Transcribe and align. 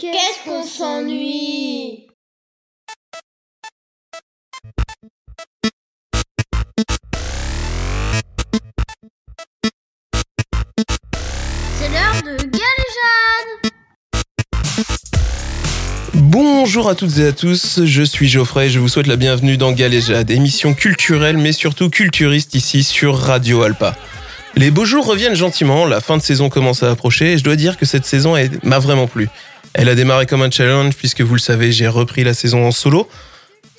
Qu'est-ce 0.00 0.44
qu'on 0.44 0.62
s'ennuie? 0.62 2.06
C'est 11.76 11.88
l'heure 11.88 12.22
de 12.22 12.36
Galéjade 12.36 13.72
Bonjour 16.14 16.88
à 16.88 16.94
toutes 16.94 17.18
et 17.18 17.26
à 17.26 17.32
tous, 17.32 17.84
je 17.84 18.02
suis 18.04 18.28
Geoffrey 18.28 18.66
et 18.66 18.70
je 18.70 18.78
vous 18.78 18.86
souhaite 18.86 19.08
la 19.08 19.16
bienvenue 19.16 19.56
dans 19.56 19.72
Galéjade, 19.72 20.30
émission 20.30 20.74
culturelle 20.74 21.38
mais 21.38 21.50
surtout 21.50 21.90
culturiste 21.90 22.54
ici 22.54 22.84
sur 22.84 23.18
Radio 23.18 23.64
Alpa. 23.64 23.96
Les 24.54 24.70
beaux 24.70 24.84
jours 24.84 25.06
reviennent 25.06 25.34
gentiment, 25.34 25.84
la 25.86 26.00
fin 26.00 26.16
de 26.16 26.22
saison 26.22 26.48
commence 26.48 26.84
à 26.84 26.90
approcher 26.92 27.32
et 27.32 27.38
je 27.38 27.42
dois 27.42 27.56
dire 27.56 27.76
que 27.76 27.84
cette 27.84 28.06
saison 28.06 28.36
m'a 28.62 28.78
vraiment 28.78 29.08
plu. 29.08 29.28
Elle 29.74 29.88
a 29.88 29.94
démarré 29.94 30.26
comme 30.26 30.42
un 30.42 30.50
challenge 30.50 30.94
puisque 30.96 31.20
vous 31.20 31.34
le 31.34 31.40
savez, 31.40 31.72
j'ai 31.72 31.88
repris 31.88 32.24
la 32.24 32.34
saison 32.34 32.66
en 32.66 32.70
solo. 32.70 33.08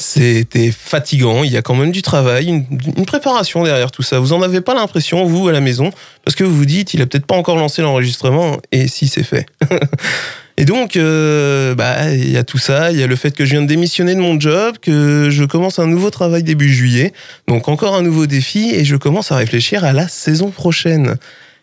C'était 0.02 0.72
fatigant, 0.72 1.44
il 1.44 1.52
y 1.52 1.58
a 1.58 1.62
quand 1.62 1.76
même 1.76 1.92
du 1.92 2.02
travail, 2.02 2.48
une, 2.48 3.06
préparation 3.06 3.64
derrière 3.64 3.92
tout 3.92 4.02
ça. 4.02 4.20
Vous 4.20 4.32
en 4.32 4.42
avez 4.42 4.62
pas 4.62 4.74
l'impression, 4.74 5.26
vous, 5.26 5.50
à 5.50 5.52
la 5.52 5.60
maison, 5.60 5.92
parce 6.24 6.38
que 6.38 6.46
vous 6.46 6.56
vous 6.56 6.66
dites, 6.66 6.94
il 6.94 7.02
a 7.02 7.06
peut-être 7.06 7.26
pas 7.26 7.36
encore 7.36 7.58
lancé 7.58 7.82
l'enregistrement, 7.82 8.60
et 8.72 8.88
si 8.88 9.10
c'est 9.10 9.24
fait. 9.24 9.46
et 10.58 10.64
donc, 10.64 10.96
euh, 10.96 11.76
bah, 11.76 12.14
il 12.14 12.32
y 12.32 12.38
a 12.38 12.46
tout 12.46 12.58
ça, 12.58 12.94
il 12.94 12.98
y 12.98 13.04
a 13.04 13.08
le 13.08 13.16
fait 13.18 13.32
que 13.32 13.44
je 13.44 13.52
viens 13.52 13.62
de 13.62 13.68
démissionner 13.68 14.16
de 14.16 14.22
mon 14.22 14.40
job, 14.40 14.78
que 14.82 15.28
je 15.30 15.44
commence 15.44 15.80
un 15.80 15.88
nouveau 15.88 16.12
travail 16.12 16.44
début 16.44 16.74
juillet, 16.74 17.12
donc 17.50 17.68
encore 17.68 17.94
un 17.94 18.02
nouveau 18.02 18.26
défi, 18.26 18.72
et 18.74 18.86
je 18.86 18.96
commence 18.96 19.34
à 19.34 19.36
réfléchir 19.36 19.84
à 19.84 19.92
la 19.92 20.08
saison 20.08 20.50
prochaine. 20.50 21.18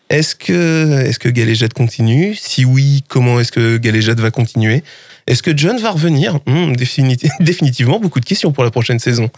Est-ce 0.09 0.35
que, 0.35 1.11
que 1.19 1.29
Galéjade 1.29 1.73
continue? 1.73 2.35
Si 2.35 2.63
oui, 2.65 3.03
comment 3.07 3.39
est-ce 3.39 3.51
que 3.51 3.77
Galéjade 3.77 4.19
va 4.19 4.31
continuer? 4.31 4.83
Est-ce 5.27 5.43
que 5.43 5.55
John 5.55 5.77
va 5.79 5.91
revenir? 5.91 6.39
Hmm, 6.45 6.73
définiti- 6.73 7.29
Définitivement, 7.41 7.99
beaucoup 7.99 8.19
de 8.21 8.25
questions 8.25 8.51
pour 8.53 8.63
la 8.63 8.71
prochaine 8.71 8.99
saison. 8.99 9.29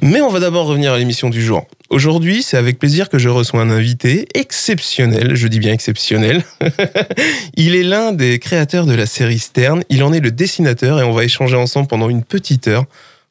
Mais 0.00 0.20
on 0.20 0.30
va 0.30 0.40
d'abord 0.40 0.66
revenir 0.66 0.92
à 0.92 0.98
l'émission 0.98 1.30
du 1.30 1.40
jour. 1.44 1.64
Aujourd'hui, 1.88 2.42
c'est 2.42 2.56
avec 2.56 2.80
plaisir 2.80 3.08
que 3.08 3.18
je 3.18 3.28
reçois 3.28 3.60
un 3.60 3.70
invité 3.70 4.26
exceptionnel, 4.34 5.36
je 5.36 5.46
dis 5.46 5.60
bien 5.60 5.72
exceptionnel. 5.72 6.42
il 7.56 7.76
est 7.76 7.84
l'un 7.84 8.10
des 8.12 8.40
créateurs 8.40 8.86
de 8.86 8.94
la 8.94 9.06
série 9.06 9.38
Stern, 9.38 9.84
il 9.90 10.02
en 10.02 10.12
est 10.12 10.18
le 10.18 10.32
dessinateur 10.32 10.98
et 10.98 11.04
on 11.04 11.12
va 11.12 11.22
échanger 11.22 11.54
ensemble 11.56 11.86
pendant 11.86 12.08
une 12.08 12.24
petite 12.24 12.66
heure. 12.66 12.86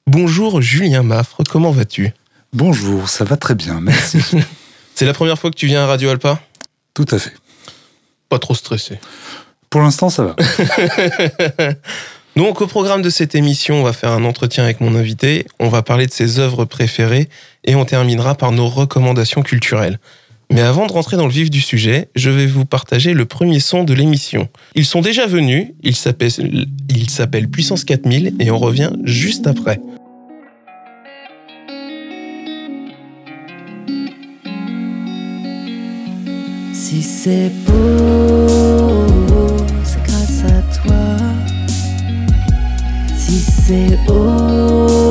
Bonjour 0.08 0.62
Julien 0.62 1.04
Maffre, 1.04 1.42
comment 1.50 1.72
vas-tu? 1.72 2.12
Bonjour, 2.54 3.10
ça 3.10 3.26
va 3.26 3.36
très 3.36 3.56
bien, 3.56 3.82
merci. 3.82 4.20
C'est 5.02 5.08
la 5.08 5.16
première 5.16 5.40
fois 5.40 5.50
que 5.50 5.56
tu 5.56 5.66
viens 5.66 5.82
à 5.82 5.88
Radio 5.88 6.12
Alpa? 6.12 6.40
Tout 6.94 7.08
à 7.10 7.18
fait. 7.18 7.34
Pas 8.30 8.38
trop 8.38 8.54
stressé. 8.54 9.00
Pour 9.72 9.82
l'instant, 9.82 10.12
ça 10.12 10.24
va. 10.24 10.36
Donc 12.36 12.62
au 12.62 12.68
programme 12.68 13.02
de 13.02 13.10
cette 13.10 13.34
émission, 13.34 13.82
on 13.82 13.84
va 13.84 13.94
faire 13.94 14.12
un 14.12 14.24
entretien 14.26 14.64
avec 14.64 14.80
mon 14.80 14.94
invité, 14.94 15.48
on 15.60 15.70
va 15.70 15.82
parler 15.82 16.06
de 16.06 16.12
ses 16.12 16.38
œuvres 16.38 16.66
préférées 16.66 17.30
et 17.64 17.74
on 17.74 17.84
terminera 17.84 18.36
par 18.36 18.52
nos 18.52 18.68
recommandations 18.68 19.42
culturelles. 19.42 20.00
Mais 20.52 20.62
avant 20.62 20.86
de 20.86 20.92
rentrer 20.92 21.18
dans 21.18 21.26
le 21.26 21.34
vif 21.34 21.50
du 21.50 21.62
sujet, 21.62 22.10
je 22.14 22.30
vais 22.30 22.46
vous 22.46 22.66
partager 22.66 23.16
le 23.16 23.26
premier 23.26 23.60
son 23.60 23.84
de 23.84 23.96
l'émission. 23.96 24.50
Ils 24.76 24.86
sont 24.86 25.02
déjà 25.02 25.26
venus, 25.26 25.70
il 25.82 25.96
s'appelle 25.96 26.30
il 26.90 27.10
s'appelle 27.10 27.50
Puissance 27.50 27.86
4000 27.86 28.36
et 28.40 28.52
on 28.52 28.60
revient 28.60 28.92
juste 29.04 29.48
après. 29.48 29.82
Si 36.92 37.02
c'est 37.02 37.50
beau, 37.66 38.46
c'est 39.82 40.04
grâce 40.04 40.44
à 40.44 40.62
toi. 40.76 41.06
Si 43.16 43.40
c'est 43.40 43.98
haut, 44.10 45.11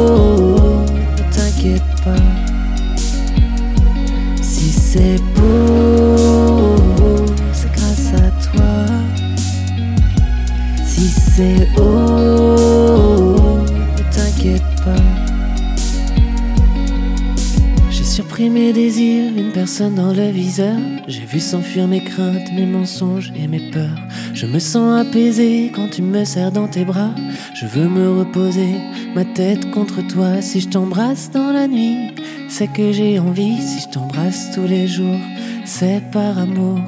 une 18.88 19.52
personne 19.52 19.96
dans 19.96 20.12
le 20.12 20.30
viseur. 20.30 20.76
J'ai 21.06 21.26
vu 21.26 21.38
s'enfuir 21.38 21.86
mes 21.86 22.02
craintes, 22.02 22.50
mes 22.54 22.64
mensonges 22.64 23.30
et 23.36 23.46
mes 23.46 23.70
peurs. 23.70 23.98
Je 24.32 24.46
me 24.46 24.58
sens 24.58 25.06
apaisé 25.06 25.70
quand 25.74 25.88
tu 25.90 26.00
me 26.00 26.24
serres 26.24 26.52
dans 26.52 26.66
tes 26.66 26.86
bras. 26.86 27.14
Je 27.54 27.66
veux 27.66 27.88
me 27.88 28.18
reposer, 28.18 28.76
ma 29.14 29.24
tête 29.24 29.70
contre 29.70 30.06
toi. 30.06 30.40
Si 30.40 30.60
je 30.60 30.68
t'embrasse 30.68 31.30
dans 31.30 31.52
la 31.52 31.68
nuit, 31.68 32.14
c'est 32.48 32.72
que 32.72 32.90
j'ai 32.90 33.18
envie. 33.18 33.60
Si 33.60 33.80
je 33.80 33.92
t'embrasse 33.92 34.50
tous 34.54 34.66
les 34.66 34.88
jours, 34.88 35.20
c'est 35.66 36.02
par 36.10 36.38
amour. 36.38 36.80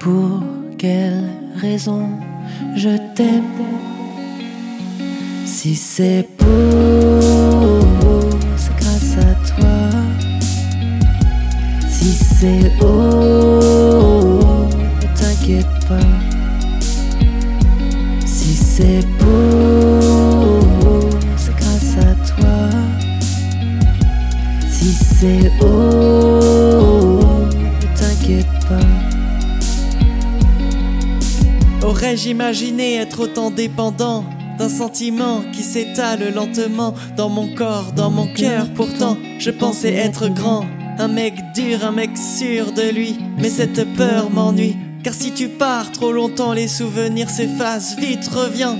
Pour 0.00 0.42
quelle 0.78 1.28
raison 1.56 2.08
je 2.74 2.96
t'aime? 3.14 3.44
Si 5.44 5.74
c'est 5.74 6.26
beau, 6.38 7.20
Si 12.44 12.50
c'est 12.50 12.84
haut, 12.84 14.68
ne 15.00 15.08
t'inquiète 15.16 15.74
pas. 15.88 16.12
Si 18.26 18.54
c'est 18.54 19.00
beau, 19.18 21.08
c'est 21.38 21.56
grâce 21.56 21.96
à 21.96 22.14
toi. 22.36 22.68
Si 24.70 24.92
c'est 24.92 25.50
haut, 25.62 27.46
ne 27.80 27.88
t'inquiète 27.96 28.54
pas. 28.68 28.92
Aurais-je 31.86 32.28
imaginé 32.28 32.96
être 32.96 33.20
autant 33.20 33.50
dépendant 33.50 34.22
d'un 34.58 34.68
sentiment 34.68 35.40
qui 35.54 35.62
s'étale 35.62 36.34
lentement 36.34 36.92
dans 37.16 37.30
mon 37.30 37.54
corps, 37.54 37.92
dans 37.96 38.10
mon 38.10 38.26
cœur? 38.26 38.66
Pourtant, 38.74 39.16
je 39.38 39.50
pensais 39.50 39.94
être 39.94 40.28
grand, 40.28 40.66
un 40.98 41.08
mec 41.08 41.34
dur, 41.54 41.84
un 41.84 41.92
mec 41.92 42.10
sûr 42.16 42.72
de 42.72 42.90
lui. 42.94 43.18
Mais 43.38 43.50
cette 43.50 43.84
peur 43.94 44.30
m'ennuie, 44.30 44.76
car 45.02 45.14
si 45.14 45.32
tu 45.32 45.48
pars 45.48 45.90
trop 45.92 46.12
longtemps, 46.12 46.52
les 46.52 46.68
souvenirs 46.68 47.30
s'effacent. 47.30 47.96
Vite, 47.98 48.28
reviens. 48.28 48.76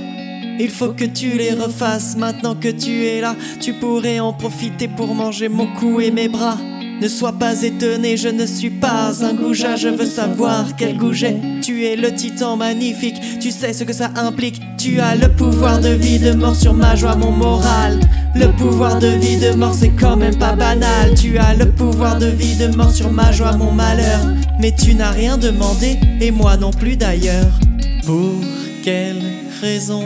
Il 0.59 0.69
faut 0.69 0.93
que 0.93 1.03
tu 1.03 1.31
les 1.31 1.51
refasses 1.51 2.15
maintenant 2.15 2.55
que 2.55 2.69
tu 2.69 3.05
es 3.05 3.19
là. 3.19 3.35
Tu 3.59 3.73
pourrais 3.73 4.19
en 4.19 4.31
profiter 4.31 4.87
pour 4.87 5.13
manger 5.13 5.49
mon 5.49 5.67
cou 5.67 5.99
et 5.99 6.11
mes 6.11 6.29
bras. 6.29 6.57
Ne 7.01 7.09
sois 7.09 7.33
pas 7.33 7.61
étonné, 7.63 8.15
je 8.15 8.29
ne 8.29 8.45
suis 8.45 8.69
pas 8.69 9.25
un 9.25 9.33
goujat, 9.33 9.75
je 9.75 9.89
veux 9.89 10.05
savoir 10.05 10.77
quel 10.77 10.97
j'ai. 11.11 11.35
Tu 11.61 11.83
es 11.83 11.97
le 11.97 12.13
titan 12.13 12.55
magnifique, 12.55 13.15
tu 13.41 13.51
sais 13.51 13.73
ce 13.73 13.83
que 13.83 13.91
ça 13.91 14.11
implique. 14.15 14.61
Tu 14.77 15.01
as 15.01 15.15
le 15.15 15.27
pouvoir 15.27 15.81
de 15.81 15.89
vie, 15.89 16.19
de 16.19 16.31
mort 16.31 16.55
sur 16.55 16.73
ma 16.73 16.95
joie, 16.95 17.17
mon 17.17 17.31
moral. 17.31 17.99
Le 18.35 18.47
pouvoir 18.57 18.99
de 18.99 19.07
vie, 19.07 19.37
de 19.37 19.55
mort, 19.55 19.73
c'est 19.73 19.89
quand 19.89 20.17
même 20.17 20.37
pas 20.37 20.55
banal. 20.55 21.13
Tu 21.15 21.37
as 21.37 21.53
le 21.53 21.71
pouvoir 21.71 22.19
de 22.19 22.27
vie, 22.27 22.55
de 22.55 22.67
mort 22.75 22.91
sur 22.91 23.11
ma 23.11 23.31
joie, 23.31 23.55
mon 23.55 23.71
malheur. 23.71 24.19
Mais 24.59 24.73
tu 24.73 24.93
n'as 24.93 25.11
rien 25.11 25.37
demandé, 25.37 25.97
et 26.19 26.31
moi 26.31 26.57
non 26.57 26.71
plus 26.71 26.97
d'ailleurs. 26.97 27.59
Pour 28.05 28.41
quelle 28.83 29.21
raison 29.61 30.03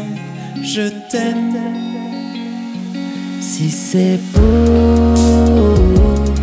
je 0.61 0.89
t'aime? 1.09 1.57
Si 3.41 3.69
c'est 3.69 4.19
beau, 4.33 5.15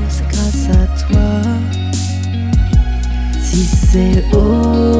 c'est 0.09 0.29
grâce 0.29 0.69
à 0.71 0.87
toi. 1.07 1.41
Si 3.43 3.65
c'est 3.65 4.25
haut, 4.35 4.96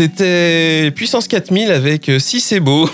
C'était 0.00 0.90
Puissance 0.92 1.28
4000 1.28 1.70
avec 1.70 2.10
Si 2.20 2.40
c'est 2.40 2.58
beau. 2.58 2.88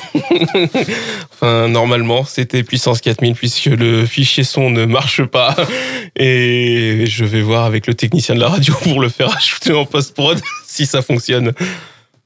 enfin, 1.33 1.69
normalement, 1.69 2.25
c'était 2.25 2.65
Puissance 2.65 3.01
4000 3.01 3.37
puisque 3.37 3.67
le 3.67 4.05
fichier 4.07 4.43
son 4.43 4.71
ne 4.71 4.87
marche 4.87 5.23
pas. 5.23 5.55
Et 6.17 7.05
je 7.07 7.25
vais 7.25 7.43
voir 7.43 7.65
avec 7.65 7.87
le 7.87 7.95
technicien 7.95 8.35
de 8.35 8.41
la 8.41 8.49
radio 8.49 8.75
pour 8.83 9.01
le 9.01 9.09
faire 9.09 9.33
ajouter 9.37 9.73
en 9.73 9.87
post-prod 9.87 10.41
si 10.67 10.85
ça 10.85 11.01
fonctionne. 11.01 11.53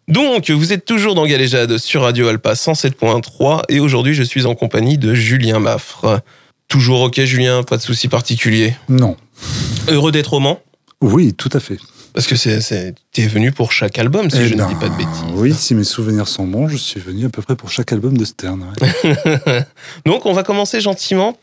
Donc, 0.08 0.48
vous 0.48 0.72
êtes 0.72 0.86
toujours 0.86 1.14
dans 1.14 1.26
Galéjade 1.26 1.76
sur 1.76 2.00
Radio 2.00 2.28
Alpa 2.28 2.54
107.3 2.54 3.64
et 3.68 3.80
aujourd'hui, 3.80 4.14
je 4.14 4.22
suis 4.22 4.46
en 4.46 4.54
compagnie 4.54 4.96
de 4.96 5.12
Julien 5.12 5.58
Maffre. 5.58 6.22
Toujours 6.68 7.02
ok, 7.02 7.20
Julien, 7.24 7.64
pas 7.64 7.76
de 7.76 7.82
souci 7.82 8.08
particulier. 8.08 8.72
Non. 8.88 9.18
Heureux 9.88 10.10
d'être 10.10 10.28
roman 10.28 10.58
Oui, 11.02 11.34
tout 11.34 11.50
à 11.52 11.60
fait. 11.60 11.76
Parce 12.12 12.26
que 12.26 12.36
c'est, 12.36 12.94
t'es 13.12 13.26
venu 13.26 13.52
pour 13.52 13.72
chaque 13.72 13.98
album, 13.98 14.30
si 14.30 14.38
Eh 14.40 14.48
je 14.48 14.54
ben, 14.54 14.64
ne 14.64 14.68
dis 14.74 14.80
pas 14.80 14.88
de 14.88 14.96
bêtises. 14.96 15.22
Oui, 15.34 15.54
si 15.54 15.74
mes 15.74 15.84
souvenirs 15.84 16.26
sont 16.28 16.46
bons, 16.46 16.68
je 16.68 16.76
suis 16.76 17.00
venu 17.00 17.26
à 17.26 17.28
peu 17.28 17.40
près 17.42 17.56
pour 17.56 17.70
chaque 17.70 17.92
album 17.92 18.16
de 18.16 18.24
Stern. 18.24 18.64
ouais. 18.82 19.64
Donc, 20.06 20.26
on 20.26 20.32
va 20.32 20.42
commencer 20.42 20.80
gentiment. 20.80 21.36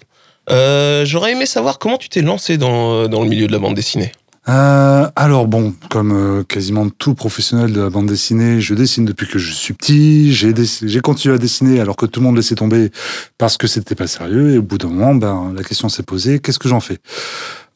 Euh, 0.49 1.05
j'aurais 1.05 1.33
aimé 1.33 1.45
savoir 1.45 1.79
comment 1.79 1.97
tu 1.97 2.09
t'es 2.09 2.21
lancé 2.21 2.57
dans, 2.57 3.07
dans 3.07 3.21
le 3.23 3.29
milieu 3.29 3.47
de 3.47 3.51
la 3.51 3.59
bande 3.59 3.75
dessinée. 3.75 4.11
Euh, 4.49 5.09
alors 5.15 5.47
bon, 5.47 5.73
comme 5.89 6.11
euh, 6.13 6.43
quasiment 6.43 6.87
tout 6.89 7.15
professionnel 7.15 7.73
de 7.73 7.81
la 7.81 7.89
bande 7.89 8.07
dessinée, 8.07 8.61
je 8.61 8.73
dessine 8.73 9.03
depuis 9.03 9.27
que 9.27 9.39
je 9.39 9.51
suis 9.51 9.73
petit. 9.73 10.33
J'ai 10.33 10.53
j'ai 10.83 10.99
continué 11.01 11.35
à 11.35 11.37
dessiner 11.37 11.81
alors 11.81 11.97
que 11.97 12.05
tout 12.05 12.21
le 12.21 12.25
monde 12.27 12.37
laissait 12.37 12.55
tomber 12.55 12.91
parce 13.37 13.57
que 13.57 13.67
c'était 13.67 13.95
pas 13.95 14.07
sérieux. 14.07 14.53
Et 14.53 14.57
au 14.57 14.61
bout 14.61 14.77
d'un 14.77 14.87
moment, 14.87 15.15
ben 15.15 15.53
la 15.55 15.63
question 15.63 15.89
s'est 15.89 16.03
posée 16.03 16.39
qu'est-ce 16.39 16.59
que 16.59 16.69
j'en 16.69 16.79
fais? 16.79 16.99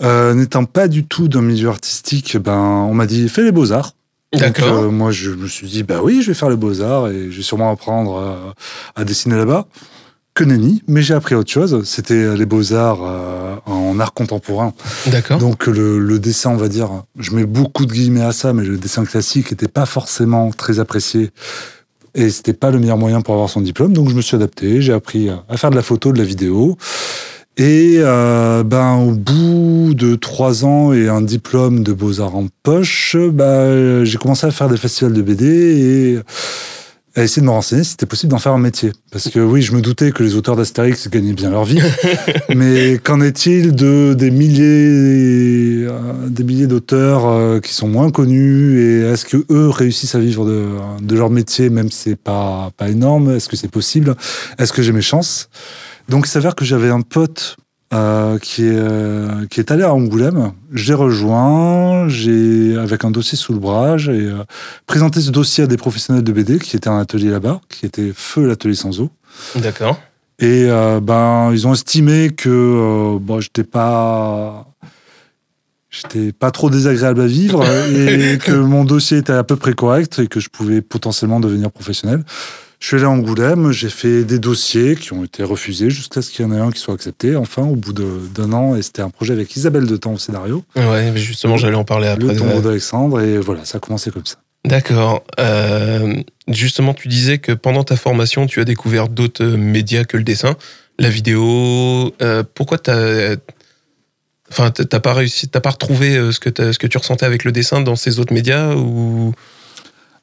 Euh, 0.02 0.34
N'étant 0.34 0.64
pas 0.64 0.88
du 0.88 1.06
tout 1.06 1.28
d'un 1.28 1.42
milieu 1.42 1.68
artistique, 1.70 2.38
ben 2.38 2.58
on 2.58 2.94
m'a 2.94 3.06
dit 3.06 3.28
fais 3.28 3.44
les 3.44 3.52
beaux 3.52 3.72
arts. 3.74 3.94
D'accord. 4.34 4.90
moi, 4.94 5.12
je 5.12 5.32
me 5.32 5.46
suis 5.46 5.68
dit, 5.68 5.84
bah 5.84 6.00
oui, 6.02 6.22
je 6.22 6.28
vais 6.28 6.34
faire 6.34 6.50
les 6.50 6.56
beaux-arts 6.56 7.10
et 7.10 7.30
je 7.30 7.36
vais 7.36 7.44
sûrement 7.44 7.70
apprendre 7.70 8.56
à, 8.96 9.02
à 9.02 9.04
dessiner 9.04 9.36
là-bas. 9.36 9.68
Que 10.34 10.46
nenni, 10.46 10.82
mais 10.88 11.02
j'ai 11.02 11.14
appris 11.14 11.36
autre 11.36 11.52
chose. 11.52 11.82
C'était 11.84 12.36
les 12.38 12.46
beaux-arts 12.46 13.02
euh, 13.04 13.56
en 13.66 14.00
art 14.00 14.14
contemporain. 14.14 14.74
D'accord. 15.08 15.40
Donc 15.40 15.68
le, 15.68 16.00
le 16.00 16.20
dessin, 16.20 16.52
on 16.52 16.56
va 16.58 16.70
dire, 16.70 16.90
je 17.20 17.32
mets 17.32 17.46
beaucoup 17.46 17.86
de 17.86 17.92
guillemets 17.92 18.22
à 18.24 18.32
ça, 18.32 18.54
mais 18.54 18.64
le 18.64 18.78
dessin 18.78 19.04
classique 19.04 19.52
n'était 19.52 19.68
pas 19.68 19.86
forcément 19.86 20.52
très 20.52 20.80
apprécié. 20.80 21.32
Et 22.16 22.30
c'était 22.30 22.54
pas 22.54 22.72
le 22.72 22.80
meilleur 22.80 22.98
moyen 22.98 23.20
pour 23.22 23.34
avoir 23.34 23.50
son 23.50 23.60
diplôme. 23.62 23.92
Donc 23.94 24.10
je 24.10 24.16
me 24.16 24.22
suis 24.22 24.36
adapté, 24.36 24.82
j'ai 24.82 24.94
appris 24.94 25.30
à- 25.30 25.44
à 25.50 25.58
faire 25.58 25.70
de 25.70 25.76
la 25.76 25.82
photo, 25.82 26.14
de 26.14 26.18
la 26.18 26.24
vidéo. 26.26 26.78
Et 27.58 27.96
euh, 28.00 28.64
ben, 28.64 28.96
au 28.96 29.12
bout 29.12 29.94
de 29.94 30.16
trois 30.16 30.64
ans 30.64 30.94
et 30.94 31.10
un 31.10 31.22
diplôme 31.22 31.84
de 31.84 31.92
beaux-arts 31.92 32.38
en 32.38 32.48
poche, 32.64 33.18
ben, 33.18 34.06
j'ai 34.06 34.18
commencé 34.18 34.48
à 34.48 34.52
faire 34.52 34.70
des 34.70 34.78
festivals 34.78 35.14
de 35.14 35.22
BD 35.22 35.46
et 35.46 36.20
à 37.16 37.24
essayer 37.24 37.42
de 37.42 37.48
me 37.48 37.52
renseigner 37.52 37.84
si 37.84 37.92
c'était 37.92 38.06
possible 38.06 38.32
d'en 38.32 38.40
faire 38.40 38.54
un 38.54 38.60
métier. 38.60 38.94
Parce 39.12 39.30
que 39.30 39.40
oui, 39.40 39.62
je 39.62 39.74
me 39.74 39.82
doutais 39.82 40.12
que 40.12 40.24
les 40.24 40.36
auteurs 40.36 40.56
d'Astérix 40.56 41.10
gagnaient 41.10 41.34
bien 41.34 41.50
leur 41.50 41.66
vie, 41.66 41.82
mais 42.56 43.00
qu'en 43.04 43.22
est-il 43.22 43.76
de 43.76 44.14
des 44.14 44.32
milliers, 44.32 45.88
euh, 45.88 46.28
des 46.28 46.44
milliers 46.44 46.68
d'auteurs 46.68 47.28
euh, 47.28 47.60
qui 47.60 47.74
sont 47.74 47.88
moins 47.88 48.12
connus? 48.12 48.80
Et 48.80 49.02
est-ce 49.02 49.26
que 49.26 49.46
eux 49.50 49.70
réussissent 49.70 50.16
à 50.16 50.20
vivre 50.20 50.46
de, 50.46 50.68
de 51.02 51.16
leur 51.16 51.30
métier 51.30 51.70
même 51.70 51.92
si 51.92 51.98
c'est 51.98 52.16
pas 52.16 52.72
pas 52.78 52.90
énorme? 52.90 53.36
Est-ce 53.36 53.50
que 53.50 53.58
c'est 53.58 53.72
possible? 53.72 54.16
Est-ce 54.58 54.72
que 54.74 54.82
j'ai 54.82 54.94
mes 54.94 55.02
chances? 55.02 55.50
Donc 56.10 56.26
il 56.28 56.30
s'avère 56.30 56.56
que 56.56 56.66
j'avais 56.66 56.90
un 56.90 57.02
pote 57.02 57.58
euh, 57.94 58.38
qui, 58.40 58.64
est, 58.64 58.72
euh, 58.74 59.46
qui 59.48 59.60
est 59.60 59.70
allé 59.70 59.84
à 59.84 59.94
Angoulême. 59.94 60.54
J'ai 60.72 60.94
rejoint, 60.94 62.08
j'ai 62.08 62.78
avec 62.78 63.04
un 63.04 63.12
dossier 63.12 63.38
sous 63.38 63.52
le 63.52 63.60
bras, 63.60 63.98
j'ai 63.98 64.12
euh, 64.12 64.46
présenté 64.86 65.20
ce 65.20 65.30
dossier 65.30 65.66
à 65.66 65.68
des 65.68 65.76
professionnels 65.76 66.24
de 66.24 66.32
BD 66.32 66.58
qui 66.60 66.78
étaient 66.78 66.90
en 66.90 66.98
atelier 66.98 67.30
là-bas, 67.30 67.60
qui 67.68 67.86
était 67.86 68.14
feu 68.16 68.48
l'atelier 68.48 68.76
sans 68.76 69.02
eau. 69.02 69.10
D'accord. 69.58 70.00
Et 70.40 70.68
ben 71.04 71.52
ils 71.52 71.68
ont 71.68 71.74
estimé 71.74 72.32
que 72.36 73.18
bon, 73.20 73.40
j'étais 73.42 73.64
pas 73.64 74.66
j'étais 75.92 76.32
pas 76.32 76.50
trop 76.50 76.72
désagréable 76.72 77.22
à 77.22 77.28
vivre 77.28 77.64
et 77.94 78.40
que 78.40 78.54
mon 78.54 78.84
dossier 78.84 79.20
était 79.20 79.34
à 79.34 79.44
peu 79.44 79.56
près 79.56 79.74
correct 79.74 80.18
et 80.18 80.28
que 80.28 80.40
je 80.40 80.50
pouvais 80.50 80.82
potentiellement 80.82 81.40
devenir 81.40 81.70
professionnel. 81.70 82.24
Je 82.82 82.88
suis 82.88 82.96
allé 82.96 83.06
à 83.06 83.10
Angoulême, 83.12 83.72
j'ai 83.72 83.92
fait 83.92 84.24
des 84.24 84.40
dossiers 84.40 84.96
qui 84.96 85.14
ont 85.14 85.24
été 85.24 85.44
refusés 85.44 85.92
jusqu'à 85.92 86.24
ce 86.24 86.32
qu'il 86.32 86.44
y 86.44 86.48
en 86.48 86.52
ait 86.52 86.60
un 86.60 86.72
qui 86.72 86.80
soit 86.80 86.96
accepté. 86.96 87.36
Enfin, 87.36 87.62
au 87.62 87.76
bout 87.76 87.94
d'un 87.94 88.52
an, 88.54 88.76
et 88.76 88.82
c'était 88.82 89.04
un 89.04 89.12
projet 89.12 89.34
avec 89.34 89.56
Isabelle 89.56 89.86
de 89.86 89.96
Temps 89.98 90.14
au 90.14 90.18
scénario, 90.18 90.64
Ouais, 90.76 91.12
mais 91.12 91.20
justement, 91.20 91.58
j'allais 91.58 91.76
en 91.76 91.84
parler 91.84 92.08
après. 92.08 92.34
le 92.34 92.36
tombeau 92.36 92.60
d'Alexandre, 92.60 93.22
et 93.22 93.38
voilà, 93.38 93.66
ça 93.66 93.78
a 93.78 93.80
commencé 93.80 94.10
comme 94.10 94.26
ça. 94.26 94.38
D'accord. 94.66 95.24
Euh, 95.40 96.16
justement, 96.48 96.96
tu 96.96 97.08
disais 97.08 97.38
que 97.38 97.52
pendant 97.52 97.84
ta 97.84 97.96
formation, 97.96 98.48
tu 98.48 98.60
as 98.60 98.66
découvert 98.66 99.10
d'autres 99.10 99.46
médias 99.46 100.04
que 100.04 100.18
le 100.18 100.24
dessin, 100.24 100.56
la 100.98 101.10
vidéo. 101.10 102.16
Euh, 102.24 102.44
pourquoi 102.56 102.80
t'as, 102.80 103.36
enfin, 104.50 104.72
t'as 104.72 105.00
pas 105.00 105.14
réussi, 105.14 105.48
t'as 105.50 105.62
pas 105.62 105.70
retrouvé 105.70 106.16
euh, 106.16 106.32
ce 106.32 106.40
que 106.40 106.50
ce 106.74 106.80
que 106.80 106.88
tu 106.88 106.98
ressentais 106.98 107.28
avec 107.28 107.44
le 107.44 107.52
dessin 107.52 107.82
dans 107.82 107.96
ces 107.96 108.20
autres 108.20 108.34
médias 108.34 108.74
ou 108.76 109.34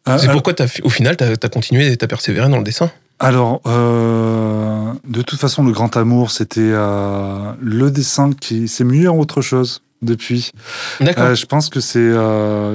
c'est 0.07 0.13
alors- 0.25 0.33
pourquoi 0.43 0.55
fait- 0.67 0.83
au 0.83 0.89
final, 0.91 1.17
t'as 1.17 1.33
as 1.33 1.49
continué 1.49 1.93
et 1.93 1.97
t'as 1.97 2.07
persévéré 2.07 2.49
dans 2.49 2.59
le 2.59 2.65
dessin? 2.65 2.91
Alors, 3.21 3.61
euh, 3.67 4.93
de 5.07 5.23
toute 5.23 5.41
façon, 5.41 5.65
le 5.65 5.73
grand 5.73 5.97
amour, 5.97 6.31
c'était 6.31 6.61
euh, 6.63 7.53
le 7.61 7.91
dessin 7.91 8.31
qui 8.33 8.69
s'est 8.69 8.85
mué 8.85 9.09
en 9.09 9.17
autre 9.19 9.41
chose 9.43 9.83
depuis. 10.03 10.53
D'accord. 11.01 11.25
Euh, 11.25 11.35
je 11.35 11.45
pense 11.47 11.69
que 11.69 11.81
c'est, 11.81 12.13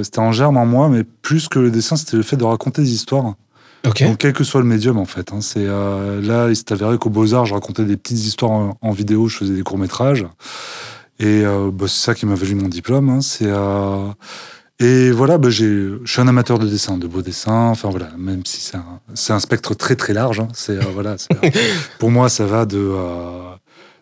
c'était 0.04 0.18
en 0.18 0.32
germe 0.32 0.58
en 0.58 0.66
moi, 0.66 0.88
mais 0.90 1.02
plus 1.22 1.48
que 1.48 1.58
le 1.58 1.70
dessin, 1.70 1.96
c'était 1.96 2.18
le 2.18 2.22
fait 2.22 2.36
de 2.36 2.44
raconter 2.44 2.82
des 2.82 2.92
histoires. 2.92 3.34
ok. 3.86 4.02
Donc, 4.02 4.18
quel 4.18 4.34
que 4.34 4.44
soit 4.44 4.60
le 4.60 4.66
médium, 4.66 4.98
en 4.98 5.06
fait. 5.06 5.32
hein. 5.32 5.40
c'est, 5.40 5.64
là, 5.64 6.48
il 6.50 6.56
s'est 6.56 6.72
avéré 6.72 6.98
qu'au 6.98 7.08
Beaux-Arts, 7.10 7.46
je 7.46 7.54
racontais 7.54 7.84
des 7.84 7.96
petites 7.96 8.18
histoires 8.18 8.50
en, 8.52 8.76
en 8.82 8.90
vidéo, 8.92 9.28
je 9.28 9.38
faisais 9.38 9.54
des 9.54 9.62
courts-métrages. 9.62 10.26
Et 11.20 11.42
bah, 11.72 11.86
c'est 11.88 12.04
ça 12.04 12.14
qui 12.14 12.26
m'a 12.26 12.34
valu 12.34 12.54
mon 12.56 12.68
diplôme. 12.68 13.08
hein. 13.08 13.20
c'est, 13.22 13.50
et 14.80 15.10
voilà, 15.12 15.38
bah, 15.38 15.50
j'ai, 15.50 15.66
je 16.04 16.10
suis 16.10 16.20
un 16.20 16.28
amateur 16.28 16.58
de 16.58 16.66
dessin, 16.66 16.98
de 16.98 17.06
beaux 17.06 17.22
dessins. 17.22 17.68
Enfin 17.70 17.90
voilà, 17.90 18.08
même 18.18 18.42
si 18.44 18.60
c'est 18.60 18.76
un, 18.76 19.00
c'est 19.14 19.32
un 19.32 19.38
spectre 19.40 19.74
très 19.74 19.94
très 19.96 20.12
large. 20.12 20.40
hein. 20.40 20.48
c'est, 20.52 20.76
euh, 20.78 20.82
voilà, 20.92 21.16
pour 21.98 22.10
moi, 22.10 22.28
ça 22.28 22.44
va 22.46 22.66
de, 22.66 22.78
euh, 22.78 23.40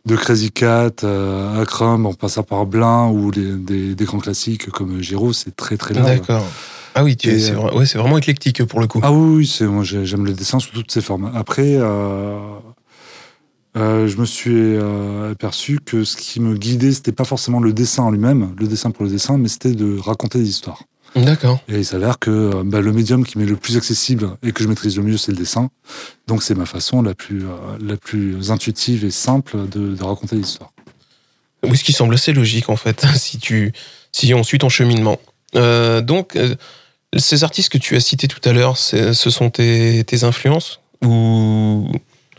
de 0.07 0.17
Crazy 0.17 0.51
Cat 0.51 0.91
euh, 1.05 1.61
à 1.61 1.67
Crumb, 1.67 2.07
en 2.07 2.15
passant 2.15 2.43
par 2.43 2.65
Blin 2.67 3.09
ou 3.09 3.31
les- 3.31 3.53
des, 3.57 3.95
des 3.95 4.05
grands 4.05 4.19
classiques 4.19 4.71
comme 4.71 5.01
Giro, 5.03 5.33
c'est 5.33 5.55
très 5.55 5.77
très 5.77 5.95
large. 5.95 6.09
D'accord. 6.21 6.47
Ah 6.95 7.05
oui, 7.05 7.17
c'est, 7.23 7.53
euh, 7.53 7.71
ouais, 7.75 7.87
c'est 7.87 7.97
vraiment 7.99 8.19
éclectique 8.19 8.65
pour 8.65 8.81
le 8.81 8.87
coup. 8.87 9.01
Ah 9.03 9.13
oui, 9.13 9.37
oui, 9.39 9.47
c'est, 9.47 9.67
moi 9.67 9.83
j'ai- 9.85 10.05
j'aime 10.07 10.25
le 10.27 10.33
dessin 10.33 10.59
sous 10.59 10.73
toutes 10.73 10.91
ses 10.93 11.01
formes. 11.01 11.31
Après, 11.35 11.77
euh, 13.77 14.07
je 14.07 14.17
me 14.19 14.25
suis 14.25 14.53
euh, 14.55 15.33
aperçu 15.33 15.81
que 15.85 16.05
ce 16.05 16.17
qui 16.17 16.41
me 16.41 16.57
guidait, 16.57 16.93
c'était 16.93 17.13
pas 17.13 17.25
forcément 17.25 17.61
le 17.61 17.73
dessin 17.73 18.05
en 18.05 18.11
lui-même, 18.11 18.55
le 18.59 18.67
dessin 18.67 18.91
pour 18.91 19.05
le 19.05 19.11
dessin, 19.11 19.39
mais 19.39 19.49
c'était 19.49 19.73
de 19.73 19.99
raconter 19.99 20.39
des 20.39 20.49
histoires. 20.49 20.83
D'accord. 21.15 21.61
Et 21.69 21.79
il 21.79 21.85
s'avère 21.85 22.19
que 22.19 22.31
euh, 22.31 22.63
bah, 22.65 22.81
le 22.81 22.93
médium 22.93 23.25
qui 23.25 23.39
m'est 23.39 23.45
le 23.45 23.57
plus 23.57 23.77
accessible 23.77 24.31
et 24.43 24.53
que 24.53 24.63
je 24.63 24.69
maîtrise 24.69 24.97
le 24.97 25.03
mieux, 25.03 25.19
c'est 25.19 25.33
le 25.33 25.37
dessin. 25.37 25.71
Donc 26.27 26.43
c'est 26.43 26.55
ma 26.55 26.67
façon 26.67 27.03
la 27.03 27.15
plus, 27.15 27.45
euh, 27.45 27.57
la 27.81 27.97
plus 27.97 28.51
intuitive 28.51 29.05
et 29.05 29.11
simple 29.11 29.69
de, 29.69 29.95
de 29.95 30.05
raconter 30.05 30.37
l'histoire. 30.37 30.73
Oui, 31.65 31.77
ce 31.77 31.85
qui 31.85 31.93
semble 31.93 32.15
assez 32.15 32.33
logique 32.33 32.71
en 32.71 32.77
fait, 32.77 33.05
si 33.17 33.39
tu, 33.39 33.73
si 34.13 34.33
on 34.35 34.43
suit 34.43 34.59
ton 34.59 34.69
cheminement. 34.69 35.19
Euh, 35.55 36.01
donc, 36.01 36.37
euh, 36.37 36.55
ces 37.19 37.45
artistes 37.45 37.69
que 37.69 37.79
tu 37.79 37.95
as 37.95 38.01
cités 38.01 38.27
tout 38.27 38.41
à 38.49 38.53
l'heure, 38.53 38.79
ce 38.79 39.13
sont 39.13 39.51
tes, 39.51 40.03
tes 40.05 40.25
influences 40.25 40.81
ou 41.05 41.93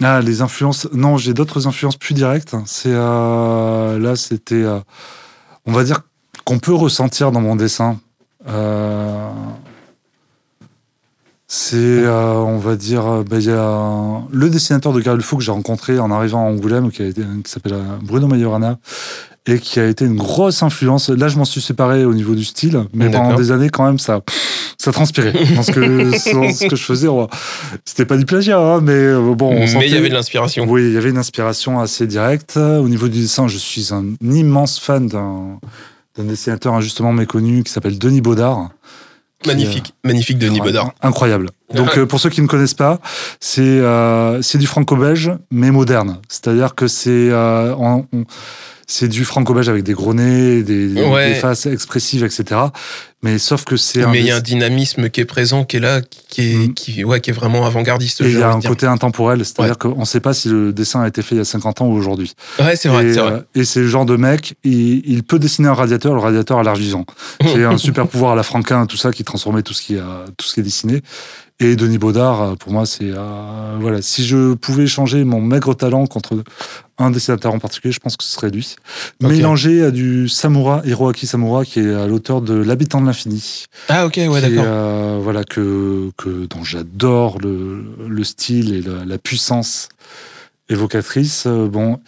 Ah, 0.06 0.22
les 0.22 0.42
influences. 0.42 0.88
Non, 0.94 1.18
j'ai 1.18 1.34
d'autres 1.34 1.68
influences 1.68 1.96
plus 1.96 2.14
directes. 2.14 2.56
C'est 2.66 2.92
euh, 2.92 3.98
là, 3.98 4.16
c'était, 4.16 4.56
euh, 4.56 4.80
on 5.66 5.72
va 5.72 5.84
dire 5.84 6.02
qu'on 6.44 6.60
peut 6.60 6.74
ressentir 6.74 7.32
dans 7.32 7.40
mon 7.40 7.56
dessin. 7.56 8.00
Euh, 8.48 9.30
c'est, 11.48 12.08
on 12.08 12.58
va 12.58 12.76
dire, 12.76 13.24
ben, 13.24 13.40
il 13.40 13.46
y 13.46 13.52
a 13.52 14.22
le 14.32 14.50
dessinateur 14.50 14.92
de 14.92 15.00
Gare 15.02 15.20
Fou 15.22 15.38
que 15.38 15.44
j'ai 15.44 15.52
rencontré 15.52 16.00
en 16.00 16.10
arrivant 16.12 16.46
à 16.46 16.50
Angoulême, 16.50 16.92
qui, 16.92 17.14
s'appelle 17.46 17.80
Bruno 18.02 18.28
Majorana, 18.28 18.80
et 19.46 19.60
qui 19.60 19.80
a 19.80 19.88
été 19.88 20.06
une 20.06 20.16
grosse 20.16 20.64
influence. 20.64 21.10
Là, 21.10 21.28
je 21.28 21.38
m'en 21.38 21.46
suis 21.46 21.62
séparé 21.62 22.06
au 22.06 22.14
niveau 22.14 22.34
du 22.36 22.44
style, 22.46 22.84
mais 22.94 23.10
pendant 23.10 23.36
des 23.36 23.52
années, 23.52 23.70
quand 23.70 23.86
même, 23.86 24.00
ça, 24.00 24.22
ça 24.78 24.92
transpirait. 24.92 25.34
Parce 25.56 25.70
que 25.72 26.18
ce 26.18 26.68
que 26.68 26.76
je 26.76 26.84
faisais, 26.84 27.08
on- 27.10 27.28
c'était 27.84 28.06
pas 28.06 28.16
du 28.18 28.26
plagiat, 28.26 28.58
hein, 28.60 28.80
mais 28.82 28.94
euh, 28.94 29.34
bon, 29.36 29.50
on 29.50 29.60
mais 29.80 29.88
il 29.88 29.94
y 29.94 29.98
avait 29.98 30.10
de 30.10 30.14
l'inspiration. 30.14 30.66
oui, 30.70 30.84
il 30.88 30.94
y 30.94 30.98
avait 30.98 31.10
une 31.10 31.18
inspiration 31.18 31.80
assez 31.80 32.08
directe. 32.08 32.56
Au 32.58 32.88
niveau 32.88 33.08
du 33.10 33.20
dessin, 33.22 33.48
je 33.50 33.58
suis 33.58 33.94
un 33.94 34.06
immense 34.22 34.80
fan 34.80 35.08
d'un 35.08 35.58
dessinateur 36.18 36.74
injustement 36.74 37.12
méconnu 37.12 37.64
qui 37.64 37.72
s'appelle 37.72 37.98
Denis 38.00 38.22
Baudard. 38.22 38.70
Magnifique, 39.46 39.94
magnifique 40.06 40.38
Denis 40.38 40.62
euh, 40.62 40.64
Baudard. 40.64 40.94
Incroyable. 41.02 41.50
Donc, 41.76 41.98
euh, 41.98 42.06
pour 42.06 42.22
ceux 42.22 42.30
qui 42.30 42.42
ne 42.42 42.48
connaissent 42.48 42.74
pas, 42.76 43.02
c'est 43.42 43.62
euh, 43.62 44.42
c'est 44.42 44.58
du 44.58 44.68
franco-belge, 44.68 45.34
mais 45.52 45.70
moderne. 45.70 46.20
C'est-à-dire 46.30 46.76
que 46.76 46.88
c'est 46.88 47.30
euh, 47.30 47.74
en- 47.76 48.06
on- 48.14 48.24
c'est 48.96 49.08
du 49.08 49.26
franco-belge 49.26 49.70
avec 49.70 49.84
des 49.84 49.94
gros 49.94 50.14
nez, 50.14 50.62
des, 50.62 50.88
des- 50.88 51.04
Ouais. 51.04 51.30
des 51.30 51.36
faces 51.36 51.66
expressives, 51.66 52.24
etc. 52.24 52.62
Mais 53.24 53.40
sauf 53.40 53.64
que 53.64 53.76
c'est 53.78 54.04
un. 54.04 54.12
Mais 54.12 54.20
il 54.20 54.26
y 54.28 54.32
a 54.32 54.36
un 54.36 54.40
dynamisme 54.42 55.10
qui 55.10 55.22
est 55.22 55.26
présent, 55.26 55.64
qui 55.64 55.78
est 55.78 55.80
là, 55.80 56.02
qui 56.30 56.42
est, 56.52 56.56
Mm. 56.68 56.74
qui, 56.74 57.04
ouais, 57.04 57.20
qui 57.22 57.30
est 57.32 57.34
vraiment 57.34 57.66
avant-gardiste. 57.66 58.22
et 58.22 58.26
il 58.30 58.38
y 58.38 58.44
a 58.44 58.52
un 58.52 58.60
dire. 58.60 58.70
côté 58.70 58.86
intemporel, 58.86 59.44
c'est-à-dire 59.46 59.78
qu'on 59.80 59.98
ne 60.02 60.06
sait 60.06 60.20
pas 60.20 60.34
si 60.34 60.50
le 60.50 60.72
dessin 60.74 61.02
a 61.02 61.08
été 61.08 61.22
fait 61.24 61.34
il 61.36 61.38
y 61.40 61.42
a 61.42 61.46
50 61.46 61.82
ans 61.82 61.88
ou 61.88 61.94
aujourd'hui. 61.94 62.34
Ouais, 62.60 62.76
c'est 62.76 62.90
vrai, 62.90 63.06
et 63.08 63.14
c'est 63.14 63.20
vrai. 63.22 63.32
euh, 63.32 63.40
et 63.56 63.64
c'est 63.66 63.80
le 63.80 63.88
genre 63.88 64.06
de 64.06 64.16
mec, 64.18 64.56
il, 64.64 65.02
il 65.10 65.24
peut 65.24 65.40
dessiner 65.40 65.70
un 65.70 65.74
radiateur, 65.74 66.14
le 66.14 66.20
radiateur 66.20 66.60
a 66.60 66.64
l'air 66.64 66.76
vivant. 66.76 67.06
C'est 67.46 67.64
un 67.64 67.78
super 67.78 68.08
pouvoir 68.08 68.34
à 68.34 68.36
la 68.36 68.44
Franquin, 68.44 68.86
tout 68.86 68.98
ça, 68.98 69.12
qui 69.12 69.24
transformait 69.24 69.64
tout 69.64 69.74
ce 69.74 69.82
qui, 69.82 69.98
a, 69.98 70.26
tout 70.38 70.46
ce 70.46 70.54
qui 70.54 70.60
est 70.60 70.64
dessiné. 70.64 71.02
Et 71.60 71.76
Denis 71.76 71.98
Baudard, 72.00 72.42
euh, 72.42 72.56
pour 72.56 72.74
moi, 72.74 72.86
c'est. 72.86 73.06
euh, 73.12 73.78
voilà, 73.80 74.02
si 74.02 74.26
je 74.26 74.54
pouvais 74.56 74.86
changer 74.88 75.24
mon 75.24 75.40
maigre 75.40 75.74
talent 75.76 76.08
contre 76.08 76.44
un 77.00 77.10
dessinateur 77.12 77.54
en 77.54 77.60
particulier, 77.60 77.92
je 77.92 78.00
pense 78.00 78.16
que 78.18 78.24
ce 78.24 78.32
serait 78.32 78.50
lui. 78.52 78.76
Ok. 79.24 79.30
Mélangé 79.32 79.84
à 79.84 79.92
du 79.92 80.30
Samura, 80.30 80.82
Hiroaki 80.86 81.26
Samura, 81.28 81.66
qui 81.66 81.80
est 81.80 82.08
l'auteur 82.08 82.42
de 82.42 82.54
L'habitant 82.54 83.02
de 83.02 83.08
l'infini. 83.08 83.66
Ah, 83.90 84.06
ok, 84.06 84.18
ouais, 84.30 84.42
d'accord. 84.42 84.64
euh, 84.66 85.20
voilà, 85.22 85.44
que, 85.44 86.12
que, 86.18 86.46
dont 86.48 86.64
j'adore 86.64 87.40
le, 87.40 87.84
le 88.08 88.24
style 88.24 88.74
et 88.74 88.82
la, 88.82 89.06
la 89.06 89.18
puissance 89.18 89.90
évocatrice. 90.70 91.44
euh, 91.46 91.68
bon. 91.68 92.00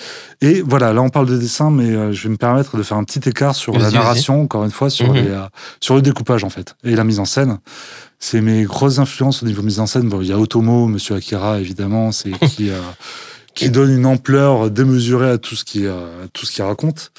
Et 0.41 0.61
voilà, 0.61 0.93
là 0.93 1.01
on 1.01 1.09
parle 1.09 1.27
de 1.27 1.37
dessin, 1.37 1.69
mais 1.71 1.89
euh, 1.89 2.11
je 2.11 2.23
vais 2.23 2.29
me 2.29 2.37
permettre 2.37 2.77
de 2.77 2.83
faire 2.83 2.97
un 2.97 3.03
petit 3.03 3.27
écart 3.27 3.55
sur 3.55 3.77
la 3.77 3.91
narration, 3.91 4.41
encore 4.41 4.63
une 4.65 4.71
fois, 4.71 4.89
sur, 4.89 5.09
Mhm. 5.09 5.15
les, 5.15 5.27
euh, 5.29 5.41
sur 5.81 5.95
le 5.95 6.01
découpage 6.01 6.43
en 6.43 6.49
fait, 6.49 6.75
et 6.83 6.95
la 6.95 7.03
mise 7.03 7.19
en 7.19 7.25
scène. 7.25 7.57
C'est 8.19 8.41
mes 8.41 8.63
grosses 8.63 8.97
influences 8.99 9.43
au 9.43 9.45
niveau 9.45 9.61
mise 9.61 9.79
en 9.79 9.85
scène. 9.87 10.07
Bon, 10.09 10.21
il 10.21 10.27
y 10.29 10.31
a 10.31 10.39
Otomo, 10.39 10.87
Monsieur 10.87 11.15
Akira, 11.15 11.59
évidemment, 11.59 12.11
c'est 12.11 12.31
qui, 12.49 12.69
qui 13.55 13.69
donne 13.69 13.91
une 13.91 14.05
ampleur 14.05 14.69
démesurée 14.69 15.29
à 15.31 15.37
tout 15.37 15.55
ce 15.55 15.63
qui, 15.63 15.85
euh, 15.85 16.27
tout 16.33 16.45
ce 16.45 16.51
qu'il 16.51 16.63
raconte. 16.63 17.11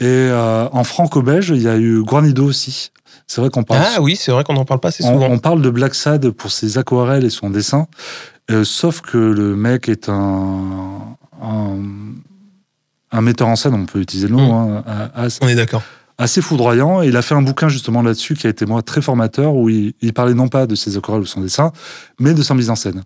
Et 0.00 0.06
euh, 0.06 0.68
en 0.72 0.84
franco-belge, 0.84 1.50
il 1.50 1.62
y 1.62 1.68
a 1.68 1.76
eu 1.76 2.02
Guarnido 2.02 2.44
aussi. 2.44 2.90
C'est 3.26 3.40
vrai 3.40 3.50
qu'on 3.50 3.62
parle 3.64 3.82
Ah 3.96 4.00
oui, 4.00 4.16
c'est 4.16 4.32
vrai 4.32 4.44
qu'on 4.44 4.54
n'en 4.54 4.64
parle 4.64 4.80
pas 4.80 4.88
assez 4.88 5.02
souvent. 5.02 5.26
on 5.28 5.38
parle 5.38 5.60
de 5.60 5.70
Black 5.70 5.94
Sad 5.94 6.30
pour 6.30 6.50
ses 6.50 6.78
aquarelles 6.78 7.24
et 7.24 7.30
son 7.30 7.50
dessin, 7.50 7.86
euh, 8.50 8.64
sauf 8.64 9.00
que 9.02 9.18
le 9.18 9.54
mec 9.56 9.88
est 9.88 10.08
un, 10.08 11.16
un, 11.42 11.76
un 13.12 13.20
metteur 13.20 13.48
en 13.48 13.56
scène, 13.56 13.74
on 13.74 13.84
peut 13.86 14.00
utiliser 14.00 14.28
le 14.28 14.36
mot, 14.36 14.46
Mm. 14.48 14.52
hein, 14.78 14.84
a- 15.14 15.24
a- 15.26 15.38
On 15.42 15.48
est 15.48 15.54
d'accord. 15.54 15.82
assez 16.16 16.40
foudroyant. 16.40 17.02
Et 17.02 17.08
il 17.08 17.16
a 17.16 17.22
fait 17.22 17.34
un 17.34 17.42
bouquin 17.42 17.68
justement 17.68 18.00
là-dessus 18.02 18.34
qui 18.34 18.46
a 18.46 18.50
été 18.50 18.64
moi 18.66 18.82
très 18.82 19.02
formateur, 19.02 19.54
où 19.54 19.68
il, 19.68 19.92
il 20.00 20.12
parlait 20.14 20.34
non 20.34 20.48
pas 20.48 20.66
de 20.66 20.74
ses 20.74 20.96
aquarelles 20.96 21.22
ou 21.22 21.26
son 21.26 21.40
dessin, 21.42 21.72
mais 22.18 22.32
de 22.34 22.42
sa 22.42 22.54
mise 22.54 22.70
en 22.70 22.76
scène. 22.76 23.02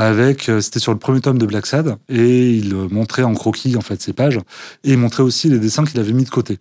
Avec, 0.00 0.48
euh, 0.48 0.60
c'était 0.60 0.78
sur 0.78 0.92
le 0.92 0.98
premier 0.98 1.20
tome 1.20 1.38
de 1.38 1.46
Black 1.46 1.66
Sad, 1.66 1.96
et 2.08 2.50
il 2.50 2.74
euh, 2.74 2.88
montrait 2.90 3.22
en 3.22 3.34
croquis 3.34 3.76
en 3.76 3.82
fait 3.82 4.00
ses 4.00 4.12
pages, 4.12 4.38
et 4.82 4.92
il 4.92 4.98
montrait 4.98 5.22
aussi 5.22 5.48
les 5.48 5.58
dessins 5.58 5.84
qu'il 5.84 6.00
avait 6.00 6.12
mis 6.12 6.24
de 6.24 6.30
côté. 6.30 6.58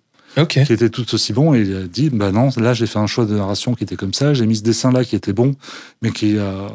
Qui 0.63 0.73
était 0.73 0.89
tout 0.89 1.13
aussi 1.13 1.33
bon 1.33 1.53
et 1.53 1.61
il 1.61 1.75
a 1.75 1.87
dit 1.87 2.09
bah 2.09 2.31
non 2.31 2.49
là 2.57 2.73
j'ai 2.73 2.85
fait 2.85 2.99
un 2.99 3.07
choix 3.07 3.25
de 3.25 3.35
narration 3.35 3.73
qui 3.73 3.83
était 3.83 3.95
comme 3.95 4.13
ça 4.13 4.33
j'ai 4.33 4.45
mis 4.45 4.57
ce 4.57 4.63
dessin 4.63 4.91
là 4.91 5.03
qui 5.03 5.15
était 5.15 5.33
bon 5.33 5.55
mais 6.01 6.11
qui 6.11 6.37
euh, 6.37 6.67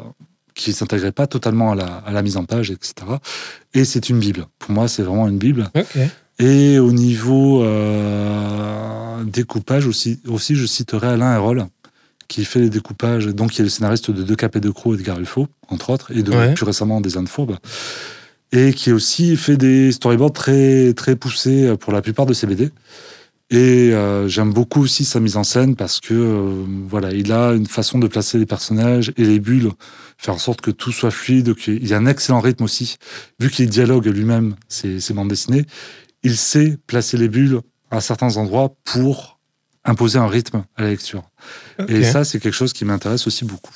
qui 0.53 0.73
s'intégrait 0.73 1.11
pas 1.11 1.25
totalement 1.25 1.71
à 1.71 1.75
la, 1.75 1.85
à 1.85 2.11
la 2.11 2.21
mise 2.21 2.37
en 2.37 2.45
page 2.45 2.69
etc 2.69 2.93
et 3.73 3.85
c'est 3.85 4.09
une 4.09 4.19
bible. 4.19 4.45
Pour 4.59 4.71
moi 4.71 4.87
c'est 4.87 5.03
vraiment 5.03 5.27
une 5.27 5.37
bible. 5.37 5.69
Et 6.37 6.79
au 6.79 6.91
niveau 6.91 7.63
euh, 7.63 9.23
découpage 9.23 9.87
aussi 9.87 10.19
aussi 10.27 10.55
je 10.55 10.65
citerai 10.65 11.07
Alain 11.07 11.33
Hérol 11.33 11.65
qui 12.27 12.45
fait 12.45 12.59
les 12.59 12.69
découpages 12.69 13.27
donc 13.27 13.51
qui 13.51 13.61
est 13.61 13.63
le 13.63 13.69
scénariste 13.69 14.11
de 14.11 14.23
Deux 14.23 14.35
Cap 14.35 14.55
et 14.55 14.59
de 14.59 14.69
Croc 14.69 14.95
et 14.95 14.97
de 14.97 15.03
Garufo 15.03 15.47
entre 15.69 15.89
autres 15.89 16.11
et 16.11 16.23
de 16.23 16.31
Ouais. 16.31 16.53
plus 16.53 16.65
récemment 16.65 17.01
des 17.01 17.11
Fourbes 17.27 17.57
et 18.51 18.73
qui 18.73 18.91
aussi 18.91 19.35
fait 19.37 19.57
des 19.57 19.91
storyboards 19.91 20.33
très 20.33 20.93
très 20.93 21.15
poussés 21.15 21.73
pour 21.79 21.93
la 21.93 22.01
plupart 22.01 22.25
de 22.25 22.33
ses 22.33 22.47
BD 22.47 22.71
et 23.51 23.91
euh, 23.93 24.27
j'aime 24.27 24.51
beaucoup 24.53 24.81
aussi 24.81 25.05
sa 25.05 25.19
mise 25.19 25.37
en 25.37 25.43
scène 25.43 25.75
parce 25.75 25.99
que 25.99 26.15
euh, 26.15 26.65
voilà, 26.87 27.11
il 27.11 27.31
a 27.31 27.51
une 27.53 27.67
façon 27.67 27.99
de 27.99 28.07
placer 28.07 28.39
les 28.39 28.47
personnages 28.47 29.13
et 29.17 29.23
les 29.23 29.39
bulles, 29.39 29.69
faire 30.17 30.33
en 30.33 30.39
sorte 30.39 30.61
que 30.61 30.71
tout 30.71 30.91
soit 30.91 31.11
fluide, 31.11 31.53
qu'il 31.53 31.85
y 31.87 31.93
a 31.93 31.97
un 31.97 32.07
excellent 32.07 32.39
rythme 32.39 32.63
aussi. 32.63 32.95
Vu 33.39 33.51
qu'il 33.51 33.69
dialogue 33.69 34.07
lui-même 34.07 34.55
ses, 34.67 34.99
ses 34.99 35.13
bandes 35.13 35.29
dessinées, 35.29 35.65
il 36.23 36.37
sait 36.37 36.79
placer 36.87 37.17
les 37.17 37.29
bulles 37.29 37.59
à 37.91 38.01
certains 38.01 38.37
endroits 38.37 38.73
pour 38.83 39.39
imposer 39.83 40.17
un 40.17 40.27
rythme 40.27 40.63
à 40.75 40.81
la 40.81 40.89
lecture. 40.89 41.23
Et 41.87 42.03
ça, 42.03 42.23
c'est 42.23 42.39
quelque 42.39 42.53
chose 42.53 42.73
qui 42.73 42.85
m'intéresse 42.85 43.27
aussi 43.27 43.45
beaucoup. 43.45 43.73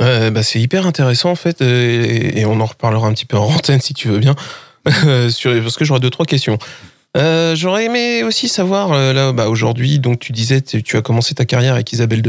Euh, 0.00 0.30
bah, 0.30 0.42
c'est 0.42 0.60
hyper 0.60 0.86
intéressant 0.86 1.30
en 1.30 1.36
fait, 1.36 1.62
euh, 1.62 2.04
et, 2.34 2.40
et 2.40 2.44
on 2.44 2.60
en 2.60 2.66
reparlera 2.66 3.06
un 3.06 3.12
petit 3.12 3.26
peu 3.26 3.36
en 3.36 3.44
antenne 3.46 3.80
si 3.80 3.94
tu 3.94 4.08
veux 4.08 4.18
bien, 4.18 4.34
euh, 5.06 5.30
sur, 5.30 5.52
parce 5.62 5.76
que 5.76 5.84
j'aurais 5.84 6.00
deux 6.00 6.10
trois 6.10 6.26
questions. 6.26 6.58
Euh, 7.16 7.54
j'aurais 7.54 7.84
aimé 7.84 8.22
aussi 8.24 8.48
savoir 8.48 8.92
euh, 8.92 9.12
là, 9.12 9.32
bah, 9.32 9.48
aujourd'hui, 9.48 9.98
donc 9.98 10.18
tu 10.18 10.32
disais, 10.32 10.60
tu, 10.60 10.82
tu 10.82 10.96
as 10.96 11.02
commencé 11.02 11.34
ta 11.34 11.44
carrière 11.44 11.74
avec 11.74 11.92
Isabelle. 11.92 12.22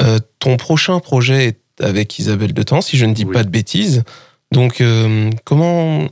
Euh, 0.00 0.18
ton 0.38 0.56
prochain 0.56 0.98
projet 0.98 1.46
est 1.46 1.60
avec 1.80 2.18
Isabelle 2.18 2.52
Detemps, 2.54 2.80
si 2.80 2.96
je 2.96 3.04
ne 3.06 3.14
dis 3.14 3.24
Oui. 3.24 3.32
pas 3.32 3.44
de 3.44 3.50
bêtises. 3.50 4.02
Donc 4.50 4.82
comment 5.44 6.08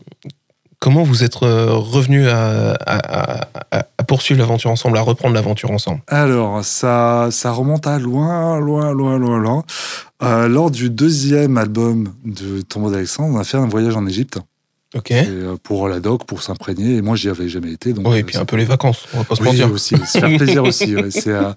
comment 0.80 1.02
vous 1.04 1.22
êtes 1.24 1.42
euh, 1.42 1.66
revenus 1.74 2.26
à, 2.28 2.72
à- 2.72 3.46
à- 3.70 3.86
à 3.98 4.02
poursuivre 4.02 4.40
l'aventure 4.40 4.70
ensemble, 4.70 4.98
à 4.98 5.02
reprendre 5.02 5.34
l'aventure 5.34 5.70
ensemble? 5.70 6.00
Alors, 6.08 6.64
ça, 6.64 7.28
ça 7.30 7.52
remonte 7.52 7.86
à 7.86 7.98
loin, 7.98 8.58
loin, 8.58 8.92
loin, 8.92 9.18
loin, 9.18 9.38
loin. 9.38 9.64
Euh, 10.22 10.48
lors 10.48 10.70
du 10.70 10.90
deuxième 10.90 11.56
album 11.58 12.12
de 12.24 12.62
Tombeau 12.62 12.90
d'Alexandre, 12.90 13.36
on 13.36 13.38
a 13.38 13.44
fait 13.44 13.56
un 13.58 13.68
voyage 13.68 13.94
en 13.96 14.06
Égypte. 14.06 14.38
Ok. 14.96 15.12
Et, 15.12 15.24
euh, 15.28 15.56
pour 15.62 15.86
la 15.88 16.00
doc, 16.00 16.24
pour 16.24 16.42
s'imprégner. 16.42 16.96
Et 16.96 17.02
moi, 17.02 17.14
j'y 17.14 17.28
avais 17.28 17.48
jamais 17.48 17.70
été. 17.72 17.92
Donc, 17.92 18.08
Oui, 18.08 18.16
et 18.18 18.24
puis 18.24 18.36
un 18.36 18.44
peu 18.44 18.56
les 18.56 18.64
vacances, 18.64 19.06
on 19.14 19.18
va 19.18 19.24
pas 19.24 19.36
se 19.36 19.42
oui, 19.42 19.62
aussi, 19.62 19.96
se 19.96 20.18
faire 20.18 20.36
plaisir 20.36 20.64
aussi. 20.64 20.96
ouais. 20.96 21.08
Euh, 21.28 21.52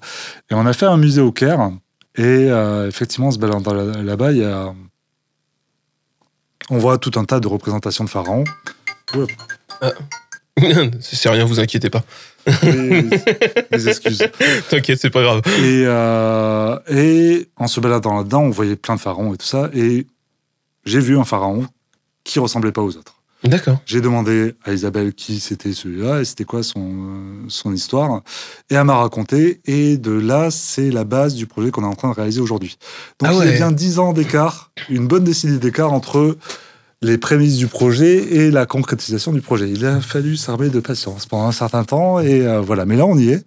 et 0.51 0.53
on 0.53 0.65
a 0.68 0.74
fait 0.74 0.86
un 0.86 0.98
musée 0.98 1.22
au 1.22 1.32
Caire. 1.32 1.72
Et 2.15 2.22
euh, 2.22 2.88
effectivement, 2.88 3.30
en 3.30 3.32
se 3.32 3.39
baladant 3.39 3.74
là-bas, 3.74 4.32
il 4.34 4.38
y 4.38 4.44
a, 4.46 4.72
on 6.70 6.77
voit 6.77 7.00
tout 7.00 7.12
un 7.20 7.25
tas 7.25 7.39
de 7.39 7.48
représentations 7.48 8.03
de 8.03 8.10
pharaons. 8.10 8.44
c'est 11.01 11.29
rien, 11.29 11.46
vous 11.46 11.60
inquiétez 11.60 11.89
pas. 11.89 12.03
Et- 12.63 13.03
Des 13.72 13.89
excuses. 13.89 14.24
T'inquiète, 14.70 15.00
c'est 15.01 15.10
pas 15.10 15.22
grave. 15.24 15.41
Et, 15.60 15.84
euh, 15.86 16.77
et 16.89 17.50
en 17.58 17.67
se 17.67 17.79
baladant 17.79 18.17
là-dedans, 18.17 18.41
on 18.43 18.50
voyait 18.50 18.75
plein 18.75 18.96
de 18.96 19.00
pharaons 19.01 19.34
et 19.34 19.38
tout 19.38 19.46
ça. 19.46 19.70
Et 19.74 20.08
j'ai 20.86 21.00
vu 21.00 21.17
un 21.17 21.24
pharaon 21.24 21.65
qui 22.24 22.39
ressemblait 22.39 22.72
pas 22.72 22.82
aux 22.82 22.96
autres. 22.98 23.15
D'accord. 23.43 23.77
J'ai 23.86 24.00
demandé 24.00 24.55
à 24.63 24.72
Isabelle 24.72 25.13
qui 25.13 25.41
c'était 25.41 25.74
celui-là 25.74 26.22
et 26.22 26.25
c'était 26.25 26.46
quoi 26.46 26.63
son, 26.63 27.03
son 27.50 27.74
histoire. 27.74 28.22
Et 28.70 28.75
elle 28.75 28.86
m'a 28.86 28.96
raconté. 28.96 29.60
Et 29.65 29.98
de 29.98 30.12
là, 30.12 30.50
c'est 30.50 30.89
la 30.91 31.03
base 31.03 31.36
du 31.36 31.46
projet 31.46 31.70
qu'on 31.70 31.84
est 31.84 31.88
en 31.88 31.96
train 31.96 32.10
de 32.10 32.15
réaliser 32.15 32.39
aujourd'hui. 32.39 32.77
Donc 33.20 33.32
Ah 33.34 33.43
il 33.43 33.50
y 33.50 33.53
a 33.53 33.55
bien 33.58 33.72
dix 33.74 34.00
ans 34.00 34.13
d'écart, 34.13 34.72
une 34.89 35.08
bonne 35.08 35.25
décennie 35.25 35.60
d'écart 35.60 35.91
entre 35.91 36.38
les 37.03 37.17
prémices 37.17 37.57
du 37.57 37.67
projet 37.67 38.15
et 38.33 38.50
la 38.51 38.65
concrétisation 38.65 39.31
du 39.33 39.41
projet. 39.41 39.69
Il 39.69 39.86
a 39.86 40.00
fallu 40.01 40.38
s'armer 40.38 40.69
de 40.69 40.79
patience 40.79 41.25
pendant 41.25 41.45
un 41.48 41.51
certain 41.51 41.83
temps. 41.83 42.19
Et 42.19 42.41
euh, 42.48 42.62
voilà. 42.62 42.86
Mais 42.86 42.95
là, 42.95 43.05
on 43.05 43.17
y 43.17 43.29
est. 43.29 43.45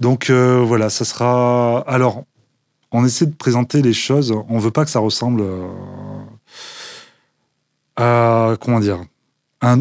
Donc 0.00 0.30
euh, 0.30 0.62
voilà, 0.64 0.88
ça 0.90 1.04
sera. 1.04 1.80
Alors, 1.88 2.24
on 2.92 3.04
essaie 3.04 3.26
de 3.26 3.34
présenter 3.34 3.82
les 3.82 3.92
choses. 3.92 4.32
On 4.48 4.58
veut 4.58 4.70
pas 4.70 4.84
que 4.84 4.90
ça 4.90 5.00
ressemble 5.00 5.42
euh, 5.42 5.66
à 7.96 8.56
comment 8.60 8.80
dire. 8.80 9.00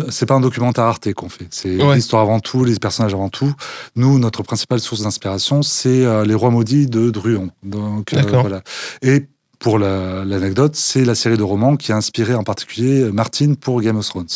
C'est 0.09 0.25
pas 0.25 0.35
un 0.35 0.39
documentaire 0.39 0.85
Arte 0.85 1.13
qu'on 1.13 1.27
fait. 1.27 1.47
C'est 1.51 1.75
Ouais. 1.75 1.95
l'histoire 1.95 2.21
avant 2.21 2.39
tout, 2.39 2.63
les 2.63 2.75
personnages 2.79 3.13
avant 3.13 3.27
tout. 3.27 3.53
Nous, 3.97 4.17
notre 4.17 4.41
principale 4.41 4.79
source 4.79 5.01
d'inspiration, 5.01 5.61
c'est 5.61 6.23
les 6.25 6.33
Rois 6.33 6.51
maudits 6.51 6.87
de 6.87 7.09
Druon. 7.09 7.49
Donc 7.63 8.13
voilà. 8.13 8.61
Et 9.01 9.27
pour 9.63 9.79
la- 9.79 10.25
l'anecdote, 10.25 10.75
c'est 10.75 11.05
la 11.05 11.15
série 11.15 11.37
de 11.37 11.41
romans 11.43 11.77
qui 11.77 11.93
a 11.93 11.95
inspiré 11.95 12.35
en 12.35 12.43
particulier 12.43 13.09
Martin 13.13 13.53
pour 13.53 13.81
Game 13.81 13.95
of 13.95 14.05
Thrones 14.05 14.27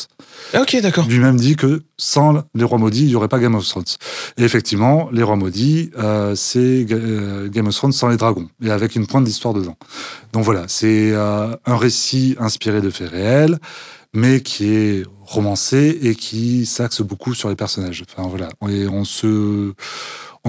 Ah, 0.54 0.62
Ok, 0.62 0.78
d'accord. 0.82 1.06
lui-même 1.10 1.36
dit 1.36 1.58
que 1.58 1.84
sans 1.98 2.44
les 2.56 2.64
rois 2.64 2.78
maudits, 2.78 3.02
il 3.02 3.08
n'y 3.08 3.16
aurait 3.16 3.28
pas 3.28 3.38
Game 3.40 3.54
of 3.56 3.68
Thrones. 3.68 3.84
Et 4.38 4.44
effectivement, 4.44 5.10
les 5.12 5.24
rois 5.24 5.36
maudits, 5.36 5.92
euh, 6.00 6.34
c'est 6.36 6.86
euh, 6.92 7.50
Game 7.50 7.68
of 7.68 7.76
Thrones 7.76 7.92
sans 7.92 8.08
les 8.08 8.16
dragons, 8.16 8.48
et 8.64 8.72
avec 8.72 8.96
une 8.96 9.06
pointe 9.06 9.26
d'histoire 9.26 9.54
dedans. 9.54 9.76
Donc 10.32 10.46
voilà, 10.46 10.64
c'est 10.70 11.12
euh, 11.12 11.54
un 11.66 11.76
récit 11.78 12.38
inspiré 12.40 12.80
de 12.80 12.90
faits 12.90 13.10
réels, 13.10 13.60
mais 14.14 14.40
qui 14.40 14.70
est 14.74 15.04
romancé 15.26 16.00
et 16.04 16.16
qui 16.16 16.66
s'axe 16.66 17.02
beaucoup 17.02 17.34
sur 17.34 17.50
les 17.50 17.56
personnages. 17.58 18.02
Enfin 18.10 18.30
voilà, 18.30 18.48
et 18.70 18.88
on 18.88 19.04
se... 19.04 19.74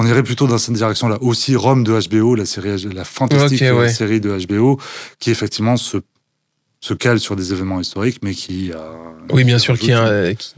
On 0.01 0.07
irait 0.07 0.23
plutôt 0.23 0.47
dans 0.47 0.59
cette 0.59 0.75
direction-là. 0.75 1.19
Aussi, 1.23 1.57
Rome 1.57 1.83
de 1.83 1.99
HBO, 2.09 2.37
la 2.37 2.47
série, 2.47 2.81
la 2.95 3.03
fantastique 3.05 3.63
euh, 3.63 3.81
ouais. 3.81 3.89
série 3.89 4.21
de 4.21 4.39
HBO, 4.47 4.79
qui 5.19 5.33
effectivement 5.33 5.77
se, 5.77 5.99
se 6.81 6.95
cale 6.95 7.19
sur 7.19 7.35
des 7.35 7.53
événements 7.53 7.81
historiques, 7.81 8.21
mais 8.23 8.33
qui. 8.33 8.71
euh, 8.73 8.77
Oui, 9.33 9.43
bien 9.43 9.59
sûr, 9.59 9.77
qui, 9.77 9.93
rajoute 9.93 10.13
euh, 10.13 10.35
qui, 10.35 10.55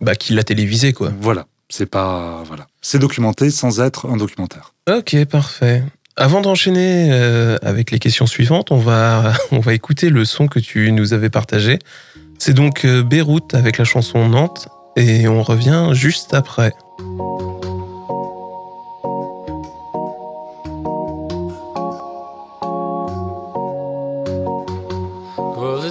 bah, 0.00 0.14
qui 0.14 0.32
l'a 0.32 0.44
télévisé, 0.44 0.92
quoi. 0.92 1.12
voilà, 1.20 1.46
c'est 1.68 1.86
pas 1.90 2.44
voilà, 2.46 2.68
c'est 2.82 3.00
documenté 3.00 3.50
sans 3.50 3.80
être 3.80 4.06
un 4.06 4.16
documentaire. 4.16 4.74
Ok, 4.88 5.24
parfait. 5.24 5.82
Avant 6.14 6.40
d'enchaîner 6.40 7.08
euh, 7.10 7.56
avec 7.62 7.90
les 7.90 7.98
questions 7.98 8.26
suivantes, 8.26 8.70
on 8.70 8.78
va, 8.78 9.32
on 9.50 9.58
va 9.58 9.74
écouter 9.74 10.08
le 10.08 10.24
son 10.24 10.46
que 10.46 10.60
tu 10.60 10.92
nous 10.92 11.12
avais 11.14 11.30
partagé. 11.30 11.80
C'est 12.38 12.54
donc 12.54 12.86
Beyrouth 12.86 13.54
avec 13.54 13.76
la 13.78 13.84
chanson 13.84 14.28
Nantes 14.28 14.68
et 14.94 15.26
on 15.26 15.42
revient 15.42 15.88
juste 15.94 16.32
après. 16.32 16.72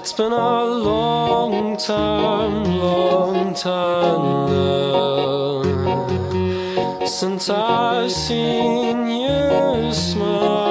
It's 0.04 0.12
been 0.12 0.34
a 0.34 0.66
long 0.66 1.78
time, 1.78 2.66
long 2.66 3.54
time 3.54 4.52
now 4.52 5.64
since 7.08 7.50
I've 7.50 8.12
seen 8.12 9.08
you 9.08 9.94
smile, 9.94 10.63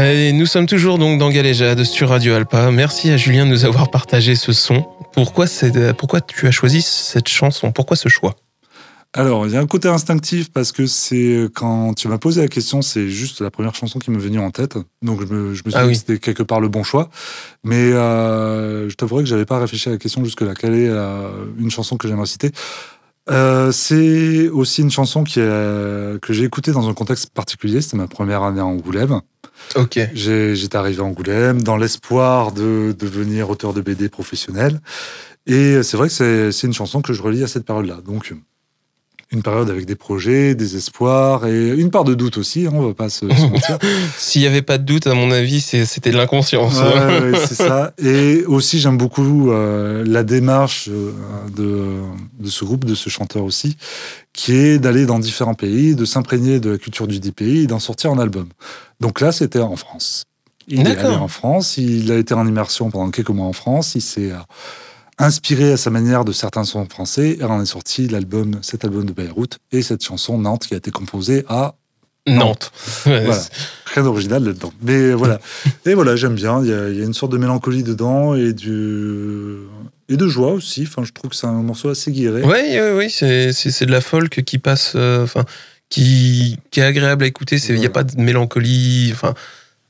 Et 0.00 0.32
nous 0.32 0.46
sommes 0.46 0.66
toujours 0.66 0.98
donc 0.98 1.18
dans 1.18 1.28
Galéjade 1.30 1.82
sur 1.82 2.10
Radio 2.10 2.34
Alpa. 2.34 2.70
Merci 2.70 3.10
à 3.10 3.16
Julien 3.16 3.46
de 3.46 3.50
nous 3.50 3.64
avoir 3.64 3.90
partagé 3.90 4.36
ce 4.36 4.52
son. 4.52 4.86
Pourquoi, 5.12 5.46
pourquoi 5.96 6.20
tu 6.20 6.46
as 6.46 6.52
choisi 6.52 6.82
cette 6.82 7.28
chanson? 7.28 7.72
Pourquoi 7.72 7.96
ce 7.96 8.08
choix? 8.08 8.36
Alors, 9.14 9.46
il 9.46 9.54
y 9.54 9.56
a 9.56 9.60
un 9.60 9.66
côté 9.66 9.88
instinctif 9.88 10.52
parce 10.52 10.70
que 10.70 10.86
c'est 10.86 11.48
quand 11.54 11.94
tu 11.94 12.06
m'as 12.06 12.18
posé 12.18 12.42
la 12.42 12.48
question, 12.48 12.80
c'est 12.80 13.08
juste 13.08 13.40
la 13.40 13.50
première 13.50 13.74
chanson 13.74 13.98
qui 13.98 14.10
m'est 14.12 14.18
venue 14.18 14.38
en 14.38 14.50
tête. 14.52 14.76
Donc, 15.02 15.20
je 15.20 15.26
me, 15.26 15.54
je 15.54 15.62
me 15.64 15.70
suis 15.70 15.74
Ah 15.74 15.82
dit 15.82 15.88
oui. 15.88 15.92
que 15.94 15.98
c'était 15.98 16.18
quelque 16.18 16.42
part 16.44 16.60
le 16.60 16.68
bon 16.68 16.84
choix. 16.84 17.08
Mais 17.64 17.90
euh, 17.92 18.88
je 18.88 18.94
t'avouerai 18.94 19.24
que 19.24 19.28
j'avais 19.28 19.46
pas 19.46 19.58
réfléchi 19.58 19.88
à 19.88 19.92
la 19.92 19.98
question 19.98 20.24
jusque-là. 20.24 20.54
Quelle 20.54 20.74
est 20.74 20.88
euh, 20.88 21.28
une 21.58 21.70
chanson 21.70 21.96
que 21.96 22.06
j'aimerais 22.06 22.26
citer? 22.26 22.52
Euh, 23.30 23.72
C'est 23.72 24.48
aussi 24.50 24.82
une 24.82 24.90
chanson 24.90 25.24
qui 25.24 25.40
que 25.40 26.18
j'ai 26.30 26.44
écoutée 26.44 26.70
dans 26.72 26.88
un 26.88 26.94
contexte 26.94 27.30
particulier. 27.30 27.80
C'était 27.80 27.96
ma 27.96 28.06
première 28.06 28.42
année 28.44 28.60
à 28.60 28.66
Angoulême. 28.66 29.22
Ok. 29.76 29.98
J'étais 30.14 30.76
arrivé 30.76 31.00
à 31.00 31.04
Angoulême 31.04 31.62
dans 31.62 31.76
l'espoir 31.76 32.52
de 32.52 32.94
devenir 32.98 33.50
auteur 33.50 33.72
de 33.72 33.80
BD 33.80 34.08
professionnel. 34.08 34.80
Et 35.46 35.82
c'est 35.82 35.96
vrai 35.96 36.08
que 36.08 36.50
c'est 36.50 36.66
une 36.66 36.74
chanson 36.74 37.00
que 37.00 37.12
je 37.12 37.22
relie 37.22 37.42
à 37.42 37.46
cette 37.46 37.64
période-là. 37.64 38.00
Donc, 38.04 38.34
une 39.30 39.42
période 39.42 39.68
avec 39.68 39.84
des 39.84 39.94
projets, 39.94 40.54
des 40.54 40.76
espoirs 40.76 41.46
et 41.46 41.68
une 41.74 41.90
part 41.90 42.04
de 42.04 42.14
doute 42.14 42.38
aussi, 42.38 42.66
hein, 42.66 42.70
on 42.72 42.86
va 42.86 42.94
pas 42.94 43.10
se, 43.10 43.28
se 43.28 43.42
mentir. 43.50 43.78
S'il 44.16 44.40
n'y 44.40 44.46
avait 44.46 44.62
pas 44.62 44.78
de 44.78 44.84
doute, 44.84 45.06
à 45.06 45.14
mon 45.14 45.30
avis, 45.30 45.60
c'était 45.60 46.10
de 46.10 46.16
l'inconscience. 46.16 46.80
Ouais, 46.80 47.30
ouais, 47.30 47.38
c'est 47.46 47.54
ça. 47.54 47.92
Et 47.98 48.44
aussi, 48.46 48.78
j'aime 48.78 48.96
beaucoup 48.96 49.50
euh, 49.50 50.02
la 50.06 50.22
démarche 50.22 50.88
euh, 50.88 51.12
de, 51.54 52.00
de 52.42 52.48
ce 52.48 52.64
groupe, 52.64 52.86
de 52.86 52.94
ce 52.94 53.10
chanteur 53.10 53.44
aussi, 53.44 53.76
qui 54.32 54.54
est 54.54 54.78
d'aller 54.78 55.04
dans 55.04 55.18
différents 55.18 55.54
pays, 55.54 55.94
de 55.94 56.06
s'imprégner 56.06 56.58
de 56.58 56.70
la 56.70 56.78
culture 56.78 57.06
du 57.06 57.20
dit 57.20 57.32
pays 57.32 57.64
et 57.64 57.66
d'en 57.66 57.80
sortir 57.80 58.10
un 58.10 58.18
album. 58.18 58.48
Donc 59.00 59.20
là, 59.20 59.30
c'était 59.30 59.60
en 59.60 59.76
France. 59.76 60.24
Il 60.68 60.86
est 60.86 60.98
allé 60.98 61.16
en 61.16 61.28
France, 61.28 61.78
il 61.78 62.12
a 62.12 62.16
été 62.16 62.34
en 62.34 62.46
immersion 62.46 62.90
pendant 62.90 63.10
quelques 63.10 63.30
mois 63.30 63.46
en 63.46 63.54
France, 63.54 63.94
il 63.94 64.02
s'est 64.02 64.32
euh, 64.32 64.38
inspiré 65.18 65.72
à 65.72 65.76
sa 65.76 65.90
manière 65.90 66.24
de 66.24 66.32
certains 66.32 66.64
sons 66.64 66.86
français 66.86 67.38
et 67.40 67.44
en 67.44 67.60
est 67.60 67.66
sorti 67.66 68.08
l'album, 68.08 68.58
cet 68.62 68.84
album 68.84 69.04
de 69.04 69.12
Beyrouth 69.12 69.58
et 69.72 69.82
cette 69.82 70.04
chanson 70.04 70.38
Nantes 70.38 70.66
qui 70.66 70.74
a 70.74 70.76
été 70.76 70.90
composée 70.90 71.44
à 71.48 71.74
Nantes. 72.26 72.72
Voilà. 73.04 73.38
rien 73.86 74.02
d'original 74.02 74.44
là-dedans. 74.44 74.72
Mais 74.82 75.12
voilà. 75.12 75.40
Et 75.86 75.94
voilà, 75.94 76.14
j'aime 76.14 76.34
bien. 76.34 76.62
Il 76.62 76.68
y, 76.68 76.72
a, 76.74 76.90
il 76.90 76.98
y 76.98 77.00
a 77.00 77.04
une 77.04 77.14
sorte 77.14 77.32
de 77.32 77.38
mélancolie 77.38 77.82
dedans 77.82 78.34
et 78.34 78.52
du 78.52 79.60
et 80.08 80.16
de 80.16 80.28
joie 80.28 80.52
aussi. 80.52 80.82
Enfin, 80.82 81.04
je 81.04 81.12
trouve 81.12 81.30
que 81.30 81.36
c'est 81.36 81.46
un 81.46 81.62
morceau 81.62 81.88
assez 81.88 82.10
guiré. 82.12 82.42
Oui, 82.42 82.78
oui, 82.78 82.90
oui, 82.96 83.10
c'est 83.10 83.86
de 83.86 83.90
la 83.90 84.00
folk 84.00 84.42
qui 84.44 84.58
passe, 84.58 84.92
euh, 84.94 85.24
enfin, 85.24 85.44
qui, 85.88 86.58
qui 86.70 86.80
est 86.80 86.84
agréable 86.84 87.24
à 87.24 87.26
écouter. 87.26 87.56
Il 87.68 87.76
n'y 87.76 87.86
a 87.86 87.90
pas 87.90 88.04
de 88.04 88.20
mélancolie. 88.20 89.10
Enfin, 89.12 89.34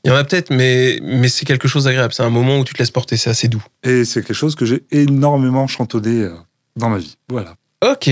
Il 0.03 0.09
y 0.09 0.11
en 0.11 0.15
a 0.15 0.23
peut-être, 0.23 0.49
mais, 0.49 0.99
mais 1.01 1.27
c'est 1.27 1.45
quelque 1.45 1.67
chose 1.67 1.83
d'agréable. 1.83 2.13
C'est 2.13 2.23
un 2.23 2.29
moment 2.29 2.57
où 2.57 2.63
tu 2.63 2.73
te 2.73 2.79
laisses 2.79 2.91
porter, 2.91 3.17
c'est 3.17 3.29
assez 3.29 3.47
doux. 3.47 3.63
Et 3.83 4.05
c'est 4.05 4.21
quelque 4.21 4.33
chose 4.33 4.55
que 4.55 4.65
j'ai 4.65 4.83
énormément 4.91 5.67
chantonné 5.67 6.23
euh, 6.23 6.33
dans 6.75 6.89
ma 6.89 6.97
vie. 6.97 7.17
Voilà. 7.29 7.55
Ok. 7.85 8.09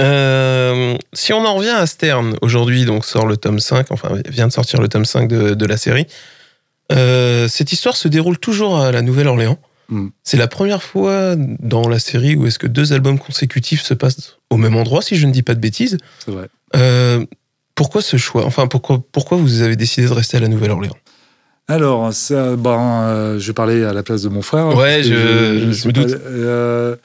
Euh, 0.00 0.96
si 1.12 1.32
on 1.32 1.44
en 1.44 1.54
revient 1.54 1.68
à 1.68 1.86
Stern, 1.86 2.36
aujourd'hui 2.40 2.86
donc 2.86 3.04
sort 3.04 3.26
le 3.26 3.36
tome 3.36 3.60
5, 3.60 3.90
enfin 3.90 4.08
vient 4.28 4.46
de 4.46 4.52
sortir 4.52 4.80
le 4.80 4.88
tome 4.88 5.04
5 5.04 5.28
de, 5.28 5.54
de 5.54 5.66
la 5.66 5.76
série. 5.76 6.06
Euh, 6.90 7.48
cette 7.48 7.72
histoire 7.72 7.96
se 7.96 8.08
déroule 8.08 8.38
toujours 8.38 8.78
à 8.78 8.92
la 8.92 9.02
Nouvelle-Orléans. 9.02 9.58
Mm. 9.88 10.08
C'est 10.22 10.36
la 10.36 10.48
première 10.48 10.82
fois 10.82 11.34
dans 11.36 11.88
la 11.88 11.98
série 11.98 12.34
où 12.34 12.46
est-ce 12.46 12.58
que 12.58 12.66
deux 12.66 12.92
albums 12.92 13.18
consécutifs 13.18 13.82
se 13.82 13.94
passent 13.94 14.38
au 14.48 14.56
même 14.56 14.76
endroit, 14.76 15.02
si 15.02 15.16
je 15.16 15.26
ne 15.26 15.32
dis 15.32 15.42
pas 15.42 15.54
de 15.54 15.60
bêtises. 15.60 15.98
C'est 16.24 16.30
vrai. 16.30 16.48
Euh, 16.76 17.24
pourquoi 17.74 18.02
ce 18.02 18.16
choix? 18.16 18.44
Enfin, 18.44 18.66
pourquoi, 18.66 19.02
pourquoi 19.12 19.38
vous 19.38 19.62
avez 19.62 19.76
décidé 19.76 20.06
de 20.06 20.12
rester 20.12 20.36
à 20.36 20.40
la 20.40 20.48
Nouvelle-Orléans? 20.48 20.96
Alors, 21.70 22.12
ça, 22.12 22.56
ben, 22.56 23.02
euh, 23.04 23.38
je 23.38 23.46
vais 23.46 23.52
parler 23.52 23.84
à 23.84 23.92
la 23.92 24.02
place 24.02 24.22
de 24.22 24.28
mon 24.28 24.42
frère. 24.42 24.76
Ouais, 24.76 25.02
je- 25.04 25.86
me 25.88 25.92
doute. 25.92 26.08
euh, 26.26 26.96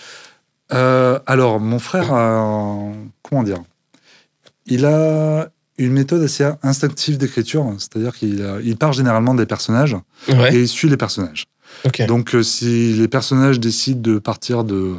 euh, 0.73 1.19
alors, 1.27 1.59
mon 1.59 1.77
frère, 1.79 2.11
a- 2.13 2.91
comment 3.21 3.43
dire? 3.43 3.59
Il 4.65 4.85
a 4.85 5.49
une 5.77 5.91
méthode 5.93 6.23
assez 6.23 6.45
instinctive 6.63 7.17
d'écriture, 7.17 7.71
c'est-à-dire 7.77 8.15
qu'il 8.15 8.43
il 8.63 8.77
part 8.77 8.93
généralement 8.93 9.35
des 9.35 9.45
personnages 9.45 9.95
Ouais, 10.29 10.55
et 10.55 10.61
il 10.61 10.67
suit 10.67 10.89
les 10.89 10.97
personnages. 10.97 11.45
Donc, 12.07 12.33
euh, 12.33 12.41
si 12.41 12.93
les 12.93 13.07
personnages 13.07 13.59
décident 13.59 14.01
de 14.01 14.17
partir 14.17 14.63
de, 14.63 14.93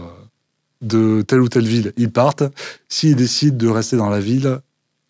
de 0.82 1.22
telle 1.22 1.40
ou 1.40 1.48
telle 1.48 1.66
ville, 1.66 1.92
ils 1.96 2.10
partent. 2.10 2.44
S'ils 2.88 3.16
décident 3.16 3.56
de 3.56 3.68
rester 3.68 3.96
dans 3.96 4.10
la 4.10 4.20
ville, 4.20 4.58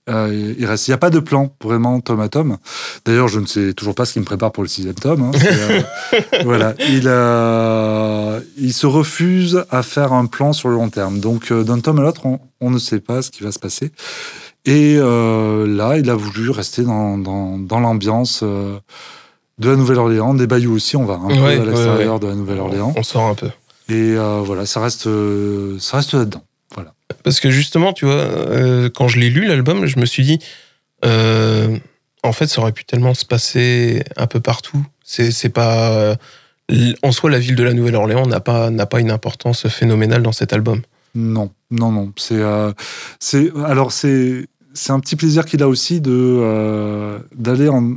euh, 0.08 0.54
ils 0.58 0.66
restent. 0.66 0.86
Il 0.88 0.90
n'y 0.90 0.94
a 0.94 0.98
pas 0.98 1.10
de 1.10 1.18
plan 1.18 1.50
vraiment 1.62 2.00
tome 2.00 2.20
à 2.20 2.28
tome. 2.28 2.58
D'ailleurs, 3.04 3.28
je 3.28 3.40
ne 3.40 3.46
sais 3.46 3.72
toujours 3.74 3.94
pas 3.94 4.04
ce 4.04 4.12
qu'il 4.12 4.20
me 4.22 4.26
prépare 4.26 4.52
pour 4.52 4.62
le 4.62 4.68
sixième 4.68 4.94
tome. 4.94 5.22
hein. 5.22 5.30
Euh, 5.44 5.82
voilà. 6.44 6.74
Il, 6.88 7.04
euh, 7.06 8.40
il 8.56 8.72
se 8.72 8.86
refuse 8.86 9.64
à 9.70 9.82
faire 9.82 10.12
un 10.12 10.26
plan 10.26 10.52
sur 10.52 10.68
le 10.68 10.74
long 10.76 10.88
terme. 10.90 11.20
Donc, 11.20 11.50
euh, 11.50 11.64
d'un 11.64 11.80
tome 11.80 11.98
à 11.98 12.02
l'autre, 12.02 12.24
on, 12.26 12.38
on 12.60 12.70
ne 12.70 12.78
sait 12.78 13.00
pas 13.00 13.22
ce 13.22 13.30
qui 13.30 13.42
va 13.42 13.52
se 13.52 13.58
passer. 13.58 13.90
Et 14.64 14.96
euh, 14.98 15.66
là, 15.66 15.96
il 15.98 16.08
a 16.10 16.14
voulu 16.14 16.50
rester 16.50 16.82
dans, 16.82 17.18
dans, 17.18 17.58
dans 17.58 17.80
l'ambiance 17.80 18.42
de 18.42 18.80
la 19.70 19.76
Nouvelle-Orléans, 19.76 20.34
des 20.34 20.46
Bayous 20.46 20.74
aussi. 20.74 20.96
On 20.96 21.04
va 21.04 21.14
un 21.14 21.28
peu 21.28 21.34
Ouais, 21.34 21.56
à 21.56 21.60
ouais, 21.60 21.66
l'extérieur 21.66 22.20
de 22.20 22.26
la 22.26 22.34
Nouvelle-Orléans. 22.34 22.92
On 22.96 23.02
sort 23.02 23.26
un 23.26 23.34
peu. 23.34 23.46
Et 23.88 24.14
euh, 24.16 24.40
voilà, 24.44 24.66
ça 24.66 24.80
reste, 24.80 25.08
ça 25.78 25.96
reste 25.98 26.14
là-dedans. 26.14 26.42
Parce 27.22 27.40
que 27.40 27.50
justement, 27.50 27.92
tu 27.92 28.04
vois, 28.04 28.14
euh, 28.14 28.90
quand 28.90 29.08
je 29.08 29.18
l'ai 29.18 29.30
lu, 29.30 29.46
l'album, 29.46 29.86
je 29.86 29.98
me 29.98 30.06
suis 30.06 30.24
dit, 30.24 30.38
euh, 31.04 31.78
en 32.22 32.32
fait, 32.32 32.46
ça 32.46 32.60
aurait 32.60 32.72
pu 32.72 32.84
tellement 32.84 33.14
se 33.14 33.24
passer 33.24 34.02
un 34.16 34.26
peu 34.26 34.40
partout. 34.40 34.84
C'est 35.04 35.48
pas. 35.48 35.90
euh, 35.90 36.16
en 37.02 37.12
soi, 37.12 37.30
la 37.30 37.38
ville 37.38 37.54
de 37.54 37.62
la 37.62 37.74
Nouvelle-Orléans 37.74 38.26
n'a 38.26 38.40
pas, 38.40 38.70
pas 38.86 39.00
une 39.00 39.12
importance 39.12 39.68
phénoménale 39.68 40.22
dans 40.22 40.32
cet 40.32 40.52
album. 40.52 40.82
Non, 41.14 41.52
non, 41.70 41.92
non. 41.92 42.12
C'est, 42.16 42.40
euh, 42.40 42.72
alors 43.64 43.92
c'est, 43.92 44.48
c'est 44.74 44.92
un 44.92 44.98
petit 44.98 45.14
plaisir 45.16 45.44
qu'il 45.44 45.62
a 45.62 45.68
aussi 45.68 46.00
d'aller 46.00 47.68
en 47.68 47.96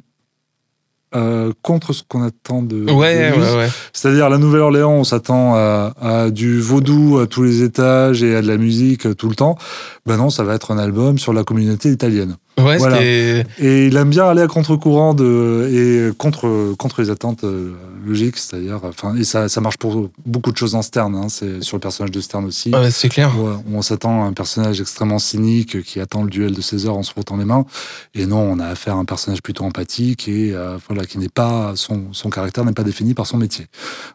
euh, 1.16 1.52
contre 1.62 1.94
ce 1.94 2.04
qu'on 2.08 2.24
attend 2.24 2.62
de. 2.62 2.92
Ouais, 2.92 3.32
de 3.32 3.36
ouais, 3.36 3.58
ouais. 3.58 3.70
C'est-à-dire 3.94 4.26
à 4.26 4.30
la 4.30 4.38
Nouvelle-Orléans, 4.38 4.94
on 4.94 5.04
s'attend 5.04 5.56
à, 5.56 5.94
à 6.02 6.30
du 6.30 6.60
vaudou 6.60 7.20
à 7.20 7.28
tous 7.28 7.44
les 7.44 7.64
étages 7.64 8.22
et 8.22 8.36
à 8.36 8.42
de 8.42 8.48
la 8.48 8.58
musique 8.58 9.06
euh, 9.08 9.16
tout 9.16 9.30
le 9.30 9.36
temps. 9.36 9.58
Ben 10.06 10.18
non, 10.18 10.30
ça 10.30 10.44
va 10.44 10.54
être 10.56 10.72
un 10.72 10.78
album 10.78 11.18
sur 11.18 11.34
la 11.34 11.44
communauté 11.44 11.90
italienne. 11.90 12.36
Ouais, 12.58 12.78
Voilà. 12.78 12.98
c'était- 12.98 13.46
Et 13.60 13.88
il 13.88 13.96
aime 13.96 14.10
bien 14.10 14.26
aller 14.28 14.42
à 14.42 14.48
contre-courant 14.48 15.14
de, 15.14 15.70
et 16.12 16.16
contre, 16.18 16.74
contre 16.78 17.02
les 17.02 17.10
attentes 17.10 17.46
euh, 17.46 17.74
logiques, 18.06 18.36
c'est-à-dire, 18.38 18.82
enfin, 18.84 19.16
et 19.16 19.24
ça, 19.24 19.48
ça 19.48 19.62
marche 19.62 19.78
pour 19.78 20.10
beaucoup 20.26 20.52
de 20.52 20.58
choses 20.58 20.74
dans 20.74 20.82
Stern, 20.82 21.16
hein, 21.16 21.28
c'est 21.30 21.62
sur 21.64 21.78
le 21.78 21.80
personnage 21.82 22.12
de 22.12 22.20
Stern 22.20 22.44
aussi. 22.44 22.72
ouais, 22.76 22.92
c'est 22.92 23.08
clair. 23.08 23.32
où, 23.40 23.48
où 23.48 23.78
on 23.78 23.82
s'attend 23.82 24.24
à 24.26 24.28
un 24.28 24.34
personnage 24.34 24.82
extrêmement 24.82 25.20
cynique 25.20 25.84
qui 25.84 26.02
attend 26.02 26.24
le 26.24 26.30
duel 26.30 26.52
de 26.54 26.60
César 26.60 26.96
en 26.98 27.04
se 27.04 27.12
frottant 27.12 27.38
les 27.38 27.46
mains. 27.46 27.66
Et 28.14 28.26
non, 28.26 28.40
on 28.42 28.60
a 28.60 28.66
affaire 28.68 28.96
à 28.96 29.00
un 29.00 29.06
personnage 29.06 29.42
plutôt 29.42 29.64
empathique 29.64 30.28
et 30.28 30.52
euh, 30.54 30.78
voilà, 30.90 31.06
qui 31.06 31.18
n'est 31.18 31.30
pas 31.30 31.72
son, 31.76 32.08
son 32.12 32.30
caractère 32.30 32.66
n'est 32.66 32.74
pas 32.74 32.84
défini 32.84 33.14
par 33.14 33.26
son 33.26 33.38
métier. 33.38 33.68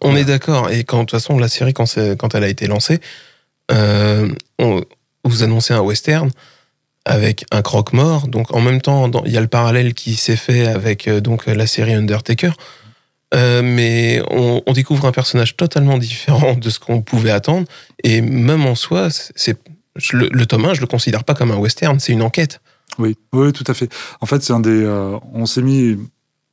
On 0.03 0.09
Voilà. 0.09 0.21
est 0.21 0.25
d'accord. 0.27 0.71
Et 0.71 0.85
quand, 0.85 0.99
de 0.99 1.03
toute 1.05 1.13
façon, 1.13 1.39
la 1.39 1.49
série, 1.49 1.73
quand, 1.73 1.87
quand 2.19 2.35
elle 2.35 2.45
a 2.45 2.49
été 2.49 2.67
lancée, 2.67 3.01
euh, 3.73 4.29
on, 4.59 4.83
vous 5.25 5.43
annoncez 5.43 5.73
un 5.73 5.81
western 5.81 6.31
avec 7.05 7.45
un 7.51 7.63
croque-mort. 7.63 8.29
Donc, 8.29 8.55
en 8.55 8.61
même 8.61 8.81
temps, 8.81 9.11
il 9.25 9.33
y 9.33 9.37
a 9.37 9.41
le 9.41 9.47
parallèle 9.47 9.95
qui 9.95 10.15
s'est 10.15 10.37
fait 10.37 10.67
avec 10.67 11.09
euh, 11.09 11.21
donc, 11.21 11.47
la 11.47 11.67
série 11.67 11.95
Undertaker. 11.95 12.53
Euh, 13.35 13.63
mais 13.65 14.23
on, 14.31 14.73
découvre 14.73 15.07
un 15.07 15.13
personnage 15.13 15.57
totalement 15.57 15.99
différent 15.99 16.55
de 16.55 16.71
ce 16.71 16.79
qu'on 16.79 17.03
pouvait 17.03 17.31
attendre. 17.31 17.67
Et 18.03 18.21
même 18.21 18.65
en 18.65 18.75
soi, 18.75 19.09
c'est 19.11 19.59
le 20.13 20.45
tome 20.45 20.65
1, 20.67 20.75
je 20.75 20.81
le 20.81 20.87
considère 20.87 21.25
pas 21.25 21.35
comme 21.35 21.51
un 21.51 21.57
western, 21.57 21.99
c'est 21.99 22.13
une 22.13 22.23
enquête. 22.23 22.61
Oui, 22.99 23.17
oui, 23.33 23.53
tout 23.53 23.65
à 23.67 23.75
fait. 23.75 23.93
En 24.21 24.27
fait, 24.27 24.43
c'est 24.43 24.53
un 24.53 24.61
des. 24.61 24.71
euh, 24.71 25.19
on 25.33 25.47
s'est 25.47 25.63
mis 25.63 25.97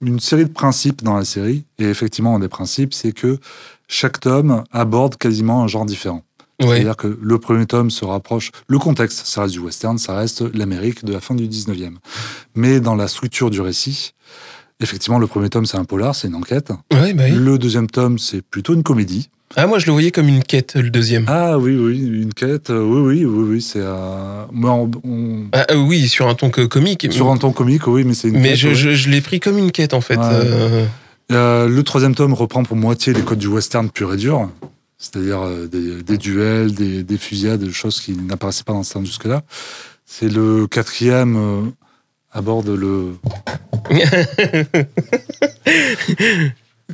une 0.01 0.19
série 0.19 0.45
de 0.45 0.49
principes 0.49 1.03
dans 1.03 1.15
la 1.15 1.25
série, 1.25 1.65
et 1.77 1.85
effectivement, 1.85 2.35
un 2.35 2.39
des 2.39 2.47
principes, 2.47 2.93
c'est 2.93 3.11
que 3.11 3.39
chaque 3.87 4.19
tome 4.19 4.63
aborde 4.71 5.17
quasiment 5.17 5.63
un 5.63 5.67
genre 5.67 5.85
différent. 5.85 6.23
C'est-à-dire 6.61 6.95
que 6.97 7.17
le 7.21 7.37
premier 7.39 7.65
tome 7.65 7.89
se 7.91 8.05
rapproche. 8.05 8.51
Le 8.67 8.77
contexte, 8.79 9.25
ça 9.25 9.41
reste 9.41 9.53
du 9.53 9.59
western, 9.59 9.97
ça 9.97 10.15
reste 10.15 10.43
l'Amérique 10.53 11.03
de 11.05 11.13
la 11.13 11.19
fin 11.19 11.35
du 11.35 11.47
19e. 11.47 11.95
Mais 12.55 12.79
dans 12.79 12.95
la 12.95 13.07
structure 13.07 13.49
du 13.49 13.61
récit, 13.61 14.13
effectivement, 14.79 15.19
le 15.19 15.27
premier 15.27 15.49
tome, 15.49 15.65
c'est 15.65 15.77
un 15.77 15.85
polar, 15.85 16.15
c'est 16.15 16.27
une 16.27 16.35
enquête. 16.35 16.71
Ouais, 16.93 17.13
bah 17.13 17.23
oui. 17.25 17.31
Le 17.35 17.57
deuxième 17.57 17.87
tome, 17.87 18.17
c'est 18.19 18.41
plutôt 18.41 18.73
une 18.73 18.83
comédie. 18.83 19.29
Ah, 19.57 19.67
moi, 19.67 19.79
je 19.79 19.85
le 19.85 19.91
voyais 19.91 20.11
comme 20.11 20.29
une 20.29 20.43
quête, 20.43 20.75
le 20.75 20.89
deuxième. 20.89 21.25
Ah 21.27 21.57
oui, 21.59 21.75
oui, 21.77 21.99
une 21.99 22.33
quête. 22.33 22.69
euh, 22.69 22.81
oui, 22.81 23.01
oui, 23.01 23.25
oui, 23.25 23.45
oui, 23.55 23.61
c'est. 23.61 23.81
euh, 23.81 24.45
moi, 24.51 24.71
on- 24.71 24.89
on- 25.03 25.47
Ah, 25.51 25.65
euh, 25.71 25.75
oui, 25.75 26.07
sur 26.07 26.29
un 26.29 26.35
ton 26.35 26.49
que 26.49 26.61
comique. 26.61 27.05
sur 27.11 27.29
un 27.29 27.35
ton 27.35 27.51
comique, 27.51 27.85
oui, 27.87 28.05
mais 28.05 28.13
c'est 28.13 28.29
une 28.29 28.39
Mais 28.39 28.49
quête, 28.51 28.57
je, 28.57 28.67
ouais. 28.69 28.75
je, 28.75 28.89
je 28.91 29.09
l'ai 29.09 29.19
pris 29.19 29.41
comme 29.41 29.57
une 29.57 29.71
quête 29.73 29.93
en 29.93 29.99
fait. 30.01 30.15
Ouais. 30.15 30.23
Euh, 30.25 30.85
Euh, 31.33 31.67
le 31.69 31.83
troisième 31.83 32.13
tome 32.15 32.33
reprend 32.33 32.63
pour 32.63 32.75
moitié 32.75 33.13
les 33.13 33.21
codes 33.21 33.39
du 33.39 33.47
western 33.47 33.89
pur 33.89 34.13
et 34.13 34.17
dur, 34.17 34.49
c'est-à-dire 35.01 35.41
euh, 35.41 35.67
des, 35.67 36.03
des 36.03 36.17
duels, 36.17 36.73
des, 36.73 37.03
des 37.03 37.17
fusillades, 37.17 37.63
des 37.63 37.73
choses 37.73 37.99
qui 37.99 38.13
n'apparaissaient 38.13 38.63
pas 38.63 38.73
dans 38.73 38.79
le 38.79 38.83
western 38.83 39.03
jusque-là. 39.05 39.41
C'est 40.05 40.29
le 40.29 40.67
quatrième 40.67 41.35
euh, 41.35 41.61
aborde 42.31 42.69
le 42.69 43.15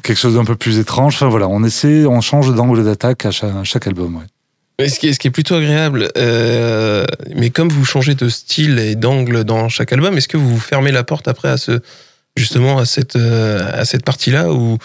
quelque 0.04 0.17
chose 0.17 0.36
d'un 0.36 0.46
peu 0.46 0.56
plus 0.56 0.80
étrange. 0.80 1.15
Enfin 1.15 1.28
voilà, 1.28 1.50
on 1.50 1.63
essaie, 1.65 2.06
on 2.06 2.22
change 2.22 2.54
d'angle 2.56 2.86
d'attaque 2.86 3.26
à 3.26 3.32
chaque, 3.32 3.54
à 3.54 3.63
chaque 3.65 3.88
album. 3.88 4.15
Ouais. 4.15 4.24
mais 4.80 4.88
ce, 4.88 5.00
qui 5.00 5.08
est, 5.10 5.13
ce 5.13 5.20
qui 5.20 5.28
est 5.28 5.32
plutôt 5.32 5.56
agréable, 5.56 6.10
euh, 6.17 7.06
mais 7.36 7.50
comme 7.50 7.67
vous 7.67 7.84
changez 7.84 8.15
de 8.15 8.30
style 8.30 8.80
et 8.80 8.96
d'angle 8.96 9.43
dans 9.43 9.67
chaque 9.67 9.91
album, 9.91 10.15
est-ce 10.17 10.30
que 10.30 10.38
vous 10.38 10.60
fermez 10.60 10.93
la 10.93 11.04
porte 11.04 11.28
après 11.28 11.50
à 11.50 11.58
ce 11.58 11.82
justement 12.38 12.78
à 12.78 12.86
cette 12.86 13.17
euh, 13.17 13.70
à 13.74 13.84
cette 13.84 14.06
partie-là 14.06 14.54
où 14.54 14.78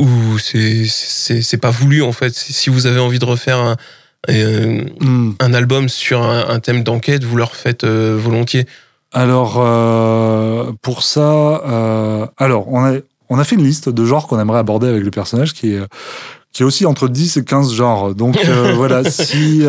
où 0.00 0.38
c'est 0.38 1.60
pas 1.60 1.70
voulu 1.70 2.02
en 2.02 2.12
fait. 2.12 2.34
Si 2.34 2.70
vous 2.70 2.86
avez 2.86 3.00
envie 3.00 3.18
de 3.18 3.24
refaire 3.24 3.58
un 3.58 3.76
euh, 4.28 4.84
Hmm. 5.00 5.32
un 5.40 5.54
album 5.54 5.88
sur 5.88 6.22
un, 6.22 6.48
un 6.48 6.60
thème 6.60 6.82
d'enquête, 6.82 7.24
vous 7.24 7.36
le 7.36 7.44
refaites 7.44 7.84
euh, 7.84 8.18
volontiers. 8.20 8.66
Alors 9.12 9.54
euh, 9.58 10.72
pour 10.82 11.02
ça, 11.02 11.62
euh, 11.66 12.26
alors 12.36 12.68
on 12.68 12.84
a 12.84 12.98
on 13.30 13.38
a 13.38 13.44
fait 13.44 13.56
une 13.56 13.64
liste 13.64 13.88
de 13.88 14.04
genres 14.04 14.26
qu'on 14.26 14.38
aimerait 14.38 14.58
aborder 14.58 14.88
avec 14.88 15.02
le 15.04 15.10
personnage 15.10 15.54
qui 15.54 15.72
est 15.74 15.80
qui 16.52 16.62
est 16.62 16.66
aussi 16.66 16.84
entre 16.84 17.08
10 17.08 17.38
et 17.38 17.44
15 17.44 17.72
genres. 17.72 18.14
Donc 18.14 18.36
voilà, 18.74 19.08
si 19.10 19.62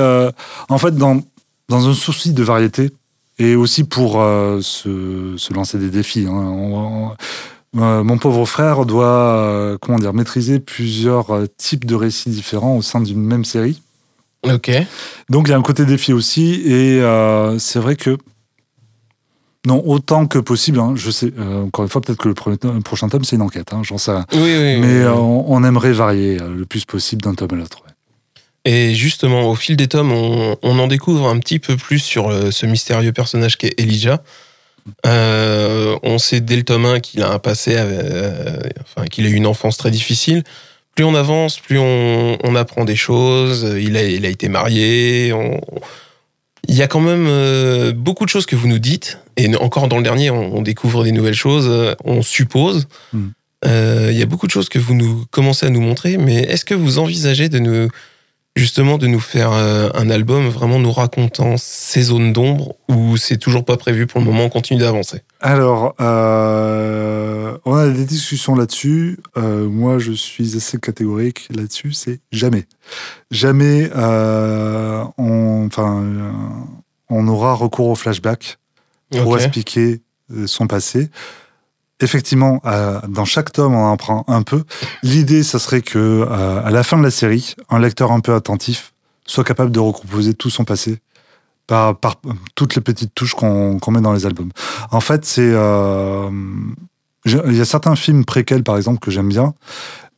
en 0.69 0.77
fait 0.77 0.95
dans 0.95 1.21
dans 1.69 1.87
un 1.87 1.93
souci 1.93 2.33
de 2.33 2.43
variété 2.43 2.91
et 3.39 3.55
aussi 3.55 3.85
pour 3.85 4.13
se, 4.61 5.33
se 5.37 5.53
lancer 5.53 5.77
des 5.77 5.89
défis. 5.89 6.25
hein, 6.27 6.33
on- 6.33 7.07
on- 7.07 7.11
euh, 7.77 8.03
mon 8.03 8.17
pauvre 8.17 8.45
frère 8.45 8.85
doit 8.85 9.05
euh, 9.05 9.77
comment 9.79 9.97
dire 9.97 10.13
maîtriser 10.13 10.59
plusieurs 10.59 11.31
euh, 11.31 11.45
types 11.57 11.85
de 11.85 11.95
récits 11.95 12.29
différents 12.29 12.75
au 12.77 12.81
sein 12.81 12.99
d'une 13.01 13.21
même 13.21 13.45
série. 13.45 13.81
Ok. 14.43 14.71
Donc 15.29 15.47
il 15.47 15.51
y 15.51 15.53
a 15.53 15.57
un 15.57 15.61
côté 15.61 15.85
défi 15.85 16.13
aussi, 16.13 16.61
et 16.65 16.99
c'est 17.59 17.79
vrai 17.79 17.95
que 17.95 18.17
non 19.67 19.83
autant 19.85 20.25
que 20.25 20.39
possible. 20.39 20.79
hein, 20.79 20.93
je 20.95 21.11
sais 21.11 21.31
encore 21.39 21.85
une 21.85 21.89
fois 21.89 22.01
peut-être 22.01 22.17
que 22.17 22.27
le, 22.27 22.33
premier 22.33 22.57
tome- 22.57 22.73
le 22.73 22.81
prochain 22.81 23.07
tome 23.07 23.23
c'est 23.23 23.35
une 23.35 23.43
enquête, 23.43 23.71
hein, 23.71 23.81
j'en 23.83 23.99
sais 23.99 24.11
rien. 24.11 24.25
Oui, 24.33 24.39
oui. 24.39 24.79
Mais 24.79 25.05
oui. 25.05 25.13
on, 25.15 25.51
on 25.53 25.63
aimerait 25.63 25.93
varier 25.93 26.39
le 26.39 26.65
plus 26.65 26.85
possible 26.85 27.21
d'un 27.21 27.35
tome 27.35 27.49
à 27.53 27.55
l'autre. 27.55 27.83
ouais. 27.85 27.91
Et 28.65 28.93
justement, 28.95 29.49
au 29.49 29.55
fil 29.55 29.75
des 29.75 29.87
tomes, 29.87 30.11
on, 30.11 30.55
on 30.63 30.79
en 30.79 30.87
découvre 30.87 31.27
un 31.27 31.37
petit 31.39 31.59
peu 31.59 31.77
plus 31.77 31.99
sur 31.99 32.31
ce 32.51 32.65
mystérieux 32.65 33.11
personnage 33.11 33.57
qui 33.57 33.67
est 33.67 33.79
Elijah. 33.79 34.21
Euh, 35.05 35.97
on 36.03 36.17
sait 36.17 36.41
dès 36.41 36.55
le 36.55 36.63
tome 36.63 36.85
1 36.85 36.99
qu'il 36.99 37.21
a 37.21 37.31
un 37.31 37.39
passé, 37.39 37.75
euh, 37.77 38.59
enfin 38.81 39.07
qu'il 39.07 39.25
a 39.25 39.29
eu 39.29 39.33
une 39.33 39.47
enfance 39.47 39.77
très 39.77 39.91
difficile. 39.91 40.43
Plus 40.95 41.05
on 41.05 41.15
avance, 41.15 41.59
plus 41.59 41.77
on, 41.77 42.37
on 42.43 42.55
apprend 42.55 42.85
des 42.85 42.95
choses. 42.95 43.75
Il 43.79 43.95
a, 43.97 44.03
il 44.03 44.25
a 44.25 44.29
été 44.29 44.49
marié. 44.49 45.31
On, 45.33 45.61
Il 46.67 46.75
y 46.75 46.81
a 46.81 46.87
quand 46.87 46.99
même 46.99 47.27
euh, 47.27 47.93
beaucoup 47.93 48.25
de 48.25 48.29
choses 48.29 48.45
que 48.45 48.55
vous 48.55 48.67
nous 48.67 48.79
dites, 48.79 49.19
et 49.37 49.55
encore 49.55 49.87
dans 49.87 49.97
le 49.97 50.03
dernier, 50.03 50.29
on, 50.29 50.57
on 50.57 50.61
découvre 50.61 51.03
des 51.03 51.11
nouvelles 51.11 51.33
choses, 51.33 51.95
on 52.03 52.21
suppose. 52.21 52.87
Hmm. 53.13 53.29
Il 53.63 54.17
y 54.17 54.21
a 54.23 54.25
beaucoup 54.25 54.47
de 54.47 54.51
choses 54.51 54.69
que 54.69 54.79
vous 54.79 54.95
nous 54.95 55.25
commencez 55.29 55.67
à 55.67 55.69
nous 55.69 55.81
montrer, 55.81 56.17
mais 56.17 56.39
est-ce 56.41 56.65
que 56.65 56.73
vous 56.73 56.97
envisagez 56.97 57.47
de 57.47 57.59
nous 57.59 57.89
justement 58.55 58.97
de 58.97 59.07
nous 59.07 59.19
faire 59.19 59.51
euh, 59.53 59.89
un 59.93 60.09
album 60.09 60.49
vraiment 60.49 60.77
nous 60.79 60.91
racontant 60.91 61.55
ces 61.57 62.03
zones 62.03 62.33
d'ombre 62.33 62.75
ou 62.89 63.15
c'est 63.17 63.37
toujours 63.37 63.63
pas 63.63 63.77
prévu 63.77 64.07
pour 64.07 64.19
le 64.19 64.25
moment, 64.25 64.43
on 64.45 64.49
continue 64.49 64.79
d'avancer 64.79 65.21
Alors, 65.39 65.95
euh, 66.01 67.57
on 67.65 67.75
a 67.75 67.87
des 67.89 68.05
discussions 68.05 68.55
là-dessus. 68.55 69.19
Euh, 69.37 69.67
moi, 69.69 69.99
je 69.99 70.11
suis 70.11 70.57
assez 70.57 70.79
catégorique 70.79 71.47
là-dessus. 71.55 71.93
C'est 71.93 72.19
jamais, 72.31 72.65
jamais. 73.29 73.89
euh, 73.95 75.03
on, 75.17 75.65
enfin, 75.67 76.03
on 77.09 77.27
aura 77.27 77.53
recours 77.53 77.87
au 77.87 77.95
flashback 77.95 78.57
pour 79.11 79.37
expliquer 79.37 80.01
son 80.45 80.67
passé. 80.67 81.09
Effectivement, 82.01 82.61
euh, 82.65 82.99
dans 83.07 83.25
chaque 83.25 83.51
tome, 83.51 83.75
on 83.75 83.85
en 83.85 83.97
prend 83.97 84.25
un 84.27 84.41
peu. 84.41 84.63
L'idée, 85.03 85.43
ça 85.43 85.59
serait 85.59 85.81
que 85.81 85.97
euh, 85.97 86.63
à 86.63 86.71
la 86.71 86.83
fin 86.83 86.97
de 86.97 87.03
la 87.03 87.11
série, 87.11 87.55
un 87.69 87.79
lecteur 87.79 88.11
un 88.11 88.19
peu 88.19 88.33
attentif 88.33 88.93
soit 89.25 89.43
capable 89.43 89.71
de 89.71 89.79
recomposer 89.79 90.33
tout 90.33 90.49
son 90.49 90.65
passé 90.65 90.97
par, 91.67 91.95
toutes 92.55 92.75
les 92.75 92.81
petites 92.81 93.15
touches 93.15 93.33
qu'on 93.33 93.79
qu'on 93.79 93.91
met 93.91 94.01
dans 94.01 94.11
les 94.11 94.25
albums. 94.25 94.51
En 94.91 94.99
fait, 94.99 95.23
c'est 95.23 95.51
euh, 95.53 96.29
je- 97.25 97.37
il 97.47 97.55
y 97.55 97.61
a 97.61 97.65
certains 97.65 97.95
films 97.95 98.25
préquels, 98.25 98.63
par 98.63 98.77
exemple, 98.77 98.99
que 98.99 99.11
j'aime 99.11 99.29
bien. 99.29 99.53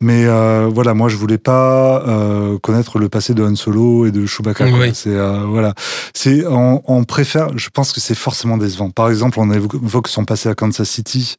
Mais 0.02 0.26
euh, 0.26 0.70
voilà, 0.74 0.94
moi 0.94 1.08
je 1.08 1.16
voulais 1.16 1.38
pas 1.38 2.04
euh, 2.06 2.58
connaître 2.60 3.00
le 3.00 3.08
passé 3.08 3.34
de 3.34 3.42
Han 3.42 3.56
Solo 3.56 4.06
et 4.06 4.12
de 4.12 4.26
Chewbacca. 4.26 4.66
Oui. 4.66 4.92
C'est 4.94 5.16
euh, 5.16 5.46
voilà, 5.46 5.74
c'est 6.14 6.46
on, 6.46 6.82
on 6.92 7.06
préfère. 7.06 7.58
Je 7.58 7.70
pense 7.70 7.94
que 7.94 8.02
c'est 8.02 8.16
forcément 8.16 8.58
décevant. 8.58 8.90
Par 8.90 9.10
exemple, 9.10 9.40
on 9.40 9.50
évoque 9.52 9.76
évoque 9.76 10.08
son 10.10 10.26
passé 10.26 10.50
à 10.50 10.56
Kansas 10.56 10.90
City 10.90 11.38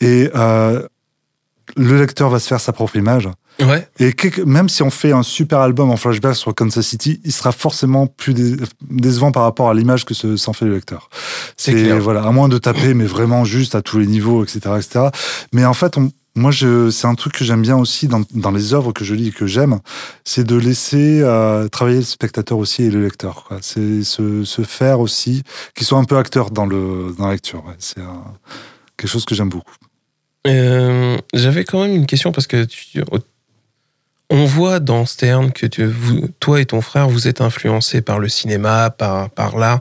et 0.00 0.30
euh, 0.34 0.86
le 1.76 1.98
lecteur 1.98 2.30
va 2.30 2.38
se 2.38 2.48
faire 2.48 2.60
sa 2.60 2.72
propre 2.72 2.96
image. 2.96 3.28
Ouais. 3.64 3.86
Et 3.98 4.12
quelque- 4.12 4.42
même 4.42 4.68
si 4.68 4.82
on 4.82 4.90
fait 4.90 5.12
un 5.12 5.22
super 5.22 5.60
album 5.60 5.90
en 5.90 5.96
flashback 5.96 6.36
sur 6.36 6.54
Kansas 6.54 6.86
City, 6.86 7.20
il 7.24 7.32
sera 7.32 7.52
forcément 7.52 8.06
plus 8.06 8.34
dé- 8.34 8.56
décevant 8.90 9.32
par 9.32 9.42
rapport 9.44 9.68
à 9.70 9.74
l'image 9.74 10.04
que 10.04 10.14
se- 10.14 10.36
s'en 10.36 10.52
fait 10.52 10.64
le 10.66 10.74
lecteur. 10.74 11.08
C'est 11.56 11.72
voilà, 12.00 12.22
à 12.24 12.30
moins 12.32 12.48
de 12.48 12.58
taper, 12.58 12.94
mais 12.94 13.04
vraiment 13.06 13.44
juste 13.44 13.74
à 13.74 13.82
tous 13.82 13.98
les 13.98 14.06
niveaux, 14.06 14.44
etc., 14.44 14.60
etc. 14.76 15.06
Mais 15.52 15.64
en 15.64 15.74
fait, 15.74 15.96
on- 15.98 16.10
moi, 16.34 16.50
c'est 16.50 17.06
un 17.06 17.14
truc 17.14 17.34
que 17.34 17.44
j'aime 17.44 17.60
bien 17.60 17.76
aussi 17.76 18.08
dans, 18.08 18.22
dans 18.32 18.50
les 18.52 18.72
œuvres 18.72 18.92
que 18.92 19.04
je 19.04 19.14
lis 19.14 19.28
et 19.28 19.32
que 19.32 19.46
j'aime, 19.46 19.80
c'est 20.24 20.44
de 20.44 20.56
laisser 20.56 21.20
euh, 21.22 21.68
travailler 21.68 21.98
le 21.98 22.04
spectateur 22.04 22.56
aussi 22.56 22.84
et 22.84 22.90
le 22.90 23.02
lecteur. 23.02 23.50
C'est 23.60 24.02
se, 24.02 24.42
se 24.44 24.62
faire 24.62 25.00
aussi, 25.00 25.42
qu'ils 25.74 25.86
soient 25.86 25.98
un 25.98 26.04
peu 26.04 26.16
acteurs 26.16 26.50
dans 26.50 26.64
le 26.64 27.14
dans 27.18 27.26
la 27.26 27.32
lecture. 27.34 27.62
ouais. 27.66 27.74
C'est 27.78 27.98
euh, 27.98 28.04
quelque 28.96 29.10
chose 29.10 29.26
que 29.26 29.34
j'aime 29.34 29.50
beaucoup. 29.50 29.74
Euh, 30.46 31.18
J'avais 31.34 31.64
quand 31.64 31.82
même 31.82 31.94
une 31.94 32.06
question 32.06 32.32
parce 32.32 32.46
que 32.46 32.64
tu, 32.64 33.02
on 34.32 34.44
voit 34.46 34.80
dans 34.80 35.04
Stern 35.06 35.52
que 35.52 35.66
tu- 35.66 35.84
vous, 35.84 36.28
toi 36.40 36.60
et 36.60 36.64
ton 36.66 36.80
frère, 36.80 37.08
vous 37.08 37.28
êtes 37.28 37.40
influencés 37.40 38.00
par 38.02 38.18
le 38.18 38.28
cinéma, 38.28 38.90
par, 38.90 39.30
par 39.30 39.56
l'art. 39.58 39.80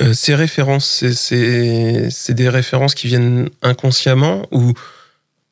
Euh, 0.00 0.12
ces 0.12 0.34
références, 0.34 1.04
c'est- 1.14 2.32
des 2.34 2.48
références 2.48 2.94
qui 2.94 3.06
viennent 3.06 3.48
inconsciemment 3.62 4.46
ou 4.50 4.72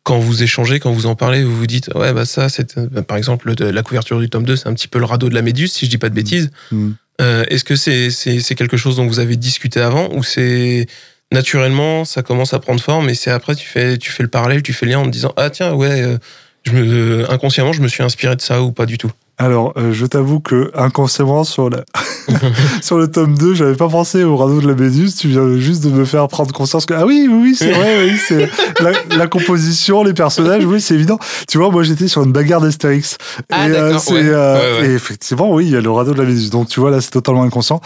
quand 0.03 0.19
vous 0.19 0.43
échangez, 0.43 0.81
quand 0.81 0.93
vous 0.93 1.07
en 1.07 1.15
parlez, 1.15 1.43
vous 1.43 1.57
vous 1.57 1.67
dites 1.67 1.89
ouais 1.95 2.13
bah 2.13 2.27
ça 2.27 2.51
c'est 2.51 2.77
euh, 2.77 3.01
par 3.03 3.17
exemple 3.17 3.55
le- 3.59 3.71
la 3.71 3.83
couverture 3.83 4.21
du 4.21 4.29
tome 4.29 4.45
2 4.45 4.55
c'est 4.57 4.69
un 4.69 4.75
petit 4.75 4.89
peu 4.89 4.99
le 4.99 5.07
radeau 5.07 5.31
de 5.31 5.35
la 5.35 5.41
Méduse 5.41 5.73
si 5.73 5.87
je 5.87 5.91
dis 5.91 5.97
pas 5.99 6.11
de 6.11 6.15
bêtises. 6.15 6.51
Mm. 6.73 6.91
Euh, 7.23 7.45
Est-ce 7.49 7.65
que 7.65 7.75
c'est 7.77 8.55
quelque 8.55 8.77
chose 8.77 8.97
dont 8.97 9.07
vous 9.07 9.19
avez 9.21 9.37
discuté 9.37 9.81
avant 9.81 10.11
ou 10.13 10.23
c'est 10.23 10.87
naturellement 11.33 12.05
ça 12.05 12.23
commence 12.23 12.53
à 12.53 12.59
prendre 12.59 12.83
forme 12.83 13.09
et 13.09 13.15
c'est 13.15 13.31
après 13.31 13.55
tu 13.55 13.67
fais 13.67 13.97
tu 13.97 14.11
fais 14.11 14.23
le 14.23 14.29
parallèle, 14.29 14.63
tu 14.63 14.75
fais 14.75 14.85
le 14.85 14.93
lien 14.93 14.99
en 14.99 15.05
te 15.07 15.11
disant 15.11 15.33
ah 15.39 15.49
tiens 15.49 15.73
ouais 15.73 16.03
euh, 16.03 16.19
je 16.65 16.73
me 16.73 17.23
euh, 17.23 17.31
inconsciemment 17.31 17.73
je 17.73 17.81
me 17.83 17.89
suis 17.89 18.03
inspiré 18.03 18.37
de 18.37 18.41
ça 18.41 18.63
ou 18.63 18.73
pas 18.73 18.87
du 18.87 18.99
tout? 18.99 19.11
Alors, 19.37 19.73
euh, 19.77 19.93
je 19.93 20.07
t'avoue 20.07 20.39
que 20.39 20.71
inconsciemment 20.77 21.43
sur, 21.43 21.69
la... 21.69 21.85
sur 22.83 22.99
le 22.99 23.11
tome 23.11 23.37
2, 23.37 23.55
j'avais 23.55 23.75
pas 23.75 23.89
pensé 23.89 24.23
au 24.23 24.37
radeau 24.37 24.61
de 24.61 24.69
la 24.69 24.75
Méduse. 24.77 25.17
Tu 25.17 25.27
viens 25.27 25.59
juste 25.59 25.83
de 25.83 25.91
me 25.91 26.05
faire 26.05 26.29
prendre 26.29 26.53
conscience 26.53 26.87
que 26.87 26.95
ah 26.95 27.05
oui, 27.05 27.27
oui, 27.29 27.41
oui, 27.43 27.55
c'est 27.57 27.73
vrai, 27.73 28.05
oui, 28.05 28.17
c'est 28.17 28.49
la, 28.81 28.93
la 29.17 29.27
composition, 29.27 30.05
les 30.05 30.15
personnages, 30.15 30.65
oui, 30.65 30.81
c'est 30.81 30.95
évident. 30.95 31.19
Tu 31.49 31.59
vois, 31.59 31.71
moi 31.71 31.83
j'étais 31.83 32.07
sur 32.07 32.23
une 32.23 32.31
bagarre 32.31 32.61
d'Astérix. 32.61 33.19
Ah, 33.51 33.67
et, 33.69 33.73
ouais. 33.73 33.77
euh, 33.77 33.99
Ouais, 33.99 34.81
ouais. 34.83 34.91
et 34.91 34.95
effectivement, 34.95 35.53
oui, 35.53 35.65
il 35.67 35.73
y 35.73 35.77
a 35.77 35.81
le 35.81 35.91
radeau 35.91 36.13
de 36.15 36.19
la 36.23 36.29
Méduse. 36.29 36.51
Donc 36.51 36.69
tu 36.69 36.79
vois, 36.79 36.93
là, 36.93 37.01
c'est 37.01 37.11
totalement 37.11 37.43
inconscient. 37.43 37.81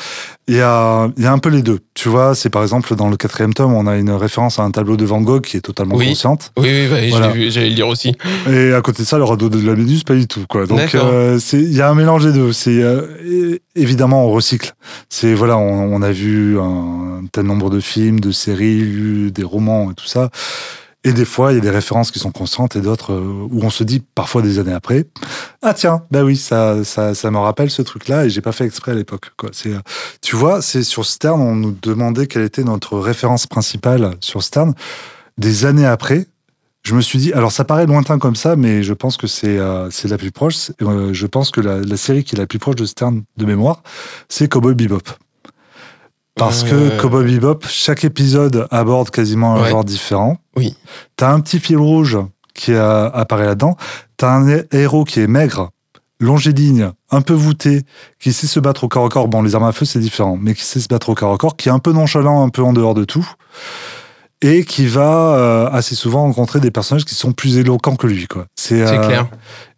Il 0.49 0.57
y 0.57 0.61
a, 0.63 1.11
il 1.19 1.23
y 1.23 1.27
a 1.27 1.33
un 1.33 1.39
peu 1.39 1.51
les 1.51 1.61
deux. 1.61 1.81
Tu 1.95 2.09
vois, 2.09 2.35
c'est 2.35 2.49
par 2.49 2.63
exemple 2.63 2.95
dans 2.97 3.09
le 3.11 3.17
quatrième 3.19 3.53
tome, 3.53 3.75
on 3.75 3.87
a 3.87 3.97
une 3.97 4.11
référence 4.11 4.59
à 4.59 4.63
un 4.63 4.71
tableau 4.71 4.97
de 4.97 5.05
Van 5.05 5.21
Gogh 5.21 5.43
qui 5.43 5.59
est 5.59 5.61
totalement 5.61 5.95
Oui. 5.95 6.09
consciente. 6.09 6.53
Oui 6.59 6.69
oui 6.69 6.89
bah, 6.89 6.97
Voilà. 7.11 7.33
j'allais 7.51 7.69
le 7.69 7.75
dire 7.75 7.87
aussi. 7.89 8.17
Et 8.51 8.73
à 8.73 8.81
côté 8.81 9.03
de 9.03 9.07
ça, 9.09 9.19
le 9.19 9.25
radeau 9.25 9.51
de 9.51 9.65
la 9.67 9.75
Méduse, 9.77 10.05
pas 10.05 10.15
du 10.15 10.27
tout. 10.27 10.45
Quoi. 10.49 10.67
Donc, 10.67 10.95
euh, 10.95 11.39
il 11.53 11.73
y 11.75 11.83
a 11.83 11.91
un 11.91 11.95
mélange 11.95 12.25
des 12.25 12.33
deux. 12.33 12.53
C'est 12.53 12.83
euh, 12.83 13.59
évidemment 13.77 14.25
on 14.27 14.31
recycle. 14.31 14.73
C'est 15.11 15.35
voilà, 15.35 15.59
on, 15.59 15.93
on 15.95 16.01
a 16.03 16.11
vu 16.13 16.59
un 16.59 17.23
tel 17.31 17.45
nombre 17.45 17.69
de 17.69 17.81
films, 17.81 18.19
de 18.21 18.31
séries, 18.31 18.79
lu 18.81 19.31
des 19.31 19.45
romans 19.45 19.91
et 19.91 19.95
tout 19.95 20.07
ça. 20.07 20.31
Et 21.09 21.15
des 21.15 21.25
fois, 21.25 21.53
il 21.53 21.55
y 21.55 21.59
a 21.59 21.63
des 21.63 21.71
références 21.71 22.11
qui 22.11 22.19
sont 22.19 22.33
constantes 22.33 22.77
et 22.77 22.83
d'autres 22.83 23.15
euh, 23.15 23.49
où 23.51 23.63
on 23.63 23.71
se 23.71 23.83
dit 23.83 24.05
parfois 24.15 24.43
des 24.43 24.59
années 24.59 24.75
après, 24.75 25.07
ah 25.63 25.73
tiens, 25.73 26.03
bah 26.11 26.23
oui, 26.23 26.37
ça, 26.37 26.85
ça, 26.85 27.31
me 27.31 27.39
rappelle 27.39 27.71
ce 27.71 27.81
truc-là 27.81 28.27
et 28.27 28.31
j'ai 28.31 28.43
pas 28.43 28.53
fait 28.53 28.67
exprès 28.67 28.93
à 28.93 28.95
l'époque. 28.95 29.31
Euh, 29.65 29.79
tu 30.21 30.37
vois, 30.37 30.61
c'est 30.61 30.83
sur 30.83 31.07
Stern, 31.07 31.41
on 31.41 31.55
nous 31.55 31.75
demandait 31.81 32.27
quelle 32.27 32.43
était 32.43 32.63
notre 32.63 32.99
référence 32.99 33.47
principale 33.47 34.17
sur 34.21 34.43
Stern. 34.43 34.75
Des 35.39 35.65
années 35.65 35.87
après, 35.87 36.27
je 36.83 36.95
me 36.95 37.01
suis 37.01 37.19
dit, 37.19 37.33
alors 37.33 37.53
ça 37.53 37.65
paraît 37.65 37.87
lointain 37.87 38.19
comme 38.19 38.37
ça, 38.37 38.55
mais 38.55 38.83
je 38.83 38.93
pense 38.93 39.17
que 39.17 39.27
c'est 39.27 39.57
euh, 39.57 39.89
la 40.05 40.19
plus 40.19 40.31
proche. 40.31 40.73
Je 40.79 41.27
pense 41.27 41.51
que 41.51 41.63
la, 41.63 41.81
la 41.81 41.97
série 41.97 42.23
qui 42.23 42.35
est 42.35 42.39
la 42.39 42.47
plus 42.47 42.59
proche 42.59 42.77
de 42.77 42.85
Stern 42.85 43.23
de 43.39 43.47
mémoire, 43.47 43.83
c'est 44.29 44.47
Cowboy 44.47 44.75
Bebop. 44.75 45.09
Parce 46.39 46.65
Euh, 46.65 46.91
que 46.97 47.01
Cowboy 47.01 47.25
Bebop, 47.25 47.65
chaque 47.69 48.05
épisode 48.05 48.67
aborde 48.71 49.11
quasiment 49.11 49.57
un 49.57 49.63
Ouais. 49.63 49.71
genre 49.71 49.85
différent. 49.85 50.39
Oui. 50.57 50.77
T'as 51.17 51.33
un 51.33 51.41
petit 51.41 51.59
fil 51.59 51.77
rouge 51.79 52.19
qui 52.55 52.73
euh, 52.73 53.11
apparaît 53.11 53.47
là-dedans. 53.47 53.77
T'as 54.17 54.31
un 54.31 54.49
hé- 54.49 54.65
héros 54.73 55.05
qui 55.05 55.21
est 55.21 55.27
maigre, 55.27 55.71
longiligne, 56.21 56.91
un 57.11 57.21
peu 57.21 57.35
voûté, 57.35 57.83
qui 58.21 58.33
sait 58.33 58.47
se 58.47 58.61
battre 58.61 58.85
au 58.85 58.89
corps 58.89 59.07
à 59.07 59.09
corps. 59.09 59.29
Bon, 59.29 59.43
les 59.43 59.55
armes 59.55 59.65
à 59.65 59.73
feu, 59.73 59.85
c'est 59.85 59.99
différent, 60.01 60.39
mais 60.41 60.55
qui 60.55 60.63
sait 60.65 60.81
se 60.81 60.89
battre 60.89 61.09
au 61.11 61.15
corps 61.15 61.33
à 61.35 61.39
corps, 61.39 61.57
qui 61.57 61.69
est 61.69 61.73
un 61.73 61.79
peu 61.81 61.93
nonchalant, 61.93 62.43
un 62.45 62.49
peu 62.49 62.63
en 62.63 62.73
dehors 62.73 62.95
de 62.95 63.05
tout, 63.05 63.29
et 64.43 64.65
qui 64.65 64.87
va 64.87 65.35
euh, 65.37 65.71
assez 65.71 65.95
souvent 65.95 66.23
rencontrer 66.23 66.61
des 66.61 66.71
personnages 66.71 67.05
qui 67.05 67.15
sont 67.15 67.33
plus 67.33 67.59
éloquents 67.59 67.97
que 67.97 68.07
lui. 68.07 68.27
quoi. 68.27 68.47
C'est 68.57 68.83
euh, 68.83 69.07
clair. 69.07 69.29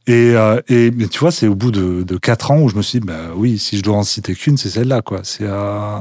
Et, 0.07 0.33
euh, 0.35 0.61
et 0.69 0.91
mais 0.91 1.07
tu 1.07 1.19
vois, 1.21 1.31
c'est 1.31 1.47
au 1.47 1.55
bout 1.55 1.71
de, 1.71 2.03
de 2.03 2.17
4 2.17 2.51
ans 2.51 2.59
où 2.61 2.69
je 2.69 2.77
me 2.77 2.83
suis 2.83 3.01
dit, 3.01 3.07
bah 3.07 3.31
oui, 3.37 3.59
si 3.59 3.77
je 3.79 3.83
dois 3.83 3.97
en 3.97 4.03
citer 4.03 4.35
qu'une, 4.35 4.57
c'est 4.57 4.71
celle-là. 4.71 5.03
quoi. 5.03 5.21
C'est 5.23 5.45
euh, 5.45 5.99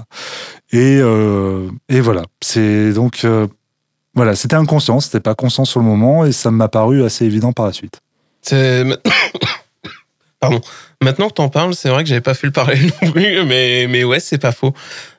et, 0.72 1.00
euh, 1.02 1.70
et 1.90 2.00
voilà. 2.02 2.24
C'est 2.42 2.92
donc. 2.94 3.22
euh, 3.26 3.48
voilà, 4.16 4.36
c'était 4.36 4.56
inconscient, 4.56 5.00
c'était 5.00 5.20
pas 5.20 5.36
conscient 5.36 5.66
sur 5.66 5.80
le 5.80 5.86
moment 5.86 6.26
et 6.26 6.32
ça 6.32 6.50
m'a 6.52 6.68
paru 6.68 7.04
assez 7.04 7.26
évident 7.26 7.54
par 7.54 7.68
la 7.68 7.74
suite. 7.74 8.00
C'est- 8.42 8.84
Pardon. 10.40 10.62
Maintenant 11.02 11.28
que 11.28 11.34
t'en 11.34 11.50
parles, 11.50 11.76
c'est 11.76 11.90
vrai 11.90 12.04
que 12.04 12.10
j'avais 12.10 12.22
pas 12.22 12.34
fait 12.34 12.48
le 12.48 12.54
parallèle 12.54 12.92
non 13.02 13.12
plus, 13.12 13.44
mais, 13.46 13.88
mais 13.90 14.04
ouais, 14.04 14.20
c'est 14.20 14.38
pas 14.38 14.52
faux. 14.52 14.74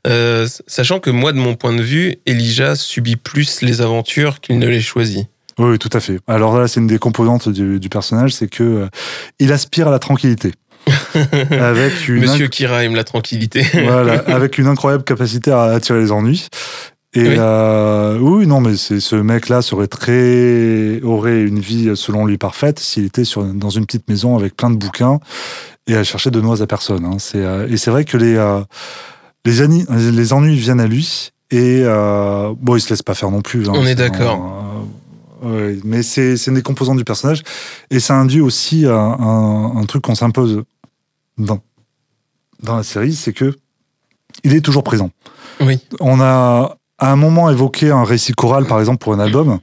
Euh, 0.06 0.48
sachant 0.66 0.98
que 0.98 1.10
moi, 1.10 1.32
de 1.32 1.38
mon 1.38 1.54
point 1.54 1.74
de 1.74 1.82
vue, 1.82 2.16
Elijah 2.26 2.74
subit 2.74 3.16
plus 3.16 3.60
les 3.60 3.82
aventures 3.82 4.40
qu'il 4.40 4.58
ne 4.58 4.66
les 4.66 4.80
choisit. 4.80 5.26
Oui, 5.58 5.78
tout 5.78 5.90
à 5.92 6.00
fait. 6.00 6.18
Alors 6.26 6.58
là, 6.58 6.68
c'est 6.68 6.80
une 6.80 6.86
des 6.86 6.98
composantes 6.98 7.48
du, 7.48 7.78
du 7.78 7.88
personnage, 7.90 8.32
c'est 8.32 8.48
que 8.48 8.62
euh, 8.62 8.88
il 9.38 9.52
aspire 9.52 9.88
à 9.88 9.90
la 9.90 9.98
tranquillité. 9.98 10.52
avec 11.50 12.08
une 12.08 12.20
Monsieur 12.20 12.48
Kira 12.48 12.84
aime 12.84 12.94
la 12.94 13.04
tranquillité. 13.04 13.64
voilà, 13.74 14.14
avec 14.26 14.56
une 14.56 14.66
incroyable 14.66 15.04
capacité 15.04 15.50
à 15.50 15.64
attirer 15.64 16.00
les 16.00 16.12
ennuis. 16.12 16.48
Et 17.12 17.22
Oui. 17.26 17.34
euh, 17.38 18.18
oui, 18.20 18.46
non, 18.46 18.60
mais 18.60 18.76
c'est 18.76 19.00
ce 19.00 19.16
mec-là 19.16 19.62
serait 19.62 19.88
très 19.88 21.00
aurait 21.02 21.42
une 21.42 21.58
vie 21.58 21.90
selon 21.96 22.24
lui 22.24 22.38
parfaite 22.38 22.78
s'il 22.78 23.04
était 23.04 23.24
sur 23.24 23.42
dans 23.44 23.68
une 23.70 23.84
petite 23.84 24.08
maison 24.08 24.36
avec 24.36 24.56
plein 24.56 24.70
de 24.70 24.76
bouquins 24.76 25.18
et 25.88 25.96
à 25.96 26.04
chercher 26.04 26.30
de 26.30 26.40
noix 26.40 26.62
à 26.62 26.66
personne. 26.68 27.04
hein. 27.04 27.16
C'est 27.18 27.44
euh, 27.44 27.66
et 27.68 27.76
c'est 27.78 27.90
vrai 27.90 28.04
que 28.04 28.16
les 28.16 28.36
euh, 28.36 28.60
les, 29.44 29.60
anni- 29.60 29.86
les 29.90 30.32
ennuis 30.32 30.54
viennent 30.54 30.78
à 30.80 30.86
lui 30.86 31.30
et 31.50 31.80
euh, 31.84 32.54
bon, 32.60 32.76
il 32.76 32.80
se 32.80 32.90
laisse 32.90 33.02
pas 33.02 33.14
faire 33.14 33.32
non 33.32 33.42
plus. 33.42 33.68
hein. 33.68 33.72
On 33.74 33.86
est 33.86 33.96
d'accord. 33.96 34.86
euh, 35.42 35.72
ouais, 35.72 35.78
mais 35.84 36.04
c'est 36.04 36.36
c'est 36.36 36.52
une 36.52 36.58
des 36.58 36.62
composantes 36.62 36.98
du 36.98 37.04
personnage 37.04 37.42
et 37.90 37.98
ça 37.98 38.14
induit 38.14 38.40
aussi 38.40 38.86
un, 38.86 38.92
un- 38.94 39.76
un 39.78 39.84
truc 39.84 40.02
qu'on 40.02 40.14
s'impose 40.14 40.62
dans 41.38 41.58
dans 42.62 42.76
la 42.76 42.84
série, 42.84 43.14
c'est 43.14 43.32
que 43.32 43.56
il 44.44 44.54
est 44.54 44.60
toujours 44.60 44.84
présent. 44.84 45.10
Oui. 45.60 45.80
On 45.98 46.20
a 46.20 46.76
à 47.00 47.10
un 47.10 47.16
moment 47.16 47.50
évoqué 47.50 47.90
un 47.90 48.04
récit 48.04 48.32
choral, 48.32 48.66
par 48.66 48.78
exemple, 48.78 48.98
pour 48.98 49.14
un 49.14 49.18
album, 49.18 49.58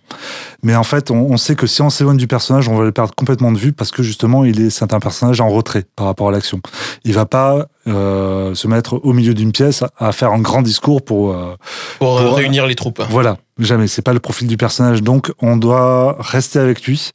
mais 0.63 0.75
en 0.75 0.83
fait, 0.83 1.11
on, 1.11 1.17
on 1.31 1.37
sait 1.37 1.55
que 1.55 1.67
si 1.67 1.81
on 1.83 1.89
s'éloigne 1.89 2.17
du 2.17 2.27
personnage, 2.27 2.67
on 2.67 2.75
va 2.75 2.83
le 2.83 2.91
perdre 2.91 3.13
complètement 3.15 3.51
de 3.51 3.57
vue 3.57 3.73
parce 3.73 3.91
que 3.91 4.01
justement, 4.03 4.43
il 4.43 4.59
est, 4.59 4.69
c'est 4.71 4.91
un 4.93 4.99
personnage 4.99 5.39
en 5.39 5.49
retrait 5.49 5.85
par 5.95 6.07
rapport 6.07 6.29
à 6.29 6.31
l'action. 6.31 6.59
Il 7.05 7.13
va 7.13 7.25
pas 7.27 7.67
euh, 7.87 8.55
se 8.55 8.67
mettre 8.67 8.99
au 9.03 9.13
milieu 9.13 9.33
d'une 9.33 9.51
pièce 9.51 9.83
à, 9.97 10.11
faire 10.11 10.31
un 10.33 10.39
grand 10.39 10.61
discours 10.63 11.03
pour 11.03 11.31
euh, 11.31 11.55
Pour, 11.99 12.17
euh, 12.19 12.23
Pour- 12.25 12.35
réunir 12.35 12.65
les 12.65 12.75
troupes. 12.75 13.01
voilà. 13.09 13.37
Jamais. 13.59 13.87
C'est 13.87 14.03
pas 14.03 14.13
le 14.13 14.19
profil 14.19 14.47
du 14.47 14.55
personnage. 14.57 15.01
Donc 15.01 15.31
on 15.41 15.57
doit 15.57 16.15
rester 16.19 16.59
avec 16.59 16.83
lui 16.83 17.09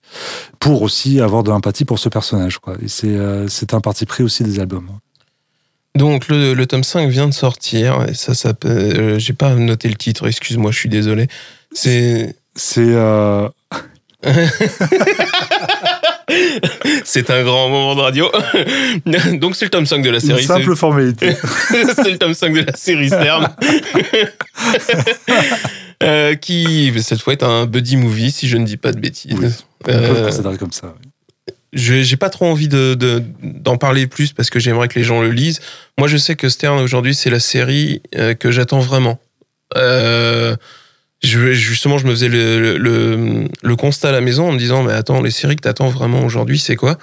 pour 0.58 0.82
aussi 0.82 1.20
avoir 1.20 1.42
de 1.44 1.50
l'empathie 1.50 1.84
pour 1.84 1.98
ce 2.00 2.08
personnage 2.08 2.58
quoi. 2.58 2.74
Et 2.82 2.88
c'est 2.88 3.06
euh, 3.08 3.46
c'est 3.46 3.74
un 3.74 3.80
parti 3.80 4.06
pris 4.06 4.24
aussi 4.24 4.42
des 4.42 4.58
albums 4.58 4.88
Donc 5.94 6.28
le, 6.28 6.54
le 6.54 6.66
tome 6.66 6.84
5 6.84 7.08
vient 7.10 7.28
de 7.28 7.34
sortir 7.34 8.06
et 8.08 8.14
ça 8.14 8.34
ça 8.34 8.54
euh, 8.64 9.18
j'ai 9.18 9.34
pas 9.34 9.54
noté 9.54 9.88
le 9.88 9.94
titre, 9.96 10.26
excuse-moi, 10.26 10.70
je 10.70 10.78
suis 10.78 10.88
désolé. 10.88 11.28
C'est 11.72 12.34
c'est 12.54 12.80
euh, 12.86 13.48
c'est 17.04 17.30
un 17.30 17.42
grand 17.42 17.68
moment 17.68 17.94
de 17.94 18.00
radio. 18.00 18.30
Donc 19.38 19.56
c'est 19.56 19.66
le 19.66 19.70
tome 19.70 19.86
5 19.86 20.02
de 20.02 20.10
la 20.10 20.18
une 20.18 20.20
série. 20.26 20.44
simple 20.44 20.74
formalité 20.76 21.36
c'est 21.70 22.10
le 22.10 22.18
tome 22.18 22.34
5 22.34 22.54
de 22.54 22.60
la 22.60 22.74
série 22.76 23.08
Stern. 23.08 23.48
Euh, 26.02 26.34
qui 26.34 26.92
cette 27.00 27.20
fois 27.20 27.32
est 27.32 27.42
un 27.44 27.66
buddy 27.66 27.96
movie 27.96 28.32
si 28.32 28.48
je 28.48 28.56
ne 28.56 28.64
dis 28.64 28.76
pas 28.76 28.92
de 28.92 28.98
bêtises. 28.98 29.34
Oui. 29.38 29.48
on 29.82 29.84
peut 29.84 29.92
le 29.92 29.98
Euh, 29.98 30.24
considérer 30.26 30.56
comme 30.58 30.72
ça 30.72 30.94
oui. 31.00 31.08
J'ai 31.72 32.16
pas 32.16 32.30
trop 32.30 32.46
envie 32.46 32.68
de 32.68 32.94
de- 32.94 33.22
d'en 33.42 33.78
parler 33.78 34.06
plus 34.06 34.32
parce 34.32 34.50
que 34.50 34.60
j'aimerais 34.60 34.88
que 34.88 34.98
les 34.98 35.04
gens 35.04 35.20
le 35.22 35.30
lisent. 35.30 35.60
Moi, 35.98 36.08
je 36.08 36.16
sais 36.16 36.36
que 36.36 36.48
Stern 36.48 36.80
aujourd'hui, 36.80 37.14
c'est 37.14 37.30
la 37.30 37.40
série 37.40 38.02
euh, 38.16 38.34
que 38.34 38.50
j'attends 38.50 38.80
vraiment. 38.80 39.18
Euh, 39.76 40.54
justement, 41.22 41.98
je 41.98 42.06
me 42.06 42.10
faisais 42.10 42.28
le, 42.28 42.76
le, 42.76 43.76
constat 43.76 44.10
à 44.10 44.12
la 44.12 44.20
maison 44.20 44.48
en 44.48 44.52
me 44.52 44.58
disant, 44.58 44.82
mais 44.82 44.92
attends, 44.92 45.22
les 45.22 45.30
séries 45.30 45.56
que 45.56 45.62
t'attends 45.62 45.88
vraiment 45.88 46.24
aujourd'hui, 46.24 46.58
c'est 46.58 46.76
quoi? 46.76 46.98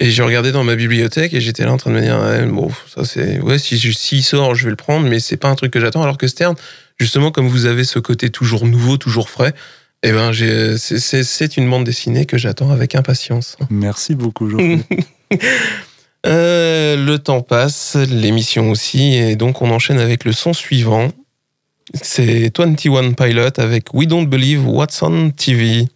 Et 0.00 0.10
j'ai 0.10 0.22
regardé 0.22 0.52
dans 0.52 0.64
ma 0.64 0.74
bibliothèque 0.74 1.34
et 1.34 1.40
j'étais 1.40 1.64
là 1.64 1.72
en 1.72 1.76
train 1.76 1.90
de 1.90 1.96
me 1.96 2.00
dire, 2.00 2.18
bon, 2.48 2.70
ça 2.94 3.04
c'est, 3.04 3.40
ouais, 3.40 3.58
si 3.58 3.78
s'il 3.78 4.22
sort, 4.24 4.54
je 4.54 4.64
vais 4.64 4.70
le 4.70 4.76
prendre, 4.76 5.06
mais 5.06 5.20
c'est 5.20 5.36
pas 5.36 5.48
un 5.48 5.54
truc 5.54 5.70
que 5.70 5.80
j'attends. 5.80 6.02
Alors 6.02 6.16
que 6.16 6.26
Stern, 6.28 6.54
justement, 6.98 7.30
comme 7.30 7.46
vous 7.46 7.66
avez 7.66 7.84
ce 7.84 7.98
côté 7.98 8.30
toujours 8.30 8.64
nouveau, 8.64 8.96
toujours 8.96 9.28
frais, 9.28 9.52
eh 10.02 10.12
ben, 10.12 10.32
c'est 10.32 11.56
une 11.56 11.70
bande 11.70 11.84
dessinée 11.84 12.26
que 12.26 12.36
j'attends 12.36 12.70
avec 12.70 12.94
impatience. 12.94 13.56
merci 13.70 14.14
beaucoup 14.14 14.48
Geoffrey. 14.48 14.80
Euh, 16.24 17.04
le 17.04 17.18
temps 17.18 17.40
passe, 17.40 17.96
l'émission 17.96 18.70
aussi, 18.70 19.14
et 19.14 19.34
donc 19.34 19.60
on 19.60 19.70
enchaîne 19.72 19.98
avec 19.98 20.24
le 20.24 20.30
son 20.30 20.52
suivant. 20.52 21.08
C'est 22.00 22.56
21 22.56 23.14
Pilot 23.14 23.58
avec 23.58 23.92
We 23.92 24.06
Don't 24.06 24.26
Believe 24.26 24.64
What's 24.68 25.02
on 25.02 25.30
TV. 25.30 25.88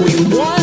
We 0.00 0.34
want 0.34 0.59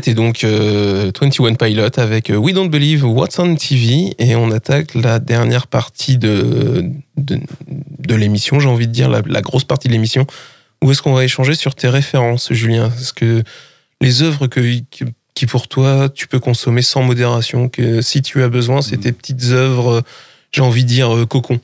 C'était 0.00 0.14
donc 0.14 0.44
euh, 0.44 1.10
21 1.20 1.56
Pilot 1.56 1.98
avec 1.98 2.30
euh, 2.30 2.36
We 2.36 2.54
Don't 2.54 2.70
Believe 2.70 3.04
What's 3.04 3.38
on 3.38 3.54
TV 3.54 4.14
et 4.18 4.34
on 4.34 4.50
attaque 4.50 4.94
la 4.94 5.18
dernière 5.18 5.66
partie 5.66 6.16
de, 6.16 6.86
de, 7.18 7.38
de 7.98 8.14
l'émission, 8.14 8.60
j'ai 8.60 8.68
envie 8.68 8.86
de 8.86 8.92
dire 8.92 9.10
la, 9.10 9.20
la 9.26 9.42
grosse 9.42 9.64
partie 9.64 9.88
de 9.88 9.92
l'émission, 9.92 10.26
où 10.82 10.90
est-ce 10.90 11.02
qu'on 11.02 11.12
va 11.12 11.22
échanger 11.24 11.54
sur 11.54 11.74
tes 11.74 11.88
références, 11.90 12.50
Julien? 12.50 12.90
Est-ce 12.98 13.12
que 13.12 13.42
les 14.00 14.22
œuvres 14.22 14.46
que, 14.46 14.60
que- 14.90 15.04
qui 15.34 15.44
pour 15.44 15.68
toi 15.68 16.08
tu 16.08 16.26
peux 16.28 16.40
consommer 16.40 16.80
sans 16.80 17.02
modération, 17.02 17.68
que 17.68 18.00
si 18.00 18.22
tu 18.22 18.42
as 18.42 18.48
besoin, 18.48 18.80
c'est 18.80 18.96
tes 18.96 19.12
petites 19.12 19.50
œuvres, 19.50 19.96
euh, 19.96 20.00
j'ai 20.50 20.62
envie 20.62 20.84
de 20.84 20.88
dire 20.88 21.14
euh, 21.14 21.26
cocon? 21.26 21.60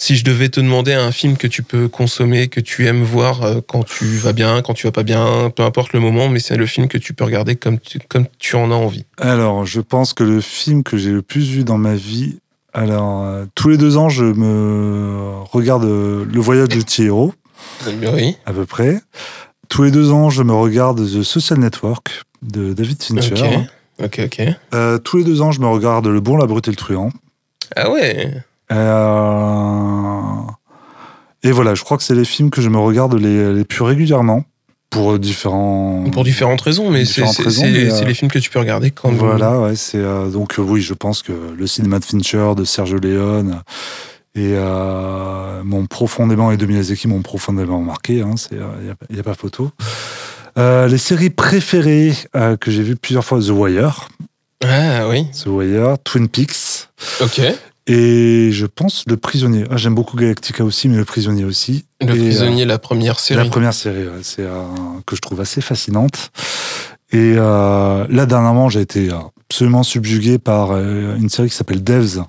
Si 0.00 0.16
je 0.16 0.24
devais 0.24 0.48
te 0.48 0.60
demander 0.60 0.94
un 0.94 1.12
film 1.12 1.36
que 1.36 1.46
tu 1.46 1.62
peux 1.62 1.86
consommer, 1.86 2.48
que 2.48 2.58
tu 2.58 2.86
aimes 2.86 3.02
voir 3.02 3.42
euh, 3.42 3.60
quand 3.64 3.84
tu 3.84 4.06
vas 4.16 4.32
bien, 4.32 4.62
quand 4.62 4.72
tu 4.72 4.86
vas 4.86 4.92
pas 4.92 5.02
bien, 5.02 5.52
peu 5.54 5.62
importe 5.62 5.92
le 5.92 6.00
moment, 6.00 6.30
mais 6.30 6.40
c'est 6.40 6.56
le 6.56 6.64
film 6.64 6.88
que 6.88 6.96
tu 6.96 7.12
peux 7.12 7.22
regarder 7.22 7.54
comme 7.54 7.78
tu, 7.78 7.98
comme 8.08 8.24
tu 8.38 8.56
en 8.56 8.70
as 8.70 8.74
envie. 8.74 9.04
Alors, 9.18 9.66
je 9.66 9.82
pense 9.82 10.14
que 10.14 10.24
le 10.24 10.40
film 10.40 10.82
que 10.84 10.96
j'ai 10.96 11.10
le 11.10 11.20
plus 11.20 11.50
vu 11.50 11.64
dans 11.64 11.76
ma 11.76 11.94
vie, 11.94 12.38
alors, 12.72 13.24
euh, 13.24 13.44
tous 13.54 13.68
les 13.68 13.76
deux 13.76 13.98
ans, 13.98 14.08
je 14.08 14.24
me 14.24 15.42
regarde 15.50 15.84
euh, 15.84 16.24
Le 16.24 16.40
Voyage 16.40 16.68
de 16.68 16.80
Chihiro. 16.80 17.34
Oui. 17.86 18.36
à 18.46 18.54
peu 18.54 18.64
près. 18.64 19.00
Tous 19.68 19.82
les 19.82 19.90
deux 19.90 20.12
ans, 20.12 20.30
je 20.30 20.42
me 20.42 20.54
regarde 20.54 20.98
The 20.98 21.22
Social 21.22 21.58
Network 21.58 22.22
de 22.40 22.72
David 22.72 23.02
Fincher. 23.02 23.66
Ok, 24.02 24.20
ok. 24.24 24.42
Euh, 24.72 24.96
tous 24.96 25.18
les 25.18 25.24
deux 25.24 25.42
ans, 25.42 25.52
je 25.52 25.60
me 25.60 25.66
regarde 25.66 26.06
Le 26.06 26.20
Bon, 26.20 26.38
la 26.38 26.46
Brute 26.46 26.68
et 26.68 26.70
le 26.70 26.76
Truand. 26.76 27.10
Ah 27.76 27.90
ouais. 27.90 28.32
Euh, 28.72 30.20
Et 31.42 31.52
voilà, 31.52 31.74
je 31.74 31.82
crois 31.84 31.96
que 31.96 32.02
c'est 32.02 32.14
les 32.14 32.24
films 32.24 32.50
que 32.50 32.60
je 32.60 32.68
me 32.68 32.78
regarde 32.78 33.14
les, 33.14 33.52
les 33.54 33.64
plus 33.64 33.82
régulièrement 33.82 34.44
pour 34.90 35.18
différents. 35.18 36.04
Pour 36.12 36.24
différentes 36.24 36.60
raisons, 36.60 36.90
mais 36.90 37.04
c'est 37.04 37.22
euh, 37.22 38.04
les 38.04 38.14
films 38.14 38.30
que 38.30 38.38
tu 38.38 38.50
peux 38.50 38.58
regarder 38.58 38.90
quand 38.90 39.10
Voilà, 39.12 39.60
ouais, 39.60 39.76
c'est 39.76 39.98
euh, 39.98 40.28
donc 40.28 40.58
euh, 40.58 40.62
oui, 40.62 40.82
je 40.82 40.94
pense 40.94 41.22
que 41.22 41.32
le 41.56 41.66
cinéma 41.66 41.98
de 42.00 42.04
Fincher, 42.04 42.54
de 42.56 42.64
Sergio 42.64 42.98
Leone 42.98 43.62
et 44.34 44.52
euh, 44.54 45.62
m'ont 45.64 45.86
profondément 45.86 46.50
et 46.52 46.56
de 46.56 46.66
Miyazaki 46.66 47.08
m'ont 47.08 47.22
profondément 47.22 47.80
marqué. 47.80 48.20
Hein, 48.22 48.34
c'est 48.36 48.54
il 48.54 49.14
n'y 49.14 49.20
a, 49.20 49.22
pas 49.24 49.34
photo. 49.34 49.70
Euh, 50.58 50.88
les 50.88 50.98
séries 50.98 51.30
préférées 51.30 52.12
euh, 52.36 52.56
que 52.56 52.70
j'ai 52.70 52.82
vues 52.82 52.96
plusieurs 52.96 53.24
fois, 53.24 53.38
The 53.40 53.50
Wire, 53.50 54.08
Ah 54.64 55.08
oui. 55.08 55.26
The 55.32 55.46
Wire, 55.46 55.96
Twin 56.04 56.28
Peaks. 56.28 56.88
Ok. 57.20 57.40
Et 57.86 58.50
je 58.52 58.66
pense 58.66 59.04
Le 59.06 59.16
Prisonnier. 59.16 59.64
Ah, 59.70 59.76
J'aime 59.76 59.94
beaucoup 59.94 60.16
Galactica 60.16 60.64
aussi, 60.64 60.88
mais 60.88 60.96
Le 60.96 61.04
Prisonnier 61.04 61.44
aussi. 61.44 61.86
Le 62.00 62.14
Et, 62.14 62.18
prisonnier, 62.18 62.64
la 62.64 62.78
première 62.78 63.14
euh, 63.14 63.18
série. 63.18 63.42
La 63.44 63.50
première 63.50 63.74
série, 63.74 64.04
ouais, 64.04 64.20
c'est 64.22 64.42
euh, 64.42 64.62
que 65.06 65.16
je 65.16 65.20
trouve 65.20 65.40
assez 65.40 65.60
fascinante. 65.60 66.30
Et 67.12 67.34
euh, 67.36 68.06
là, 68.08 68.26
dernièrement, 68.26 68.68
j'ai 68.68 68.80
été 68.80 69.08
absolument 69.48 69.82
subjugué 69.82 70.38
par 70.38 70.70
euh, 70.72 71.16
une 71.16 71.28
série 71.28 71.48
qui 71.48 71.56
s'appelle 71.56 71.82
Devs, 71.82 72.22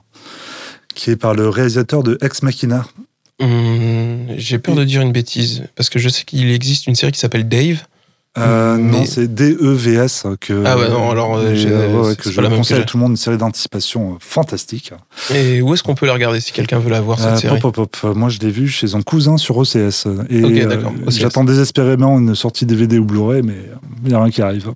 qui 0.95 1.11
est 1.11 1.15
par 1.15 1.33
le 1.35 1.47
réalisateur 1.49 2.01
de 2.01 2.17
Ex 2.21 2.41
Machina. 2.41 2.85
Hum, 3.39 4.27
J'ai 4.37 4.57
peur 4.59 4.75
de 4.75 4.83
dire 4.83 5.01
une 5.01 5.11
bêtise, 5.11 5.63
parce 5.75 5.89
que 5.89 5.99
je 5.99 6.09
sais 6.09 6.23
qu'il 6.23 6.49
existe 6.51 6.87
une 6.87 6.95
série 6.95 7.11
qui 7.11 7.19
s'appelle 7.19 7.47
Dave. 7.47 7.83
Euh, 8.37 8.77
Mais- 8.77 8.99
Non, 8.99 9.05
c'est 9.05 9.33
DEVS 9.33 10.37
que, 10.39 10.63
Ah 10.65 10.77
ouais, 10.77 10.87
non, 10.89 11.11
alors, 11.11 11.35
euh, 11.35 11.51
ouais, 11.51 12.15
que 12.15 12.31
je 12.31 12.37
la 12.39 12.43
même 12.43 12.51
que 12.53 12.57
conseille 12.59 12.77
à 12.79 12.83
tout 12.83 12.95
le 12.95 13.01
monde, 13.01 13.11
une 13.11 13.17
série 13.17 13.37
d'anticipation 13.37 14.13
euh, 14.13 14.15
fantastique. 14.21 14.93
Et 15.33 15.61
où 15.61 15.73
est-ce 15.73 15.83
qu'on 15.83 15.95
peut 15.95 16.05
la 16.05 16.13
regarder 16.13 16.39
si 16.39 16.53
quelqu'un 16.53 16.79
veut 16.79 16.89
la 16.89 17.01
voir, 17.01 17.19
cette 17.19 17.27
Euh, 17.27 17.35
série 17.35 17.59
pop, 17.59 17.75
pop, 17.75 17.89
pop. 17.99 18.15
Moi, 18.15 18.29
je 18.29 18.39
l'ai 18.39 18.49
vu 18.49 18.69
chez 18.69 18.95
un 18.95 19.01
cousin 19.01 19.35
sur 19.35 19.57
OCS. 19.57 20.07
Et 20.29 20.43
Ok, 20.45 20.65
d'accord, 20.67 20.93
OCS. 21.05 21.17
j'attends 21.19 21.43
désespérément 21.43 22.17
une 22.19 22.33
sortie 22.35 22.65
DVD 22.65 22.99
ou 22.99 23.03
Blu-ray, 23.05 23.41
mais 23.41 23.57
il 24.03 24.09
n'y 24.09 24.15
a 24.15 24.21
rien 24.23 24.31
qui 24.31 24.41
arrive. 24.41 24.71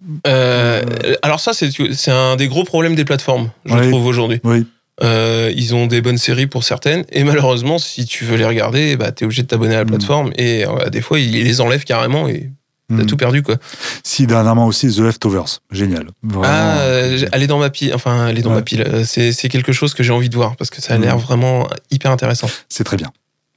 Alors 1.21 1.39
ça, 1.39 1.51
c'est 1.53 2.11
un 2.11 2.35
des 2.35 2.47
gros 2.49 2.65
problèmes 2.65 2.95
des 2.95 3.05
plateformes, 3.05 3.51
je 3.65 3.73
Oui. 3.73 3.89
trouve, 3.89 4.05
aujourd'hui. 4.05 4.41
Oui. 4.43 4.65
Euh, 5.03 5.51
ils 5.55 5.75
ont 5.75 5.87
des 5.87 6.01
bonnes 6.01 6.17
séries 6.17 6.47
pour 6.47 6.63
certaines, 6.63 7.03
et 7.11 7.23
malheureusement, 7.25 7.77
si 7.79 8.05
tu 8.05 8.23
veux 8.25 8.37
les 8.37 8.45
regarder, 8.45 8.95
bah, 8.95 9.11
t'es 9.11 9.25
obligé 9.25 9.41
de 9.43 9.47
t'abonner 9.47 9.75
à 9.75 9.79
la 9.79 9.83
Mm. 9.83 9.87
plateforme, 9.87 10.31
et 10.37 10.65
euh, 10.65 10.89
des 10.89 11.01
fois, 11.01 11.19
ils 11.19 11.31
les 11.43 11.59
enlèvent 11.61 11.83
carrément, 11.83 12.29
et 12.29 12.51
t'as 12.89 12.95
Hmm. 12.95 13.05
tout 13.05 13.17
perdu, 13.17 13.41
quoi. 13.43 13.55
Si, 14.03 14.27
dernièrement 14.27 14.67
aussi, 14.67 14.88
The 14.93 14.99
Leftovers. 14.99 15.59
Génial. 15.71 16.07
Vraiment. 16.23 16.43
Ah, 16.47 16.77
euh, 16.81 17.25
elle 17.31 17.43
est 17.43 17.47
dans 17.47 17.59
ma 17.59 17.69
pile, 17.69 17.93
enfin, 17.95 18.31
dans 18.33 18.49
Ouais. 18.49 18.55
ma 18.55 18.61
pile. 18.61 18.81
Euh, 18.88 19.03
C'est 19.05 19.31
c'est 19.31 19.49
quelque 19.49 19.71
chose 19.73 19.93
que 19.93 20.03
j'ai 20.03 20.11
envie 20.13 20.29
de 20.29 20.36
voir, 20.36 20.55
parce 20.55 20.69
que 20.69 20.81
ça 20.81 20.93
a 20.93 20.97
l'air 20.97 21.17
vraiment 21.17 21.67
hyper 21.91 22.11
intéressant. 22.11 22.47
C'est 22.69 22.83
très 22.83 22.97
bien. 22.97 23.11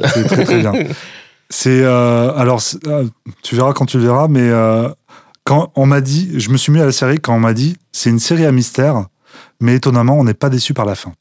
C'est 0.05 0.24
très, 0.26 0.45
très 0.45 0.59
bien. 0.61 0.72
C'est. 1.51 1.83
euh, 1.83 2.33
alors, 2.37 2.61
c'est- 2.61 2.87
euh, 2.87 3.05
tu 3.43 3.57
verras 3.57 3.72
quand 3.72 3.87
tu 3.87 3.97
le 3.99 4.05
verras, 4.05 4.29
mais 4.29 4.41
euh, 4.43 4.89
quand 5.45 5.72
on 5.76 5.87
m'a 5.87 6.01
dit. 6.03 6.31
Je 6.39 6.51
me 6.51 6.57
suis 6.59 6.70
mis 6.72 6.81
à 6.81 6.85
la 6.85 6.93
série 6.93 7.18
quand 7.20 7.35
on 7.35 7.41
m'a 7.41 7.55
dit 7.55 7.76
c'est 7.91 8.11
une 8.11 8.18
série 8.18 8.45
à 8.45 8.53
mystère, 8.53 9.07
mais 9.61 9.74
étonnemment, 9.76 10.14
on 10.18 10.24
n'est 10.24 10.35
pas 10.35 10.51
déçu 10.51 10.74
par 10.74 10.85
la 10.85 10.95
fin. 10.95 11.12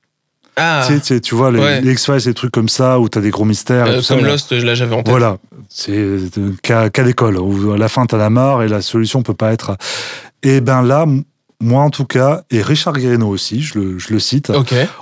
Ah, 0.57 0.83
Tu, 0.87 0.93
sais, 0.95 0.99
tu 0.99 1.05
sais, 1.05 1.19
tu 1.21 1.35
vois, 1.35 1.51
les, 1.51 1.59
Ouais. 1.59 1.81
les 1.81 1.91
X-Files, 1.93 2.19
ces 2.21 2.33
trucs 2.33 2.51
comme 2.51 2.67
ça, 2.69 2.99
où 2.99 3.07
tu 3.09 3.17
as 3.17 3.21
des 3.21 3.29
gros 3.29 3.45
mystères. 3.45 3.85
et 3.87 3.91
euh, 3.91 4.01
tout 4.01 4.07
comme 4.07 4.25
là. 4.25 4.31
Lost, 4.31 4.51
là, 4.51 4.73
j'avais 4.75 4.95
en 4.95 5.03
tête. 5.03 5.09
Voilà, 5.09 5.37
c'est 5.69 6.17
cas, 6.63 6.89
cas 6.89 7.03
d'école, 7.03 7.37
où 7.37 7.71
à 7.73 7.77
la 7.77 7.87
fin, 7.87 8.05
t'as 8.05 8.17
la 8.17 8.29
marre 8.29 8.63
et 8.63 8.67
la 8.67 8.81
solution 8.81 9.21
peut 9.21 9.33
pas 9.35 9.53
être. 9.53 9.77
Et 10.43 10.59
ben 10.61 10.81
là, 10.81 11.05
moi 11.61 11.83
en 11.83 11.89
tout 11.89 12.05
cas, 12.05 12.41
et 12.51 12.61
Richard 12.61 12.93
Guérino 12.93 13.27
aussi, 13.27 13.61
je 13.61 13.79
le, 13.79 13.99
je 13.99 14.11
le 14.13 14.19
cite, 14.19 14.51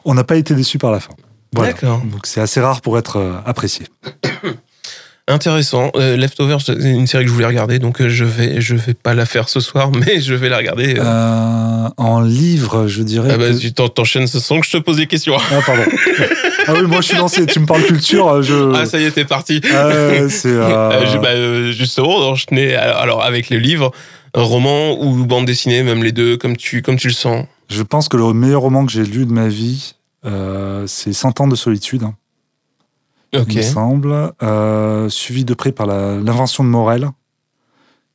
on 0.05 0.13
n'a 0.13 0.23
pas 0.23 0.35
été 0.35 0.53
déçus 0.55 0.77
par 0.77 0.91
la 0.91 0.99
fin. 0.99 1.13
Voilà. 1.53 1.71
d'accord. 1.71 2.01
Donc 2.05 2.25
c'est 2.25 2.41
assez 2.41 2.59
rare 2.59 2.81
pour 2.81 2.97
être 2.97 3.15
euh, 3.17 3.33
apprécié. 3.45 3.85
Intéressant. 5.27 5.89
Euh, 5.95 6.17
Leftovers, 6.17 6.61
c'est 6.61 6.73
une 6.75 7.07
série 7.07 7.23
que 7.23 7.29
je 7.29 7.33
voulais 7.33 7.47
regarder, 7.47 7.79
donc 7.79 7.99
euh, 7.99 8.09
je 8.09 8.25
vais, 8.25 8.61
je 8.61 8.75
vais 8.75 8.93
pas 8.93 9.15
la 9.15 9.25
faire 9.25 9.49
ce 9.49 9.59
soir, 9.59 9.89
mais 10.05 10.21
je 10.21 10.35
vais 10.35 10.49
la 10.49 10.57
regarder. 10.57 10.99
euh. 10.99 11.03
Euh, 11.03 11.89
en 11.97 12.21
livre, 12.21 12.85
je 12.87 13.01
dirais. 13.01 13.31
ah 13.33 13.37
bah, 13.37 13.49
que- 13.49 13.57
tu 13.57 13.73
t'en- 13.73 13.89
t'enchaînes 13.89 14.27
ce 14.27 14.39
son 14.39 14.59
que 14.59 14.67
je 14.67 14.71
te 14.73 14.77
pose 14.77 14.97
des 14.97 15.07
questions. 15.07 15.35
Ah, 15.35 15.59
pardon. 15.65 15.81
ah 16.67 16.73
oui, 16.75 16.83
moi 16.83 17.01
je 17.01 17.07
suis 17.07 17.17
lancé. 17.17 17.45
Tu 17.47 17.59
me 17.59 17.65
parles 17.65 17.81
culture, 17.83 18.43
je. 18.43 18.73
Ah, 18.75 18.85
ça 18.85 18.99
y 18.99 19.05
est, 19.05 19.11
t'es 19.11 19.25
parti. 19.25 19.61
C'est. 19.63 19.69
euh, 20.45 21.05
je- 21.11 21.17
bah, 21.17 21.71
justement, 21.71 22.19
j'enchaînais 22.19 22.75
alors 22.75 23.23
avec 23.23 23.49
les 23.49 23.59
livres, 23.59 23.91
un 24.35 24.43
roman 24.43 24.91
ou 25.01 25.25
bande 25.25 25.45
dessinée, 25.45 25.81
même 25.81 26.03
les 26.03 26.11
deux, 26.11 26.37
comme 26.37 26.55
tu, 26.55 26.83
comme 26.83 26.97
tu 26.97 27.07
le 27.07 27.13
sens. 27.13 27.45
Je 27.69 27.81
pense 27.81 28.09
que 28.09 28.17
le 28.17 28.31
meilleur 28.33 28.61
roman 28.61 28.85
que 28.85 28.91
j'ai 28.91 29.03
lu 29.03 29.25
de 29.25 29.31
ma 29.33 29.47
vie, 29.47 29.95
c'est 30.85 31.13
100 31.13 31.41
ans 31.41 31.47
de 31.47 31.55
solitude. 31.55 32.03
Ok. 33.37 33.53
il 33.53 33.57
me 33.57 33.61
semble, 33.61 34.33
euh, 34.43 35.09
suivi 35.09 35.45
de 35.45 35.53
près 35.53 35.71
par 35.71 35.87
l'invention 35.87 36.63
de 36.63 36.69
Morel, 36.69 37.09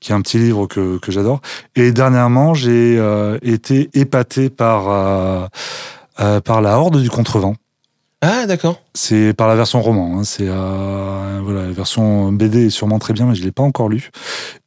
qui 0.00 0.12
est 0.12 0.14
un 0.14 0.22
petit 0.22 0.38
livre 0.38 0.66
que, 0.66 0.98
j'adore. 1.08 1.40
Et 1.76 1.92
dernièrement, 1.92 2.54
j'ai 2.54 2.98
euh, 2.98 3.38
été 3.42 3.90
épaté 3.94 4.50
par, 4.50 4.88
euh, 4.88 6.40
par 6.40 6.60
La 6.60 6.78
Horde 6.78 7.00
du 7.00 7.10
Contrevent. 7.10 7.54
Ah, 8.22 8.44
d'accord. 8.46 8.82
C'est 8.92 9.32
par 9.32 9.48
la 9.48 9.54
version 9.56 9.80
roman. 9.80 10.18
hein. 10.18 10.24
C'est 10.24 10.46
euh, 10.46 11.40
voilà, 11.42 11.62
la 11.62 11.72
version 11.72 12.30
BD 12.32 12.66
est 12.66 12.70
sûrement 12.70 12.98
très 12.98 13.14
bien, 13.14 13.24
mais 13.24 13.34
je 13.34 13.42
l'ai 13.42 13.50
pas 13.50 13.62
encore 13.62 13.88
lu. 13.88 14.10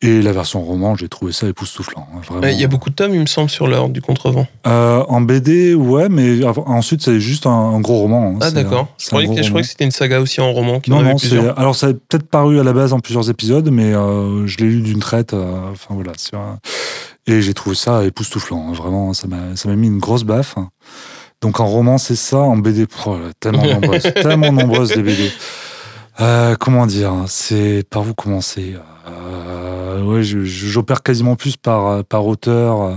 Et 0.02 0.24
la 0.24 0.32
version 0.32 0.64
roman, 0.64 0.96
j'ai 0.96 1.08
trouvé 1.08 1.34
ça 1.34 1.48
époustouflant. 1.48 2.08
hein. 2.16 2.22
Euh, 2.44 2.50
Il 2.52 2.60
y 2.60 2.64
a 2.64 2.68
beaucoup 2.68 2.90
de 2.90 2.96
tomes, 2.96 3.14
il 3.14 3.20
me 3.20 3.28
semble, 3.28 3.52
sur 3.52 3.68
l'ordre 3.68 3.94
du 3.94 4.02
contrevent. 4.02 4.48
Euh, 4.66 5.04
en 5.08 5.22
BD, 5.22 5.76
ouais, 5.76 6.10
mais 6.10 6.44
ensuite 6.46 7.04
c'est 7.04 7.20
juste 7.20 7.46
un, 7.46 7.52
un 7.52 7.80
gros 7.80 8.00
roman. 8.00 8.34
hein. 8.36 8.40
Ah, 8.42 8.50
d'accord. 8.50 8.82
un- 8.82 8.88
Je 8.98 9.06
croyais 9.08 9.28
que, 9.28 9.64
c'était 9.64 9.86
une 9.86 9.92
saga 9.92 10.20
aussi 10.20 10.42
en 10.42 10.52
roman 10.52 10.80
qui 10.80 10.92
en 10.92 10.96
Non, 10.96 11.02
avait 11.16 11.36
non. 11.36 11.54
Alors, 11.56 11.76
ça 11.76 11.88
a 11.88 11.94
peut-être 11.94 12.28
paru 12.28 12.60
à 12.60 12.64
la 12.64 12.74
base 12.74 12.92
en 12.92 13.00
plusieurs 13.02 13.30
épisodes, 13.30 13.70
mais 13.70 13.94
euh, 13.94 14.48
je 14.48 14.58
l'ai 14.58 14.66
lu 14.66 14.82
d'une 14.82 15.00
traite. 15.00 15.34
euh, 15.36 15.72
Enfin, 15.72 15.94
voilà. 15.94 16.14
un- 16.34 16.58
Et 17.28 17.42
j'ai 17.44 17.54
trouvé 17.54 17.76
ça 17.76 18.04
époustouflant. 18.04 18.72
Vraiment, 18.74 19.14
ça 19.14 19.28
m'a 19.28 19.56
ça 19.56 19.70
m'a 19.70 19.76
mis 19.76 19.88
une 19.88 20.00
grosse 20.00 20.24
baffe. 20.24 20.56
Donc, 21.44 21.60
en 21.60 21.68
roman, 21.68 22.00
c'est 22.00 22.16
ça. 22.16 22.38
En 22.40 22.58
BD, 22.58 22.88
oh 23.06 23.18
là, 23.18 23.30
tellement 23.40 23.66
nombreuses. 23.66 24.02
tellement 24.16 24.52
nombreuses, 24.52 24.96
les 24.96 25.04
BD. 25.04 25.32
Euh, 26.22 26.56
comment 26.60 26.86
dire 26.88 27.14
C'est 27.28 27.84
par 27.90 28.02
vous 28.02 28.14
commencer 28.16 28.76
euh, 29.08 30.02
Ouais, 30.04 30.24
j'opère 30.24 31.04
quasiment 31.04 31.36
plus 31.36 31.58
par, 31.58 32.04
par 32.06 32.26
auteur. 32.26 32.82
euh. 32.82 32.96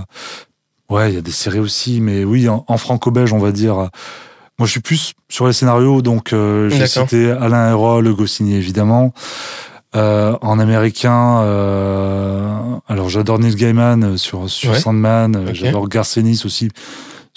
Ouais, 0.89 1.11
il 1.11 1.15
y 1.15 1.17
a 1.17 1.21
des 1.21 1.31
séries 1.31 1.59
aussi, 1.59 1.99
mais 1.99 2.23
oui, 2.23 2.47
en, 2.47 2.63
en 2.67 2.77
franco-belge, 2.77 3.33
on 3.33 3.39
va 3.39 3.51
dire. 3.51 3.75
Moi, 4.59 4.65
je 4.65 4.71
suis 4.71 4.79
plus 4.79 5.13
sur 5.29 5.45
les 5.45 5.53
scénarios, 5.53 6.01
donc 6.01 6.31
euh, 6.33 6.69
j'ai 6.69 6.87
cité 6.87 7.29
Alain 7.29 7.69
Hérol, 7.69 8.11
Goscinny, 8.15 8.55
évidemment. 8.55 9.13
Euh, 9.95 10.35
en 10.41 10.59
américain, 10.59 11.41
euh, 11.41 12.49
alors 12.87 13.09
j'adore 13.09 13.39
Neil 13.39 13.55
Gaiman 13.55 14.03
euh, 14.03 14.17
sur, 14.17 14.49
sur 14.49 14.71
Ouais. 14.71 14.79
Sandman, 14.79 15.35
euh, 15.35 15.53
j'adore 15.53 15.87
Garcenis 15.87 16.41
aussi 16.45 16.69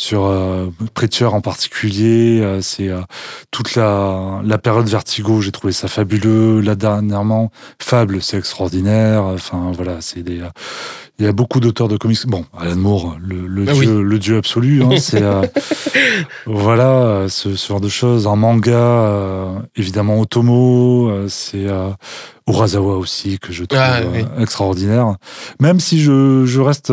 sur 0.01 0.25
euh, 0.25 0.69
Preacher 0.95 1.27
en 1.27 1.43
particulier. 1.43 2.41
euh, 2.41 2.63
c'est 2.63 2.89
euh, 2.89 3.03
toute 3.51 3.75
la, 3.75 4.41
la 4.43 4.57
période 4.57 4.89
Vertigo, 4.89 5.43
j'ai 5.43 5.53
trouvé 5.53 5.75
ça 5.75 5.89
fabuleux. 5.89 6.61
Là 6.61 6.75
dernièrement, 6.75 7.51
Fable, 7.79 8.23
c'est 8.23 8.39
extraordinaire. 8.39 9.23
Enfin 9.25 9.73
voilà, 9.75 10.01
c'est 10.01 10.23
des. 10.23 10.41
euh, 10.41 10.49
il 11.19 11.27
y 11.27 11.29
a 11.29 11.33
beaucoup 11.33 11.61
d'auteurs 11.61 11.89
de 11.89 11.99
comics. 11.99 12.27
Bon, 12.27 12.47
Alan 12.59 12.77
Moore, 12.77 13.17
le, 13.21 13.47
le 13.47 13.67
Ah 13.69 13.73
dieu, 13.75 14.01
le 14.03 14.19
dieu 14.19 14.39
absolu. 14.39 14.83
hein, 14.83 14.97
c'est 14.99 15.21
euh, 15.23 15.43
voilà 16.47 17.27
ce, 17.29 17.55
ce 17.57 17.69
genre 17.69 17.81
de 17.83 17.91
choses. 17.91 18.27
En 18.27 18.37
manga, 18.37 18.73
euh, 18.73 19.59
évidemment 19.77 20.19
Otomo, 20.19 21.11
euh, 21.11 21.27
c'est 21.29 21.67
euh, 21.67 21.91
Urasawa 22.49 22.97
aussi 22.97 23.39
que 23.39 23.53
je 23.53 23.65
trouve 23.65 23.79
Ah, 23.83 24.01
oui. 24.11 24.25
extraordinaire. 24.39 25.17
Même 25.61 25.79
si 25.79 26.01
je, 26.01 26.47
je 26.47 26.61
reste. 26.63 26.91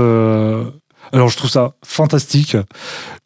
Alors 1.13 1.29
je 1.29 1.37
trouve 1.37 1.49
ça 1.49 1.73
fantastique, 1.85 2.57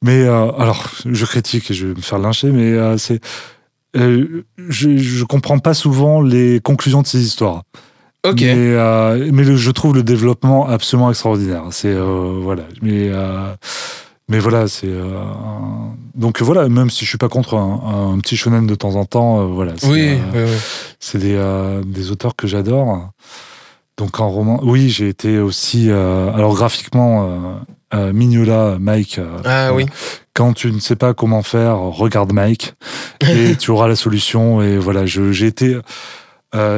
mais 0.02 0.22
euh, 0.24 0.52
alors 0.58 0.90
je 1.06 1.26
critique 1.26 1.72
et 1.72 1.74
je 1.74 1.88
vais 1.88 1.94
me 1.96 2.02
faire 2.02 2.20
lyncher, 2.20 2.52
mais 2.52 2.72
euh, 2.74 2.98
c'est 2.98 3.20
euh, 3.98 4.44
je, 4.70 4.96
je 4.98 5.24
comprends 5.26 5.60
pas 5.60 5.74
souvent 5.74 6.22
les 6.22 6.60
conclusions 6.62 7.02
de 7.02 7.08
ces 7.08 7.22
histoires. 7.24 7.64
Ok. 8.26 8.42
Mais, 8.42 9.32
mais 9.32 9.44
le- 9.44 9.56
je 9.58 9.72
trouve 9.72 9.96
le 9.96 10.04
développement 10.04 10.68
absolument 10.68 11.10
extraordinaire. 11.10 11.64
C'est 11.72 11.94
voilà. 11.96 12.64
Mais 12.82 13.10
mais 14.30 14.40
voilà, 14.40 14.68
c'est 14.68 14.88
un- 14.88 15.96
donc 16.16 16.42
voilà. 16.42 16.70
Même 16.70 16.90
si 16.92 17.04
je 17.04 17.10
suis 17.10 17.18
pas 17.18 17.30
contre 17.30 17.56
un, 17.58 18.14
un 18.14 18.20
petit 18.20 18.38
shonen 18.38 18.66
de 18.68 18.76
temps 18.76 18.96
en 18.96 19.06
temps, 19.06 19.46
voilà. 19.48 19.74
c'est, 19.78 19.88
Oui, 19.88 20.12
oui, 20.34 20.40
oui. 20.46 20.58
c'est 21.00 21.18
des, 21.18 21.82
des 21.86 22.12
auteurs 22.12 22.36
que 22.36 22.48
j'adore. 22.48 23.10
Donc 24.02 24.20
en 24.20 24.32
roman, 24.32 24.60
oui, 24.64 24.90
j'ai 24.90 25.10
été 25.10 25.38
aussi. 25.38 25.92
euh, 25.92 26.34
alors 26.34 26.56
graphiquement, 26.56 27.24
euh, 27.24 27.38
euh, 27.94 28.14
Mignola, 28.14 28.78
Mike. 28.80 29.20
Ah 29.46 29.76
oui. 29.76 29.86
Quand 30.34 30.54
tu 30.54 30.72
ne 30.72 30.80
sais 30.80 30.96
pas 30.96 31.14
comment 31.14 31.44
faire, 31.44 31.78
regarde 31.78 32.34
Mike 32.34 32.74
et 33.22 33.56
tu 33.56 33.70
auras 33.70 33.88
la 33.88 33.96
solution. 33.96 34.60
Et 34.64 34.80
voilà, 34.80 35.06
j'ai 35.06 35.46
été. 35.46 35.78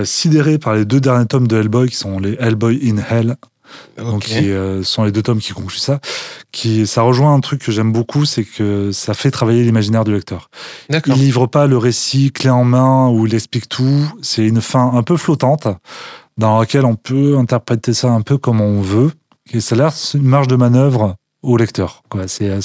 sidéré 0.03 0.57
par 0.57 0.73
les 0.75 0.83
deux 0.83 0.99
derniers 0.99 1.25
tomes 1.25 1.47
de 1.47 1.57
Hellboy, 1.57 1.87
qui 1.87 1.95
sont 1.95 2.19
les 2.19 2.35
Hellboy 2.41 2.81
in 2.83 2.97
Hell, 2.97 3.37
donc 3.97 4.23
qui 4.23 4.51
euh, 4.51 4.83
sont 4.83 5.03
les 5.03 5.11
deux 5.11 5.21
tomes 5.21 5.39
qui 5.39 5.53
concluent 5.53 5.77
ça. 5.77 5.99
Qui, 6.51 6.85
ça 6.87 7.01
rejoint 7.01 7.33
un 7.33 7.39
truc 7.39 7.61
que 7.61 7.71
j'aime 7.71 7.91
beaucoup, 7.91 8.25
c'est 8.25 8.43
que 8.43 8.91
ça 8.91 9.13
fait 9.13 9.31
travailler 9.31 9.63
l'imaginaire 9.63 10.03
du 10.03 10.13
lecteur. 10.13 10.49
Il 10.89 11.13
livre 11.13 11.47
pas 11.47 11.67
le 11.67 11.77
récit 11.77 12.31
clé 12.31 12.49
en 12.49 12.63
main 12.63 13.09
où 13.09 13.25
il 13.25 13.33
explique 13.33 13.69
tout. 13.69 14.05
C'est 14.21 14.45
une 14.45 14.61
fin 14.61 14.91
un 14.93 15.03
peu 15.03 15.17
flottante 15.17 15.67
dans 16.37 16.59
laquelle 16.59 16.85
on 16.85 16.95
peut 16.95 17.37
interpréter 17.37 17.93
ça 17.93 18.09
un 18.09 18.21
peu 18.21 18.37
comme 18.37 18.61
on 18.61 18.81
veut. 18.81 19.11
Et 19.51 19.59
ça 19.59 19.75
laisse 19.75 20.13
une 20.13 20.23
marge 20.23 20.47
de 20.47 20.55
manœuvre 20.55 21.15
au 21.41 21.57
lecteur. 21.57 22.03
Quoi. 22.09 22.27
C'est, 22.27 22.49
euh, 22.49 22.61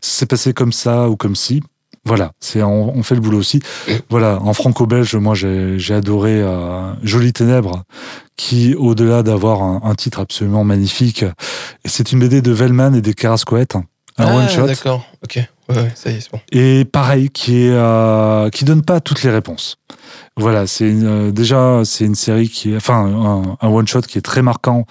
c'est, 0.00 0.26
passé 0.26 0.52
comme 0.52 0.72
ça 0.72 1.08
ou 1.08 1.16
comme 1.16 1.36
si. 1.36 1.62
Voilà, 2.04 2.32
c'est, 2.40 2.62
on, 2.62 2.96
on 2.96 3.02
fait 3.02 3.14
le 3.14 3.20
boulot 3.20 3.38
aussi. 3.38 3.60
Voilà, 4.08 4.40
en 4.40 4.54
franco-belge, 4.54 5.14
moi 5.16 5.34
j'ai, 5.34 5.78
j'ai 5.78 5.92
adoré 5.92 6.40
euh, 6.40 6.94
Jolies 7.02 7.34
Ténèbres, 7.34 7.82
qui, 8.36 8.74
au-delà 8.74 9.22
d'avoir 9.22 9.62
un, 9.62 9.82
un 9.84 9.94
titre 9.94 10.20
absolument 10.20 10.64
magnifique, 10.64 11.26
c'est 11.84 12.12
une 12.12 12.20
BD 12.20 12.40
de 12.40 12.50
Vellman 12.50 12.94
et 12.94 13.02
des 13.02 13.12
Carrascoët, 13.12 13.76
un 13.76 13.84
ah, 14.16 14.36
one-shot. 14.36 14.66
D'accord. 14.66 15.04
Ok. 15.22 15.38
Ouais, 15.68 15.76
ouais, 15.76 15.92
ça 15.94 16.10
y 16.10 16.16
est, 16.16 16.20
c'est 16.20 16.32
bon. 16.32 16.40
Et 16.50 16.84
pareil, 16.84 17.28
qui 17.28 17.64
est 17.64 17.72
euh, 17.72 18.48
qui 18.48 18.64
donne 18.64 18.82
pas 18.82 19.00
toutes 19.00 19.22
les 19.22 19.30
réponses. 19.30 19.76
Voilà, 20.36 20.66
c'est 20.66 20.90
euh, 20.90 21.30
déjà 21.30 21.82
c'est 21.84 22.04
une 22.04 22.14
série 22.14 22.48
qui 22.48 22.72
est, 22.72 22.76
enfin 22.76 23.56
un, 23.60 23.68
one 23.68 23.86
shot 23.86 24.02
qui 24.02 24.18
est 24.18 24.22
très 24.22 24.40
marquant 24.40 24.86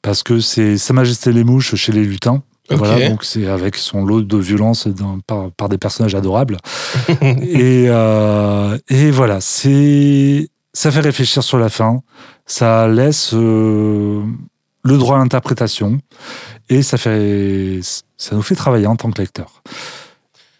parce 0.00 0.22
que 0.22 0.40
c'est 0.40 0.78
Sa 0.78 0.94
Majesté 0.94 1.32
les 1.32 1.44
mouches 1.44 1.74
chez 1.74 1.92
les 1.92 2.04
lutins. 2.04 2.42
Ok. 2.70 2.78
Voilà, 2.78 3.10
donc 3.10 3.24
c'est 3.24 3.46
avec 3.46 3.76
son 3.76 4.06
lot 4.06 4.22
de 4.22 4.38
violence 4.38 4.88
par, 5.26 5.50
par 5.50 5.68
des 5.68 5.76
personnages 5.76 6.14
adorables. 6.14 6.56
et 7.20 7.86
euh, 7.88 8.78
et 8.88 9.10
voilà, 9.10 9.42
c'est 9.42 10.48
ça 10.72 10.90
fait 10.90 11.00
réfléchir 11.00 11.42
sur 11.42 11.58
la 11.58 11.68
fin, 11.68 12.00
ça 12.46 12.88
laisse 12.88 13.34
le 13.34 14.24
droit 14.84 15.16
à 15.16 15.18
l'interprétation 15.18 15.98
et 16.70 16.82
ça 16.82 16.96
fait 16.96 17.80
ça 18.16 18.34
nous 18.34 18.42
fait 18.42 18.54
travailler 18.54 18.86
en 18.86 18.96
tant 18.96 19.10
que 19.10 19.20
lecteur. 19.20 19.62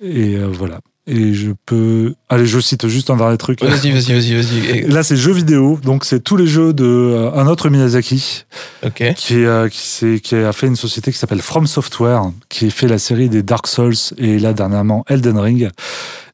Et 0.04 0.36
euh, 0.36 0.46
voilà. 0.46 0.80
Et 1.06 1.34
je 1.34 1.50
peux. 1.66 2.14
Allez, 2.30 2.46
je 2.46 2.58
cite 2.60 2.86
juste 2.88 3.10
un 3.10 3.16
dernier 3.16 3.36
truc. 3.36 3.62
Vas-y, 3.62 3.90
vas-y, 3.90 4.14
vas-y, 4.14 4.34
vas-y. 4.34 4.80
Là, 4.88 5.02
c'est 5.02 5.16
jeux 5.16 5.32
vidéo, 5.32 5.78
donc 5.82 6.04
c'est 6.04 6.20
tous 6.20 6.36
les 6.36 6.46
jeux 6.46 6.72
de 6.72 6.84
euh, 6.84 7.32
un 7.34 7.46
autre 7.46 7.68
Miyazaki 7.68 8.44
Ok. 8.84 9.12
qui, 9.14 9.44
euh, 9.44 9.68
qui, 9.68 10.34
a 10.34 10.52
fait 10.52 10.66
une 10.66 10.76
société 10.76 11.12
qui 11.12 11.18
s'appelle 11.18 11.42
From 11.42 11.66
Software, 11.66 12.30
qui 12.48 12.70
fait 12.70 12.88
la 12.88 12.98
série 12.98 13.28
des 13.28 13.42
Dark 13.42 13.66
Souls 13.66 13.94
et 14.16 14.38
là 14.38 14.54
dernièrement 14.54 15.04
Elden 15.08 15.38
Ring. 15.38 15.70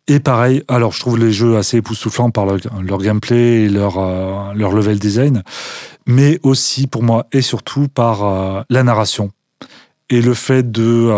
Et 0.06 0.20
pareil, 0.20 0.62
alors 0.68 0.92
je 0.92 1.00
trouve 1.00 1.18
les 1.18 1.32
jeux 1.32 1.56
assez 1.56 1.78
époustouflants 1.78 2.30
par 2.30 2.46
leur, 2.46 2.58
leur 2.80 2.98
gameplay 2.98 3.62
et 3.62 3.68
leur, 3.68 3.98
euh, 3.98 4.52
leur 4.54 4.72
level 4.72 5.00
design, 5.00 5.42
mais 6.06 6.38
aussi 6.44 6.86
pour 6.86 7.02
moi 7.02 7.26
et 7.32 7.42
surtout 7.42 7.88
par 7.88 8.64
la 8.68 8.82
narration 8.82 9.30
et 10.10 10.20
le 10.20 10.34
fait 10.34 10.70
de 10.70 11.08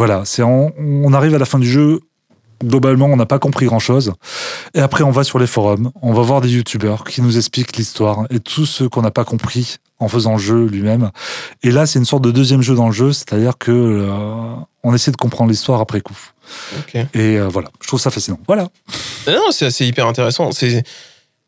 voilà, 0.00 0.22
c'est 0.24 0.42
on, 0.42 0.72
on 0.78 1.12
arrive 1.12 1.34
à 1.34 1.38
la 1.38 1.44
fin 1.44 1.58
du 1.58 1.68
jeu. 1.68 2.00
Globalement, 2.64 3.04
on 3.04 3.16
n'a 3.16 3.26
pas 3.26 3.38
compris 3.38 3.66
grand 3.66 3.78
chose. 3.78 4.14
Et 4.72 4.80
après, 4.80 5.04
on 5.04 5.10
va 5.10 5.24
sur 5.24 5.38
les 5.38 5.46
forums, 5.46 5.92
on 6.00 6.14
va 6.14 6.22
voir 6.22 6.40
des 6.40 6.48
youtubeurs 6.48 7.04
qui 7.04 7.20
nous 7.20 7.36
expliquent 7.36 7.76
l'histoire 7.76 8.24
et 8.30 8.40
tout 8.40 8.64
ce 8.64 8.84
qu'on 8.84 9.02
n'a 9.02 9.10
pas 9.10 9.26
compris 9.26 9.76
en 9.98 10.08
faisant 10.08 10.32
le 10.32 10.38
jeu 10.38 10.64
lui-même. 10.64 11.10
Et 11.62 11.70
là, 11.70 11.84
c'est 11.84 11.98
une 11.98 12.06
sorte 12.06 12.24
de 12.24 12.30
deuxième 12.30 12.62
jeu 12.62 12.74
dans 12.74 12.86
le 12.86 12.94
jeu, 12.94 13.12
c'est-à-dire 13.12 13.58
que 13.58 13.70
euh, 13.72 14.54
on 14.82 14.94
essaie 14.94 15.10
de 15.10 15.18
comprendre 15.18 15.50
l'histoire 15.50 15.82
après 15.82 16.00
coup. 16.00 16.18
Et 17.12 17.36
euh, 17.38 17.48
voilà, 17.48 17.68
je 17.82 17.86
trouve 17.86 18.00
ça 18.00 18.10
fascinant. 18.10 18.40
Voilà. 18.46 18.68
Ah 19.26 19.32
Non, 19.32 19.50
c'est 19.50 19.86
hyper 19.86 20.06
intéressant. 20.06 20.50
C'est, 20.52 20.82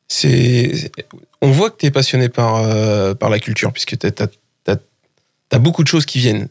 c'est, 0.09 0.93
on 1.41 1.51
voit 1.53 1.71
que 1.71 1.79
tu 1.79 1.87
es 1.87 1.91
passionné 1.91 2.29
par, 2.29 2.57
euh, 2.57 3.15
par 3.15 3.31
la 3.31 3.39
culture, 3.39 3.73
puisque 3.73 3.99
tu 3.99 4.07
as, 4.07 4.29
beaucoup 5.59 5.83
de 5.83 5.89
choses 5.89 6.07
qui 6.07 6.19
viennent. 6.19 6.49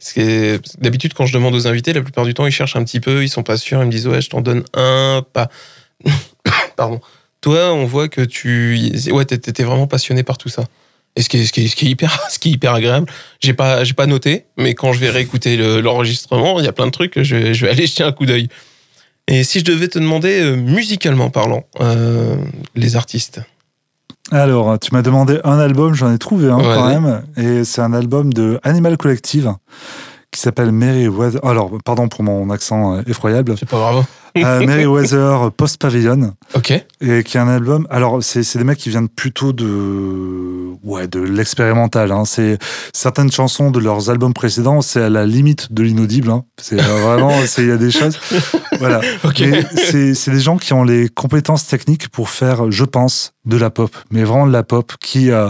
D'habitude, 0.80 1.14
quand 1.14 1.26
je 1.26 1.34
demande 1.34 1.56
aux 1.56 1.68
invités, 1.68 1.94
la 1.94 2.02
plupart 2.02 2.26
du 2.26 2.34
temps, 2.34 2.46
ils 2.46 2.52
cherchent 2.52 2.76
un 2.76 2.84
petit 2.84 3.00
peu, 3.00 3.24
ils 3.24 3.30
sont 3.30 3.44
pas 3.44 3.58
sûrs, 3.58 3.82
ils 3.82 3.86
me 3.88 3.92
disent 3.92 4.08
Ouais, 4.08 4.22
je 4.22 4.30
t'en 4.30 4.42
donne 4.42 4.64
un, 4.74 5.24
pas. 5.34 5.50
Pardon. 6.76 7.02
Toi, 7.42 7.74
on 7.74 7.86
voit 7.86 8.08
que 8.08 8.22
tu 8.22 8.92
ouais, 9.12 9.26
t'étais 9.26 9.64
vraiment 9.64 9.88
passionné 9.88 10.24
par 10.24 10.38
tout 10.38 10.50
ça. 10.50 10.66
Et 11.16 11.24
ce 11.24 11.30
qui 11.30 11.38
est, 11.38 11.46
ce 11.46 11.52
qui 11.52 11.66
est- 11.66 11.68
ce 11.68 11.76
qui 11.76 11.88
est 11.88 11.90
hyper, 11.90 12.20
ce 12.30 12.40
qui 12.40 12.50
est 12.50 12.52
hyper 12.54 12.74
agréable, 12.74 13.08
j'ai 13.40 13.54
pas, 13.54 13.84
pas 13.98 14.06
noté, 14.06 14.46
mais 14.58 14.76
quand 14.76 14.94
je 14.94 15.00
vais 15.00 15.10
réécouter 15.10 15.58
le- 15.58 15.82
l'enregistrement, 15.82 16.60
il 16.60 16.66
y 16.66 16.70
a 16.70 16.72
plein 16.72 16.86
de 16.86 16.92
trucs 16.92 17.12
que 17.12 17.24
je, 17.24 17.54
je 17.54 17.66
vais 17.66 17.72
aller 17.72 17.88
jeter 17.88 18.04
un 18.04 18.12
coup 18.12 18.26
d'œil. 18.26 18.48
Et 19.28 19.44
si 19.44 19.60
je 19.60 19.66
devais 19.66 19.88
te 19.88 20.00
demander, 20.00 20.40
euh, 20.42 20.56
musicalement 20.56 21.30
parlant, 21.30 21.66
euh, 21.80 22.36
les 22.76 22.96
artistes? 22.96 23.42
Alors, 24.32 24.80
tu 24.80 24.94
m'as 24.94 25.02
demandé 25.02 25.40
un 25.44 25.60
album, 25.60 25.94
j'en 25.94 26.14
ai 26.14 26.18
trouvé 26.18 26.50
un 26.50 26.58
quand 26.58 26.88
Ouais. 26.88 27.00
même. 27.00 27.22
Et 27.36 27.64
c'est 27.66 27.82
un 27.82 27.94
album 27.94 28.32
de 28.32 28.60
Animal 28.64 28.98
Collective 28.98 29.54
qui 30.32 30.40
s'appelle 30.40 30.72
Merryweather. 30.72 31.44
Alors, 31.46 31.70
pardon 31.84 32.08
pour 32.08 32.24
mon 32.24 32.50
accent 32.50 32.96
euh, 32.96 33.02
effroyable. 33.08 33.56
C'est 33.60 33.68
pas 33.68 33.78
grave. 33.78 34.06
Euh, 34.38 34.66
Merryweather 34.66 35.52
Post 35.52 35.78
Pavilion. 35.78 36.34
Ok. 36.54 36.72
Et 37.02 37.24
qui 37.24 37.38
est 37.38 37.40
un 37.40 37.48
album. 37.48 37.88
Alors, 37.90 38.24
c'est 38.24 38.44
c'est 38.44 38.60
des 38.60 38.66
mecs 38.66 38.78
qui 38.78 38.90
viennent 38.90 39.10
plutôt 39.10 39.54
de. 39.54 40.72
Ouais, 40.84 41.08
de 41.08 41.20
l'expérimental. 41.20 42.12
Hein. 42.12 42.26
C'est 42.26 42.58
certaines 42.94 43.32
chansons 43.32 43.72
de 43.72 43.80
leurs 43.80 44.10
albums 44.10 44.34
précédents, 44.34 44.82
c'est 44.82 45.02
à 45.04 45.10
la 45.10 45.26
limite 45.26 45.72
de 45.72 45.84
l'inaudible. 45.84 46.30
Hein. 46.32 46.44
C'est 46.60 46.80
euh, 46.80 46.84
vraiment. 46.84 47.32
Il 47.58 47.68
y 47.68 47.72
a 47.72 47.78
des 47.78 47.92
choses. 47.92 48.18
Voilà. 48.80 49.02
Ok. 49.24 49.42
Mais 49.42 49.64
c'est 49.76 50.14
c'est 50.16 50.32
des 50.32 50.40
gens 50.40 50.58
qui 50.58 50.74
ont 50.74 50.84
les 50.84 51.10
compétences 51.10 51.68
techniques 51.68 52.10
pour 52.10 52.30
faire, 52.30 52.72
je 52.72 52.84
pense, 52.86 53.34
de 53.46 53.58
la 53.58 53.70
pop. 53.70 53.96
Mais 54.12 54.24
vraiment 54.24 54.48
de 54.48 54.54
la 54.54 54.64
pop 54.64 54.94
qui. 55.00 55.32
euh, 55.32 55.50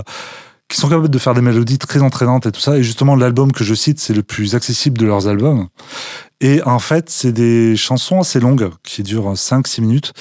qui 0.68 0.78
sont 0.78 0.88
capables 0.88 1.10
de 1.10 1.20
faire 1.20 1.34
des 1.34 1.42
mélodies 1.42 1.78
très 1.78 2.02
entraînantes 2.02 2.46
et 2.46 2.52
tout 2.54 2.62
ça. 2.62 2.78
Et 2.78 2.84
justement, 2.84 3.18
l'album 3.18 3.52
que 3.52 3.66
je 3.66 3.74
cite, 3.74 4.00
c'est 4.00 4.14
le 4.14 4.24
plus 4.24 4.56
accessible 4.56 4.98
de 4.98 5.06
leurs 5.06 5.28
albums. 5.28 5.68
Et 6.42 6.62
en 6.64 6.80
fait, 6.80 7.10
c'est 7.10 7.32
des 7.32 7.78
chansons 7.78 8.20
assez 8.20 8.40
longues, 8.40 8.72
qui 8.84 9.04
durent 9.04 9.34
5-6 9.34 9.82
minutes. 9.82 10.14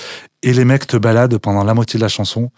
Et 0.43 0.53
les 0.53 0.65
mecs 0.65 0.87
te 0.87 0.97
baladent 0.97 1.37
pendant 1.39 1.65
la 1.65 1.75
moitié 1.75 1.99
de 1.99 2.03
la 2.05 2.09
chanson, 2.09 2.51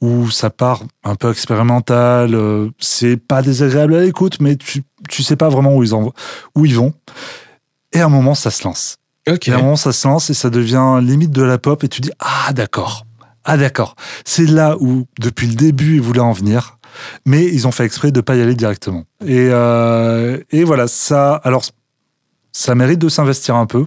où 0.00 0.30
ça 0.30 0.50
part 0.50 0.82
un 1.04 1.14
peu 1.14 1.30
expérimental. 1.30 2.34
euh, 2.34 2.68
C'est 2.78 3.16
pas 3.16 3.42
désagréable 3.42 3.94
à 3.94 4.00
l'écoute, 4.00 4.40
mais 4.40 4.56
tu, 4.56 4.82
tu 5.08 5.22
sais 5.22 5.36
pas 5.36 5.48
vraiment 5.48 5.76
où 5.76 5.82
ils, 5.84 5.94
en, 5.94 6.12
où 6.54 6.66
ils 6.66 6.74
vont. 6.74 6.92
Et 7.92 8.00
à 8.00 8.06
un 8.06 8.08
moment, 8.08 8.34
ça 8.34 8.50
se 8.50 8.64
lance. 8.64 8.96
Ok. 9.28 9.48
Et 9.48 9.52
à 9.52 9.56
un 9.56 9.58
moment, 9.62 9.76
ça 9.76 9.92
se 9.92 10.08
lance 10.08 10.30
et 10.30 10.34
ça 10.34 10.50
devient 10.50 10.98
limite 11.02 11.30
de 11.30 11.42
la 11.42 11.58
pop. 11.58 11.84
Et 11.84 11.88
tu 11.88 12.00
dis, 12.00 12.10
ah 12.20 12.52
d'accord, 12.52 13.06
ah 13.44 13.56
d'accord. 13.56 13.96
C'est 14.24 14.46
là 14.46 14.76
où, 14.80 15.06
depuis 15.18 15.46
le 15.46 15.54
début, 15.54 15.96
ils 15.96 16.00
voulaient 16.02 16.20
en 16.20 16.32
venir. 16.32 16.78
Mais 17.26 17.44
ils 17.44 17.66
ont 17.66 17.72
fait 17.72 17.84
exprès 17.84 18.12
de 18.12 18.20
pas 18.20 18.36
y 18.36 18.42
aller 18.42 18.54
directement. 18.54 19.04
Et, 19.24 19.48
euh, 19.50 20.38
et 20.50 20.64
voilà, 20.64 20.88
ça. 20.88 21.34
Alors, 21.44 21.62
ça 22.52 22.74
mérite 22.74 22.98
de 22.98 23.08
s'investir 23.08 23.54
un 23.56 23.66
peu. 23.66 23.86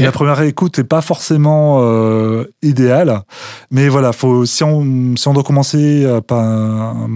La 0.00 0.12
première 0.12 0.40
écoute 0.42 0.78
n'est 0.78 0.84
pas 0.84 1.00
forcément 1.02 1.78
euh, 1.80 2.44
idéale, 2.62 3.22
mais 3.70 3.88
voilà, 3.88 4.12
faut, 4.12 4.46
si, 4.46 4.62
on, 4.64 5.16
si 5.16 5.26
on 5.28 5.32
doit 5.34 5.42
commencer 5.42 6.04
euh, 6.04 6.20
par 6.20 6.38
un- 6.40 7.08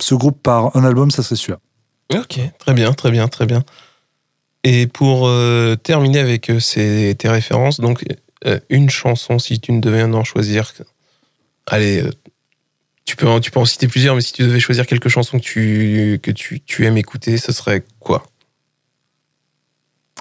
ce 0.00 0.14
groupe 0.14 0.42
par 0.42 0.76
un 0.76 0.84
album, 0.84 1.10
ça 1.10 1.22
serait 1.22 1.36
celui-là. 1.36 1.58
Ok. 2.20 2.38
Très 2.58 2.74
bien, 2.74 2.92
très 2.92 3.10
bien, 3.10 3.28
très 3.28 3.46
bien. 3.46 3.62
Et 4.64 4.86
pour 4.86 5.26
euh, 5.26 5.76
terminer 5.76 6.18
avec 6.18 6.50
ces, 6.60 7.14
tes 7.18 7.28
références, 7.28 7.80
donc 7.80 8.04
euh, 8.46 8.58
une 8.68 8.90
chanson, 8.90 9.38
si 9.38 9.58
tu 9.60 9.72
ne 9.72 9.80
devais 9.80 10.02
en 10.02 10.24
choisir, 10.24 10.72
allez, 11.66 12.04
tu 13.06 13.16
peux, 13.16 13.26
en, 13.26 13.40
tu 13.40 13.50
peux 13.50 13.60
en 13.60 13.64
citer 13.64 13.88
plusieurs, 13.88 14.14
mais 14.14 14.20
si 14.20 14.32
tu 14.32 14.42
devais 14.42 14.60
choisir 14.60 14.86
quelques 14.86 15.08
chansons 15.08 15.38
que 15.38 15.42
tu, 15.44 16.20
que 16.22 16.30
tu, 16.30 16.60
tu 16.60 16.84
aimes 16.84 16.98
écouter, 16.98 17.38
ce 17.38 17.52
serait 17.52 17.84
quoi? 18.00 18.24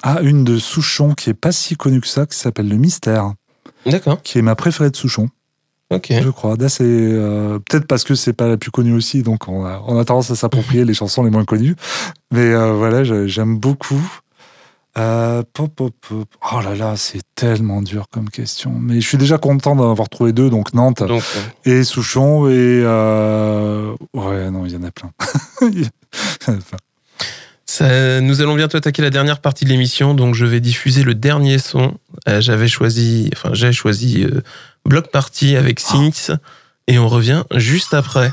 Ah, 0.04 0.20
une 0.22 0.44
de 0.44 0.58
Souchon 0.58 1.14
qui 1.14 1.30
est 1.30 1.34
pas 1.34 1.52
si 1.52 1.76
connue 1.76 2.02
que 2.02 2.08
ça, 2.08 2.26
qui 2.26 2.38
s'appelle 2.38 2.70
Le 2.70 2.78
Mystère, 2.78 3.34
D'accord. 3.86 4.22
qui 4.22 4.38
est 4.38 4.42
ma 4.42 4.56
préférée 4.56 4.90
de 4.90 4.96
Souchon, 4.96 5.30
Ok. 5.90 6.08
je 6.12 6.30
crois. 6.30 6.56
Là, 6.56 6.70
c'est 6.70 6.84
euh, 6.86 7.60
peut-être 7.60 7.86
parce 7.86 8.04
que 8.04 8.16
c'est 8.16 8.34
pas 8.34 8.48
la 8.48 8.58
plus 8.58 8.72
connue 8.72 8.94
aussi, 8.94 9.24
donc 9.24 9.48
on 9.48 9.66
a, 9.66 9.82
on 9.88 10.00
a 10.00 10.06
tendance 10.06 10.32
à 10.32 10.36
s'approprier 10.36 10.86
les 10.86 10.94
chansons 10.94 11.24
les 11.24 11.32
moins 11.32 11.46
connues. 11.46 11.76
Mais 12.32 12.54
euh, 12.54 12.74
voilà, 12.74 13.04
j'aime 13.04 13.58
beaucoup. 13.58 14.02
Euh, 14.98 15.44
pop, 15.54 15.74
pop, 15.76 15.94
pop. 16.08 16.28
Oh 16.52 16.62
là 16.62 16.76
là, 16.76 16.96
c'est 16.98 17.22
tellement 17.36 17.82
dur 17.82 18.06
comme 18.12 18.30
question. 18.30 18.72
Mais 18.72 19.00
je 19.02 19.08
suis 19.08 19.18
déjà 19.18 19.38
content 19.38 19.76
d'en 19.76 19.92
avoir 19.92 20.10
trouvé 20.10 20.34
deux, 20.34 20.50
donc 20.50 20.74
Nantes 20.74 21.04
Donc, 21.04 21.24
et 21.66 21.84
Souchon 21.84 22.48
et 22.48 22.82
euh... 22.84 23.96
ouais 24.14 24.50
non 24.50 24.66
il 24.66 24.74
y 24.74 24.76
en 24.76 24.84
a 24.84 24.92
plein. 24.92 25.12
Enfin, 26.48 26.78
Nous 27.82 28.42
allons 28.42 28.56
bientôt 28.56 28.78
attaquer 28.78 29.02
la 29.02 29.10
dernière 29.10 29.40
partie 29.40 29.66
de 29.66 29.70
l'émission, 29.70 30.14
donc 30.14 30.36
je 30.36 30.46
vais 30.46 30.60
diffuser 30.60 31.04
le 31.04 31.16
dernier 31.16 31.60
son. 31.60 31.98
Euh, 32.28 32.42
J'avais 32.42 32.68
choisi, 32.68 33.30
enfin 33.34 33.52
j'ai 33.54 33.72
choisi 33.72 34.24
euh, 34.24 34.42
Block 34.86 35.12
Party 35.12 35.56
avec 35.56 35.80
Synth, 35.80 36.32
et 36.88 36.98
on 36.98 37.08
revient 37.08 37.44
juste 37.56 37.94
après. 37.94 38.32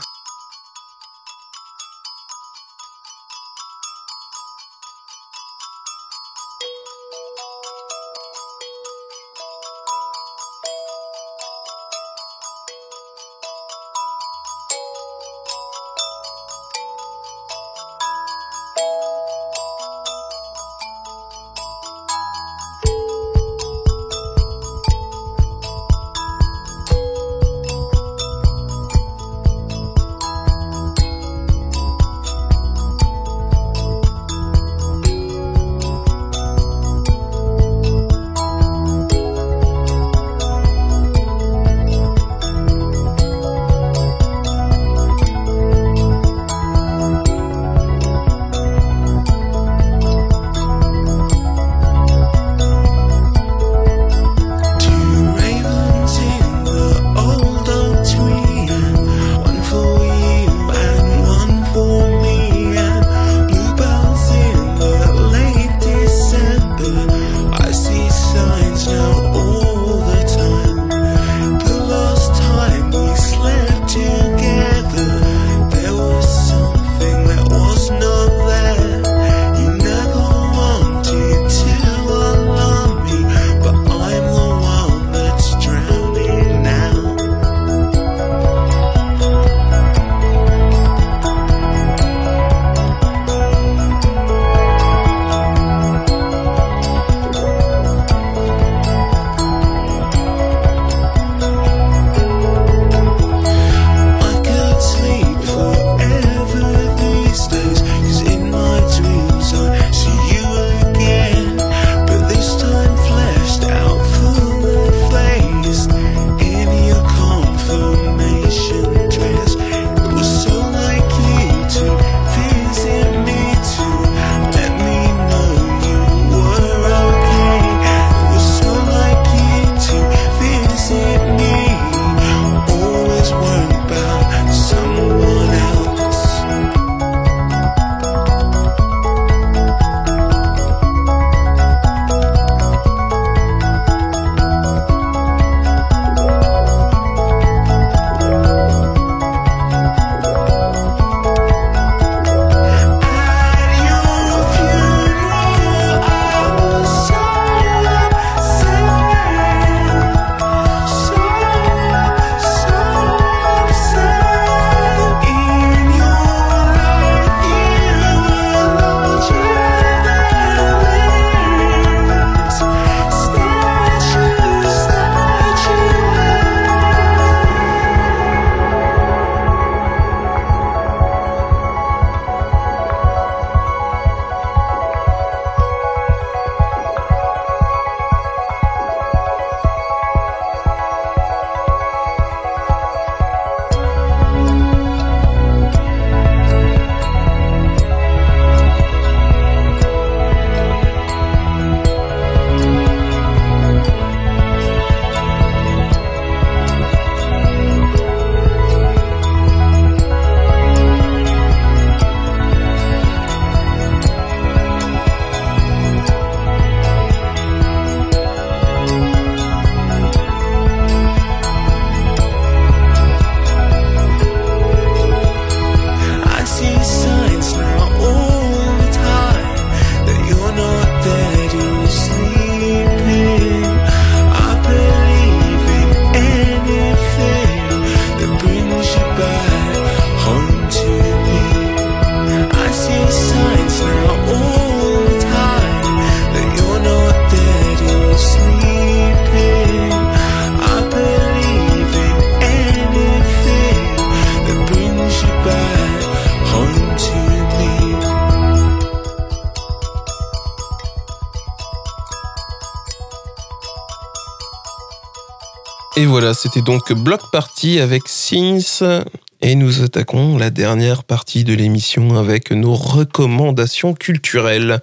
Voilà, 266.19 266.33
c'était 266.33 266.63
donc 266.63 266.95
Block 266.95 267.31
Party 267.31 267.79
avec 267.79 268.05
Sins. 268.07 269.05
Et 269.43 269.55
nous 269.55 269.83
attaquons 269.83 270.39
la 270.39 270.49
dernière 270.49 271.05
partie 271.05 271.45
de 271.45 271.53
l'émission 271.53 272.17
avec 272.17 272.53
nos 272.53 272.73
recommandations 272.73 273.93
culturelles. 273.93 274.81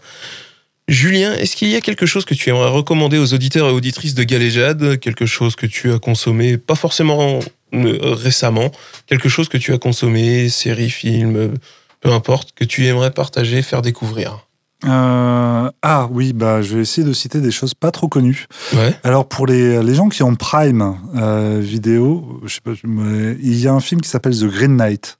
Julien, 0.88 1.34
est-ce 1.34 1.56
qu'il 1.56 1.70
y 1.70 1.76
a 1.76 1.82
quelque 1.82 2.06
chose 2.06 2.24
que 2.26 2.36
tu 2.36 2.52
aimerais 2.52 2.70
recommander 2.70 3.18
aux 3.18 3.34
auditeurs 3.34 3.68
et 3.68 3.72
auditrices 3.72 4.14
de 4.14 4.24
Galéjade? 4.24 5.00
Quelque 5.00 5.26
chose 5.26 5.56
que 5.56 5.66
tu 5.66 5.92
as 5.92 5.98
consommé, 5.98 6.60
pas 6.60 6.76
forcément 6.76 7.40
euh, 7.74 7.98
récemment, 8.14 8.72
quelque 9.08 9.28
chose 9.28 9.50
que 9.50 9.58
tu 9.58 9.74
as 9.74 9.80
consommé, 9.80 10.50
série, 10.50 10.92
film, 10.92 11.56
peu 12.00 12.12
importe, 12.12 12.52
que 12.54 12.64
tu 12.64 12.86
aimerais 12.86 13.10
partager, 13.10 13.64
faire 13.64 13.82
découvrir? 13.82 14.46
Euh, 14.86 15.70
ah 15.82 16.08
oui, 16.12 16.34
bah, 16.34 16.62
je 16.62 16.76
vais 16.76 16.82
essayer 16.82 17.08
de 17.08 17.14
citer 17.14 17.40
des 17.40 17.52
choses 17.52 17.74
pas 17.74 17.92
trop 17.92 18.08
connues. 18.08 18.48
Ouais. 18.74 18.94
Alors 19.04 19.28
pour 19.28 19.48
les, 19.48 19.82
les 19.82 19.96
gens 19.96 20.10
qui 20.10 20.24
ont 20.24 20.36
Prime 20.36 20.98
euh, 21.16 21.60
vidéo, 21.62 22.42
je 22.46 22.56
sais 22.56 22.62
pas, 22.62 22.72
il 22.84 23.60
y 23.60 23.68
a 23.68 23.74
un 23.74 23.80
film 23.80 24.02
qui 24.02 24.10
s'appelle 24.10 24.38
The 24.38 24.46
Green 24.46 24.76
Knight. 24.76 25.18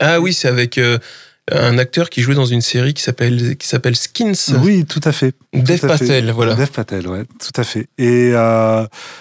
Ah 0.00 0.20
oui, 0.20 0.32
c'est 0.32 0.48
avec 0.48 0.76
euh, 0.76 0.98
un 1.50 1.78
acteur 1.78 2.10
qui 2.10 2.20
jouait 2.20 2.34
dans 2.34 2.46
une 2.46 2.60
série 2.60 2.94
qui 2.94 3.02
s'appelle 3.02 3.56
qui 3.56 3.66
s'appelle 3.66 3.96
Skins. 3.96 4.34
Oui, 4.62 4.84
tout 4.84 5.00
à 5.04 5.12
fait. 5.12 5.34
Dev 5.54 5.64
tout 5.64 5.86
à 5.86 5.96
fait. 5.96 6.06
Patel, 6.06 6.30
voilà. 6.32 6.54
Dev 6.54 6.68
Patel, 6.68 7.06
ouais, 7.08 7.24
tout 7.24 7.60
à 7.60 7.64
fait. 7.64 7.86
Et 7.96 8.32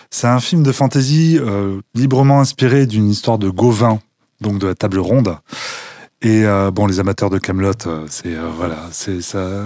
c'est 0.09 0.27
un 0.27 0.39
film 0.39 0.63
de 0.63 0.71
fantasy 0.71 1.39
librement 1.95 2.41
inspiré 2.41 2.87
d'une 2.87 3.09
histoire 3.09 3.37
de 3.37 3.49
Gauvin, 3.49 3.99
donc 4.41 4.59
de 4.59 4.67
la 4.67 4.75
table 4.75 4.99
ronde. 4.99 5.37
Et 6.21 6.45
euh, 6.45 6.69
bon, 6.69 6.85
les 6.85 6.99
amateurs 6.99 7.29
de 7.29 7.39
Camelot, 7.39 7.71
c'est 8.07 8.35
euh, 8.35 8.49
voilà, 8.55 8.77
c'est 8.91 9.21
ça. 9.21 9.65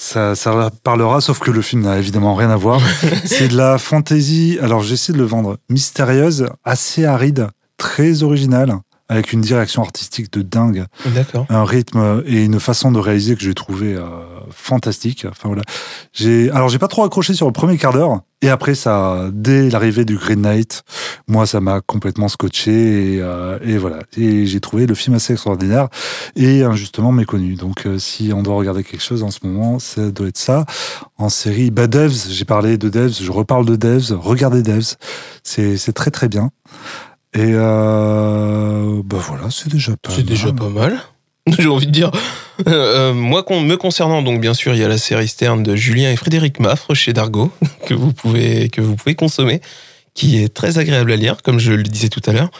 Ça, 0.00 0.36
ça 0.36 0.70
parlera, 0.84 1.20
sauf 1.20 1.40
que 1.40 1.50
le 1.50 1.60
film 1.60 1.82
n'a 1.82 1.98
évidemment 1.98 2.36
rien 2.36 2.50
à 2.50 2.56
voir. 2.56 2.80
c'est 3.24 3.48
de 3.48 3.56
la 3.56 3.78
fantasy. 3.78 4.56
Alors, 4.62 4.80
j'essaie 4.80 5.12
de 5.12 5.18
le 5.18 5.24
vendre 5.24 5.58
mystérieuse, 5.68 6.48
assez 6.64 7.04
aride, 7.04 7.48
très 7.78 8.22
originale, 8.22 8.78
avec 9.08 9.32
une 9.32 9.40
direction 9.40 9.82
artistique 9.82 10.32
de 10.32 10.42
dingue 10.42 10.84
un 11.48 11.64
rythme 11.64 12.22
et 12.26 12.44
une 12.44 12.60
façon 12.60 12.92
de 12.92 12.98
réaliser 12.98 13.36
que 13.36 13.42
j'ai 13.42 13.54
trouvé 13.54 13.94
euh, 13.94 14.04
fantastique. 14.50 15.26
Enfin 15.28 15.48
voilà. 15.48 15.62
J'ai 16.12 16.50
alors 16.50 16.68
j'ai 16.68 16.78
pas 16.78 16.88
trop 16.88 17.04
accroché 17.04 17.34
sur 17.34 17.46
le 17.46 17.52
premier 17.52 17.78
quart 17.78 17.92
d'heure 17.92 18.20
et 18.42 18.50
après 18.50 18.74
ça 18.74 19.28
dès 19.32 19.70
l'arrivée 19.70 20.04
du 20.04 20.16
Green 20.16 20.42
Knight, 20.42 20.82
moi 21.26 21.46
ça 21.46 21.60
m'a 21.60 21.80
complètement 21.80 22.28
scotché 22.28 23.14
et, 23.14 23.22
euh, 23.22 23.58
et 23.62 23.78
voilà. 23.78 24.00
Et 24.16 24.46
j'ai 24.46 24.60
trouvé 24.60 24.86
le 24.86 24.94
film 24.94 25.16
assez 25.16 25.32
extraordinaire 25.32 25.88
et 26.36 26.62
injustement 26.62 27.12
méconnu. 27.12 27.54
Donc 27.54 27.86
euh, 27.86 27.98
si 27.98 28.32
on 28.34 28.42
doit 28.42 28.56
regarder 28.56 28.84
quelque 28.84 29.02
chose 29.02 29.22
en 29.22 29.30
ce 29.30 29.40
moment, 29.44 29.78
ça 29.78 30.10
doit 30.10 30.28
être 30.28 30.38
ça. 30.38 30.66
En 31.16 31.28
série, 31.30 31.70
bah 31.70 31.86
Devs, 31.86 32.28
j'ai 32.30 32.44
parlé 32.44 32.78
de 32.78 32.88
Devs, 32.88 33.22
je 33.22 33.32
reparle 33.32 33.64
de 33.64 33.76
Devs, 33.76 34.12
regardez 34.12 34.62
Devs. 34.62 34.96
C'est 35.42 35.76
c'est 35.76 35.92
très 35.92 36.10
très 36.10 36.28
bien. 36.28 36.50
Et 37.34 37.40
euh, 37.42 39.02
bah 39.04 39.18
voilà, 39.20 39.50
c'est 39.50 39.68
déjà 39.70 39.92
pas 39.96 40.10
C'est 40.14 40.24
déjà 40.24 40.46
mal. 40.46 40.54
pas 40.56 40.68
mal. 40.68 40.98
J'ai 41.58 41.68
envie 41.68 41.86
de 41.86 41.92
dire. 41.92 42.10
Euh, 42.66 43.12
moi, 43.14 43.42
con- 43.42 43.60
me 43.60 43.76
concernant, 43.76 44.22
donc 44.22 44.40
bien 44.40 44.54
sûr, 44.54 44.74
il 44.74 44.80
y 44.80 44.84
a 44.84 44.88
la 44.88 44.98
série 44.98 45.28
Stern 45.28 45.62
de 45.62 45.76
Julien 45.76 46.10
et 46.10 46.16
Frédéric 46.16 46.58
Maffre 46.60 46.94
chez 46.94 47.12
Dargo 47.12 47.50
que 47.86 47.94
vous 47.94 48.12
pouvez 48.12 48.68
que 48.70 48.80
vous 48.80 48.96
pouvez 48.96 49.14
consommer, 49.14 49.60
qui 50.14 50.42
est 50.42 50.52
très 50.52 50.78
agréable 50.78 51.12
à 51.12 51.16
lire, 51.16 51.42
comme 51.42 51.58
je 51.58 51.72
le 51.72 51.82
disais 51.82 52.08
tout 52.08 52.22
à 52.26 52.32
l'heure. 52.32 52.50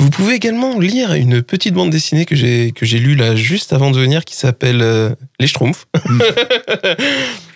Vous 0.00 0.10
pouvez 0.10 0.34
également 0.34 0.78
lire 0.78 1.14
une 1.14 1.42
petite 1.42 1.74
bande 1.74 1.90
dessinée 1.90 2.24
que 2.24 2.36
j'ai 2.36 2.70
que 2.72 2.86
j'ai 2.86 2.98
lue 2.98 3.16
là 3.16 3.34
juste 3.34 3.72
avant 3.72 3.90
de 3.90 3.98
venir, 3.98 4.24
qui 4.24 4.36
s'appelle 4.36 4.80
euh, 4.82 5.10
Les 5.40 5.46
Schtroumpfs. 5.48 5.86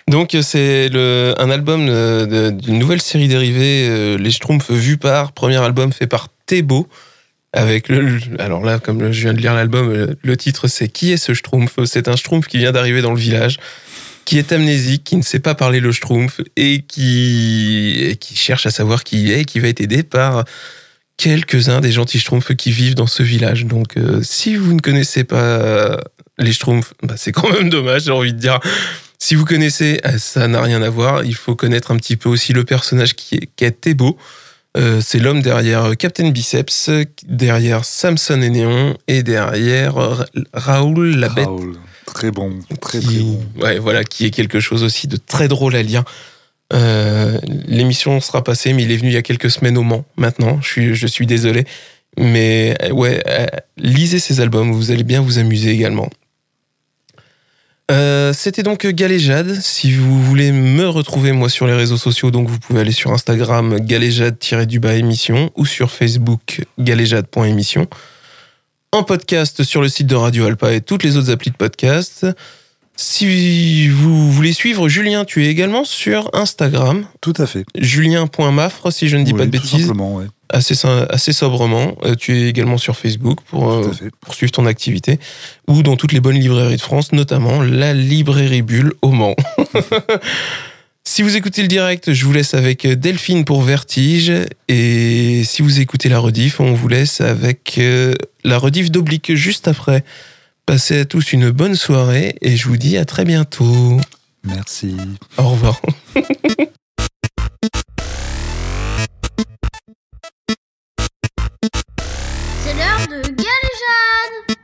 Donc 0.09 0.35
euh, 0.35 0.41
c'est 0.41 0.89
un 0.93 1.49
album 1.49 1.87
euh, 1.87 2.51
d'une 2.51 2.77
nouvelle 2.79 3.01
série 3.01 3.27
dérivée, 3.29 3.87
euh, 3.87 4.17
Les 4.17 4.31
Schtroumpfs 4.31 4.71
vus 4.71 4.97
par, 4.97 5.31
premier 5.31 5.57
album 5.57 5.93
fait 5.93 6.07
par 6.07 6.27
Thébault, 6.45 6.87
avec 7.53 7.87
le, 7.87 8.19
alors 8.39 8.63
là, 8.63 8.79
comme 8.79 9.11
je 9.11 9.21
viens 9.21 9.33
de 9.33 9.39
lire 9.39 9.53
l'album, 9.53 9.89
euh, 9.89 10.15
le 10.23 10.37
titre 10.37 10.67
c'est 10.67 10.87
Qui 10.87 11.11
est 11.11 11.17
ce 11.17 11.33
Schtroumpf? 11.33 11.75
C'est 11.85 12.07
un 12.07 12.15
Schtroumpf 12.15 12.47
qui 12.47 12.57
vient 12.57 12.71
d'arriver 12.71 13.01
dans 13.01 13.11
le 13.11 13.19
village, 13.19 13.59
qui 14.25 14.39
est 14.39 14.51
amnésique, 14.51 15.03
qui 15.03 15.17
ne 15.17 15.21
sait 15.21 15.39
pas 15.39 15.53
parler 15.53 15.79
le 15.79 15.91
Schtroumpf 15.91 16.41
et 16.55 16.81
qui, 16.81 18.17
qui 18.19 18.35
cherche 18.35 18.65
à 18.65 18.71
savoir 18.71 19.03
qui 19.03 19.23
il 19.23 19.31
est 19.31 19.41
et 19.41 19.45
qui 19.45 19.59
va 19.59 19.67
être 19.67 19.81
aidé 19.81 20.01
par 20.01 20.45
quelques-uns 21.17 21.79
des 21.79 21.91
gentils 21.91 22.19
Schtroumpfs 22.19 22.55
qui 22.55 22.71
vivent 22.71 22.95
dans 22.95 23.07
ce 23.07 23.21
village. 23.21 23.65
Donc 23.65 23.97
euh, 23.97 24.21
si 24.23 24.55
vous 24.55 24.73
ne 24.73 24.79
connaissez 24.79 25.23
pas 25.23 25.35
euh, 25.35 25.97
les 26.39 26.53
Schtroumpfs, 26.53 26.93
bah, 27.03 27.15
c'est 27.17 27.31
quand 27.31 27.51
même 27.51 27.69
dommage, 27.69 28.05
j'ai 28.05 28.11
envie 28.11 28.33
de 28.33 28.39
dire. 28.39 28.59
Si 29.19 29.35
vous 29.35 29.45
connaissez, 29.45 30.01
ça 30.17 30.49
n'a 30.49 30.61
rien 30.61 30.81
à 30.81 30.89
voir. 30.89 31.23
Il 31.23 31.35
faut 31.35 31.55
connaître 31.55 31.91
un 31.91 31.95
petit 31.95 32.17
peu 32.17 32.27
aussi 32.27 32.51
le 32.51 32.65
personnage 32.65 33.13
qui 33.13 33.35
est, 33.35 33.49
qui. 33.55 33.65
Euh, 34.75 35.01
c'est 35.01 35.19
l'homme 35.19 35.41
derrière 35.41 35.85
euh, 35.85 35.93
Captain 35.93 36.29
Biceps, 36.29 36.89
derrière 37.27 37.85
Samson 37.85 38.41
et 38.41 38.49
Néon 38.49 38.97
et 39.07 39.21
derrière 39.21 39.97
euh, 39.97 40.15
Raoul 40.53 41.15
la 41.15 41.29
bête. 41.29 41.45
Raoul. 41.45 41.77
Très 42.07 42.31
bon, 42.31 42.59
très 42.81 42.99
qui- 42.99 43.05
très 43.07 43.19
bon. 43.19 43.41
Ouais, 43.61 43.79
voilà, 43.79 44.03
qui 44.03 44.25
est 44.25 44.31
quelque 44.31 44.59
chose 44.59 44.83
aussi 44.83 45.07
de 45.07 45.17
très 45.17 45.47
drôle 45.47 45.75
à 45.75 45.81
lire. 45.83 46.03
Euh, 46.73 47.37
L'émission 47.67 48.19
sera 48.19 48.43
passée, 48.43 48.73
mais 48.73 48.83
il 48.83 48.91
est 48.91 48.97
venu 48.97 49.09
il 49.09 49.13
y 49.13 49.17
a 49.17 49.21
quelques 49.21 49.51
semaines 49.51 49.77
au 49.77 49.83
Mans. 49.83 50.05
Maintenant, 50.17 50.59
je 50.61 50.67
suis, 50.67 50.95
je 50.95 51.07
suis 51.07 51.27
désolé, 51.27 51.65
mais 52.17 52.75
ouais, 52.91 53.23
lisez 53.77 54.19
ces 54.19 54.41
albums, 54.41 54.71
vous 54.71 54.91
allez 54.91 55.03
bien 55.03 55.21
vous 55.21 55.37
amuser 55.39 55.69
également. 55.71 56.09
Euh, 57.91 58.31
C'était 58.33 58.63
donc 58.63 58.85
Galéjade. 58.87 59.53
Si 59.61 59.91
vous 59.93 60.21
voulez 60.23 60.51
me 60.51 60.87
retrouver 60.87 61.31
moi 61.31 61.49
sur 61.49 61.67
les 61.67 61.73
réseaux 61.73 61.97
sociaux, 61.97 62.31
donc 62.31 62.47
vous 62.47 62.59
pouvez 62.59 62.79
aller 62.79 62.91
sur 62.91 63.11
Instagram 63.11 63.77
galéjade-du-bas 63.79 64.95
émission 64.95 65.51
ou 65.55 65.65
sur 65.65 65.91
Facebook 65.91 66.61
galéjade.émission. 66.79 67.87
En 68.93 69.03
podcast 69.03 69.63
sur 69.63 69.81
le 69.81 69.89
site 69.89 70.07
de 70.07 70.15
Radio 70.15 70.45
Alpa 70.45 70.71
et 70.73 70.81
toutes 70.81 71.03
les 71.03 71.17
autres 71.17 71.31
applis 71.31 71.51
de 71.51 71.55
podcast. 71.57 72.25
Si 72.95 73.87
vous 73.87 74.31
voulez 74.31 74.53
suivre 74.53 74.87
Julien, 74.87 75.25
tu 75.25 75.43
es 75.43 75.49
également 75.49 75.83
sur 75.83 76.29
Instagram, 76.33 77.05
Tout 77.21 77.33
à 77.37 77.47
fait. 77.47 77.65
julien.mafre 77.75 78.93
si 78.93 79.09
je 79.09 79.17
ne 79.17 79.23
dis 79.23 79.33
Oui, 79.33 79.39
pas 79.39 79.45
de 79.47 79.57
tout 79.57 79.63
bêtises, 79.63 79.81
simplement, 79.87 80.15
ouais. 80.15 80.25
Assez, 80.53 80.75
assez 81.09 81.33
sobrement. 81.33 81.97
Euh, 82.03 82.15
tu 82.15 82.37
es 82.37 82.47
également 82.47 82.77
sur 82.77 82.95
Facebook 82.95 83.39
pour, 83.47 83.71
euh, 83.71 83.83
Tout 83.83 83.89
à 83.89 83.93
fait. 83.93 84.09
pour 84.21 84.33
suivre 84.33 84.51
ton 84.51 84.65
activité, 84.65 85.19
ou 85.67 85.83
dans 85.83 85.97
toutes 85.97 86.13
les 86.13 86.21
bonnes 86.21 86.39
librairies 86.39 86.77
de 86.77 86.81
France, 86.81 87.11
notamment 87.11 87.61
la 87.61 87.93
librairie 87.93 88.61
Bulle 88.61 88.93
au 89.01 89.09
Mans. 89.09 89.35
si 91.03 91.21
vous 91.23 91.35
écoutez 91.35 91.61
le 91.63 91.67
direct, 91.67 92.13
je 92.13 92.25
vous 92.25 92.31
laisse 92.31 92.53
avec 92.53 92.87
Delphine 92.87 93.43
pour 93.43 93.63
Vertige, 93.63 94.31
et 94.69 95.43
si 95.43 95.61
vous 95.61 95.81
écoutez 95.81 96.07
la 96.07 96.19
rediff, 96.19 96.59
on 96.59 96.73
vous 96.73 96.87
laisse 96.87 97.19
avec 97.19 97.75
euh, 97.79 98.13
la 98.43 98.57
rediff 98.57 98.91
d'Oblique 98.91 99.35
juste 99.35 99.67
après. 99.67 100.03
Passez 100.65 100.99
à 100.99 101.05
tous 101.05 101.33
une 101.33 101.49
bonne 101.49 101.75
soirée, 101.75 102.35
et 102.41 102.55
je 102.55 102.67
vous 102.67 102.77
dis 102.77 102.97
à 102.97 103.05
très 103.05 103.25
bientôt. 103.25 103.99
Merci. 104.45 104.95
Au 105.37 105.49
revoir. 105.49 105.81
l'heure 112.77 113.07
de 113.07 113.21
Galéjade. 113.29 114.62